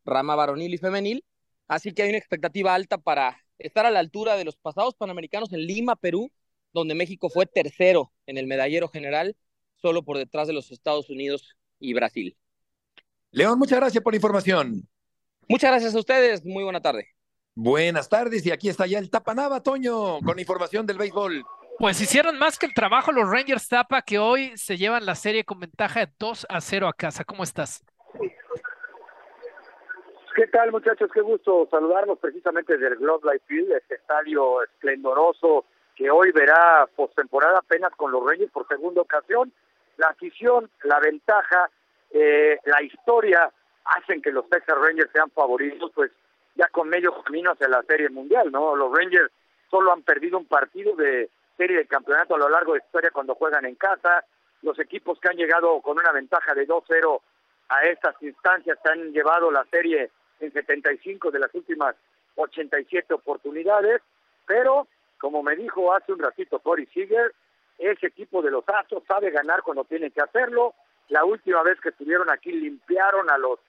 rama 0.06 0.36
varonil 0.36 0.74
y 0.74 0.78
femenil. 0.78 1.24
Así 1.68 1.92
que 1.94 2.04
hay 2.04 2.10
una 2.10 2.18
expectativa 2.18 2.74
alta 2.74 2.98
para 2.98 3.44
estar 3.58 3.86
a 3.86 3.92
la 3.92 4.00
altura 4.00 4.36
de 4.36 4.46
los 4.46 4.56
pasados 4.56 4.96
panamericanos 4.96 5.52
en 5.54 5.66
Lima, 5.66 5.96
Perú, 5.96 6.32
donde 6.74 6.96
México 6.96 7.30
fue 7.30 7.46
tercero 7.46 8.12
en 8.26 8.38
el 8.38 8.48
medallero 8.48 8.88
general, 8.88 9.36
solo 9.76 10.04
por 10.04 10.18
detrás 10.18 10.48
de 10.48 10.54
los 10.54 10.72
Estados 10.72 11.10
Unidos 11.10 11.56
y 11.80 11.94
Brasil. 11.94 12.38
León, 13.32 13.60
muchas 13.60 13.80
gracias 13.80 14.04
por 14.04 14.14
la 14.14 14.18
información. 14.18 14.88
Muchas 15.50 15.72
gracias 15.72 15.96
a 15.96 16.00
ustedes, 16.00 16.46
muy 16.46 16.64
buena 16.64 16.82
tarde. 16.82 17.17
Buenas 17.60 18.08
tardes, 18.08 18.46
y 18.46 18.52
aquí 18.52 18.70
está 18.70 18.86
ya 18.86 19.00
el 19.00 19.10
Tapanaba, 19.10 19.64
Toño, 19.64 20.20
con 20.24 20.38
información 20.38 20.86
del 20.86 21.00
béisbol. 21.00 21.44
Pues 21.80 22.00
hicieron 22.00 22.38
más 22.38 22.60
que 22.60 22.68
el 22.68 22.74
trabajo 22.76 23.12
los 23.12 23.28
Rangers 23.28 23.68
Tapa, 23.68 24.04
que 24.04 24.20
hoy 24.20 24.56
se 24.56 24.78
llevan 24.78 25.08
la 25.08 25.16
serie 25.16 25.44
con 25.44 25.60
ventaja 25.60 26.02
de 26.02 26.12
2 26.20 26.46
a 26.48 26.62
0 26.62 26.88
a 26.88 26.94
casa. 26.94 27.24
¿Cómo 27.24 27.42
estás? 27.42 27.84
¿Qué 30.36 30.46
tal, 30.52 30.72
muchachos? 30.72 31.10
Qué 31.12 31.22
gusto 31.22 31.68
saludarnos 31.72 32.20
precisamente 32.20 32.78
del 32.78 32.96
Globe 32.98 33.34
Life 33.34 33.46
Field, 33.48 33.72
este 33.72 33.96
estadio 33.96 34.62
esplendoroso 34.62 35.66
que 35.96 36.12
hoy 36.12 36.32
verá 36.34 36.88
postemporada 36.96 37.58
apenas 37.58 37.92
con 37.96 38.12
los 38.12 38.24
Rangers 38.24 38.52
por 38.52 38.68
segunda 38.68 39.02
ocasión. 39.02 39.52
La 39.98 40.10
afición, 40.10 40.70
la 40.84 41.00
ventaja, 41.00 41.72
eh, 42.12 42.60
la 42.66 42.84
historia 42.84 43.52
hacen 43.84 44.22
que 44.22 44.32
los 44.32 44.48
Texas 44.48 44.78
Rangers 44.80 45.10
sean 45.12 45.32
favoritos, 45.32 45.92
pues 45.96 46.12
ya 46.58 46.68
con 46.70 46.90
medio 46.90 47.22
camino 47.24 47.52
hacia 47.52 47.68
la 47.68 47.84
Serie 47.84 48.10
Mundial, 48.10 48.52
¿no? 48.52 48.76
Los 48.76 48.92
Rangers 48.92 49.32
solo 49.70 49.94
han 49.94 50.02
perdido 50.02 50.38
un 50.38 50.46
partido 50.46 50.96
de 50.96 51.30
serie 51.56 51.78
de 51.78 51.88
campeonato 51.88 52.36
a 52.36 52.40
lo 52.40 52.50
largo 52.50 52.74
de 52.74 52.80
la 52.80 52.86
historia 52.86 53.12
cuando 53.12 53.36
juegan 53.36 53.66
en 53.66 53.76
casa. 53.76 54.26
Los 54.62 54.80
equipos 54.80 55.20
que 55.20 55.30
han 55.30 55.38
llegado 55.38 55.82
con 55.82 55.98
una 55.98 56.12
ventaja 56.12 56.54
de 56.54 56.68
2-0 56.68 57.22
a 57.70 57.84
estas 57.84 58.16
instancias 58.22 58.78
han 58.86 59.12
llevado 59.12 59.52
la 59.52 59.66
serie 59.66 60.10
en 60.40 60.52
75 60.52 61.32
de 61.32 61.40
las 61.40 61.54
últimas 61.54 61.96
87 62.36 63.14
oportunidades, 63.14 64.02
pero 64.46 64.88
como 65.20 65.44
me 65.44 65.56
dijo 65.56 65.94
hace 65.94 66.14
un 66.14 66.20
ratito 66.20 66.60
Corey 66.60 66.86
Seager, 66.94 67.34
ese 67.78 68.08
equipo 68.08 68.42
de 68.42 68.52
los 68.52 68.64
Astros 68.68 69.04
sabe 69.08 69.32
ganar 69.32 69.62
cuando 69.64 69.84
tiene 69.84 70.12
que 70.12 70.22
hacerlo. 70.22 70.74
La 71.10 71.24
última 71.26 71.64
vez 71.64 71.80
que 71.80 71.90
estuvieron 71.90 72.30
aquí 72.30 72.52
limpiaron 72.52 73.30
a 73.30 73.38
los 73.38 73.60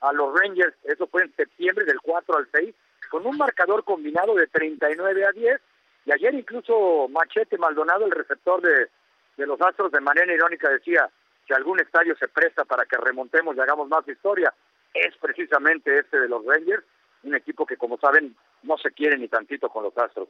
a 0.00 0.12
los 0.12 0.32
Rangers, 0.38 0.74
eso 0.84 1.06
fue 1.06 1.22
en 1.22 1.34
septiembre 1.34 1.84
del 1.84 2.00
4 2.00 2.36
al 2.36 2.48
6, 2.52 2.74
con 3.10 3.26
un 3.26 3.36
marcador 3.36 3.84
combinado 3.84 4.34
de 4.34 4.46
39 4.46 5.26
a 5.26 5.32
10 5.32 5.60
y 6.06 6.12
ayer 6.12 6.34
incluso 6.34 7.08
Machete 7.08 7.58
Maldonado, 7.58 8.06
el 8.06 8.12
receptor 8.12 8.62
de, 8.62 8.88
de 9.36 9.46
los 9.46 9.60
Astros, 9.60 9.92
de 9.92 10.00
manera 10.00 10.32
irónica 10.32 10.68
decía 10.70 11.08
que 11.46 11.54
algún 11.54 11.80
estadio 11.80 12.16
se 12.16 12.28
presta 12.28 12.64
para 12.64 12.84
que 12.84 12.96
remontemos 12.96 13.56
y 13.56 13.60
hagamos 13.60 13.88
más 13.88 14.06
historia. 14.08 14.52
Es 14.94 15.16
precisamente 15.18 15.98
este 15.98 16.20
de 16.20 16.28
los 16.28 16.44
Rangers, 16.44 16.84
un 17.24 17.34
equipo 17.34 17.66
que 17.66 17.76
como 17.76 17.98
saben 17.98 18.34
no 18.62 18.78
se 18.78 18.90
quiere 18.92 19.18
ni 19.18 19.28
tantito 19.28 19.68
con 19.68 19.84
los 19.84 19.96
Astros. 19.96 20.28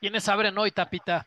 ¿Quiénes 0.00 0.28
abren 0.28 0.56
hoy, 0.58 0.70
Tapita? 0.70 1.26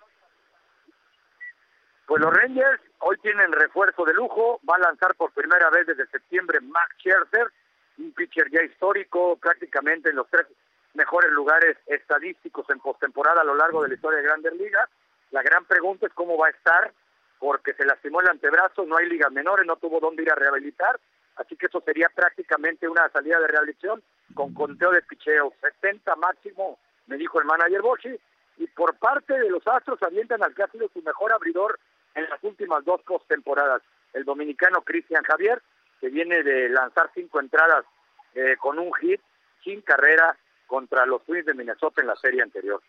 Pues 2.05 2.21
los 2.21 2.33
Rangers 2.33 2.81
hoy 2.99 3.17
tienen 3.21 3.51
refuerzo 3.51 4.03
de 4.03 4.13
lujo, 4.13 4.59
va 4.69 4.75
a 4.75 4.79
lanzar 4.79 5.15
por 5.15 5.31
primera 5.31 5.69
vez 5.69 5.87
desde 5.87 6.07
septiembre 6.07 6.59
Max 6.61 6.95
Scherzer, 6.97 7.51
un 7.99 8.11
pitcher 8.13 8.49
ya 8.49 8.63
histórico, 8.63 9.37
prácticamente 9.37 10.09
en 10.09 10.15
los 10.15 10.27
tres 10.29 10.47
mejores 10.93 11.31
lugares 11.31 11.77
estadísticos 11.85 12.65
en 12.69 12.79
postemporada 12.79 13.41
a 13.41 13.45
lo 13.45 13.55
largo 13.55 13.83
de 13.83 13.89
la 13.89 13.95
historia 13.95 14.17
de 14.17 14.25
Grandes 14.25 14.53
Ligas. 14.53 14.89
La 15.31 15.43
gran 15.43 15.65
pregunta 15.65 16.07
es 16.07 16.13
cómo 16.13 16.37
va 16.37 16.47
a 16.47 16.51
estar, 16.51 16.91
porque 17.37 17.73
se 17.73 17.85
lastimó 17.85 18.21
el 18.21 18.29
antebrazo, 18.29 18.85
no 18.85 18.97
hay 18.97 19.07
ligas 19.07 19.31
menores, 19.31 19.65
no 19.65 19.75
tuvo 19.75 19.99
dónde 19.99 20.23
ir 20.23 20.31
a 20.31 20.35
rehabilitar, 20.35 20.99
así 21.35 21.55
que 21.55 21.67
eso 21.67 21.81
sería 21.81 22.09
prácticamente 22.09 22.87
una 22.87 23.07
salida 23.09 23.39
de 23.39 23.47
rehabilitación 23.47 24.01
con 24.33 24.53
conteo 24.53 24.91
de 24.91 25.01
picheo, 25.03 25.53
70 25.61 26.15
máximo, 26.15 26.79
me 27.07 27.17
dijo 27.17 27.39
el 27.39 27.45
manager 27.45 27.81
Boshi, 27.81 28.19
y 28.57 28.67
por 28.67 28.95
parte 28.97 29.37
de 29.37 29.49
los 29.49 29.65
Astros 29.67 30.01
avientan 30.03 30.43
al 30.43 30.53
que 30.53 30.63
ha 30.63 30.67
sido 30.67 30.89
su 30.89 31.01
mejor 31.01 31.31
abridor 31.31 31.79
en 32.15 32.29
las 32.29 32.43
últimas 32.43 32.83
dos 32.83 33.01
postemporadas, 33.03 33.81
el 34.13 34.25
dominicano 34.25 34.81
Cristian 34.81 35.23
Javier, 35.23 35.61
que 35.99 36.09
viene 36.09 36.43
de 36.43 36.69
lanzar 36.69 37.11
cinco 37.13 37.39
entradas 37.39 37.85
eh, 38.33 38.55
con 38.59 38.79
un 38.79 38.93
hit, 38.93 39.21
sin 39.63 39.81
carrera, 39.81 40.37
contra 40.67 41.05
los 41.05 41.25
Twins 41.25 41.45
de 41.45 41.53
Minnesota 41.53 42.01
en 42.01 42.07
la 42.07 42.15
serie 42.15 42.41
anterior. 42.41 42.81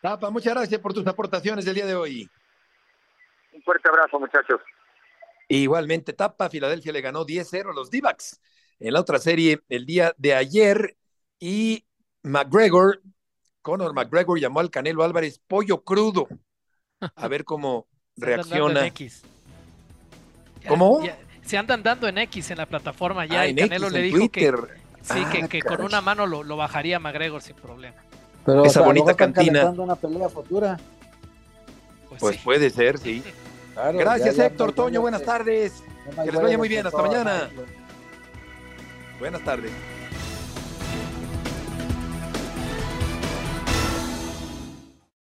Tapa, 0.00 0.30
muchas 0.30 0.54
gracias 0.54 0.80
por 0.80 0.92
tus 0.92 1.06
aportaciones 1.06 1.64
del 1.64 1.76
día 1.76 1.86
de 1.86 1.94
hoy. 1.94 2.28
Un 3.52 3.62
fuerte 3.62 3.88
abrazo, 3.88 4.18
muchachos. 4.18 4.60
Igualmente, 5.48 6.12
Tapa, 6.12 6.50
Filadelfia 6.50 6.92
le 6.92 7.00
ganó 7.00 7.24
10-0 7.24 7.70
a 7.70 7.74
los 7.74 7.90
d 7.90 8.02
en 8.80 8.92
la 8.92 9.00
otra 9.00 9.18
serie 9.18 9.62
el 9.68 9.86
día 9.86 10.12
de 10.18 10.34
ayer 10.34 10.96
y 11.38 11.84
McGregor, 12.22 13.00
Conor 13.60 13.94
McGregor 13.94 14.40
llamó 14.40 14.58
al 14.58 14.70
Canelo 14.70 15.04
Álvarez 15.04 15.40
pollo 15.46 15.84
crudo. 15.84 16.26
A 17.14 17.28
ver 17.28 17.44
cómo 17.44 17.86
reacciona. 18.16 18.92
¿Cómo? 20.66 21.00
Se 21.52 21.58
andan 21.58 21.82
dando 21.82 22.08
en 22.08 22.16
X 22.16 22.50
en 22.50 22.56
la 22.56 22.64
plataforma 22.64 23.26
ya. 23.26 23.40
Ah, 23.40 23.46
y 23.46 23.54
Canelo 23.54 23.90
le 23.90 24.00
dijo 24.00 24.30
que 24.30 24.50
Sí, 25.02 25.22
que, 25.30 25.42
ah, 25.42 25.48
que 25.48 25.60
con 25.60 25.82
una 25.82 26.00
mano 26.00 26.26
lo, 26.26 26.42
lo, 26.42 26.56
bajaría 26.56 26.98
McGregor 26.98 27.42
sin 27.42 27.56
problema. 27.56 27.96
Pero, 28.46 28.64
Esa 28.64 28.80
bonita 28.80 29.12
cantina. 29.14 29.68
una 29.68 29.94
pelea 29.94 30.30
futura. 30.30 30.78
Pues, 32.08 32.20
pues 32.20 32.38
puede 32.38 32.70
ser, 32.70 32.96
sí. 32.96 33.22
Gracias, 33.92 34.38
Héctor, 34.38 34.72
Toño, 34.72 35.02
buenas 35.02 35.24
tardes. 35.24 35.82
Que 36.24 36.32
les 36.32 36.40
vaya 36.40 36.56
muy 36.56 36.70
bien, 36.70 36.86
hasta 36.86 37.02
mañana. 37.02 37.50
Buenas 39.20 39.42
tardes. 39.42 39.72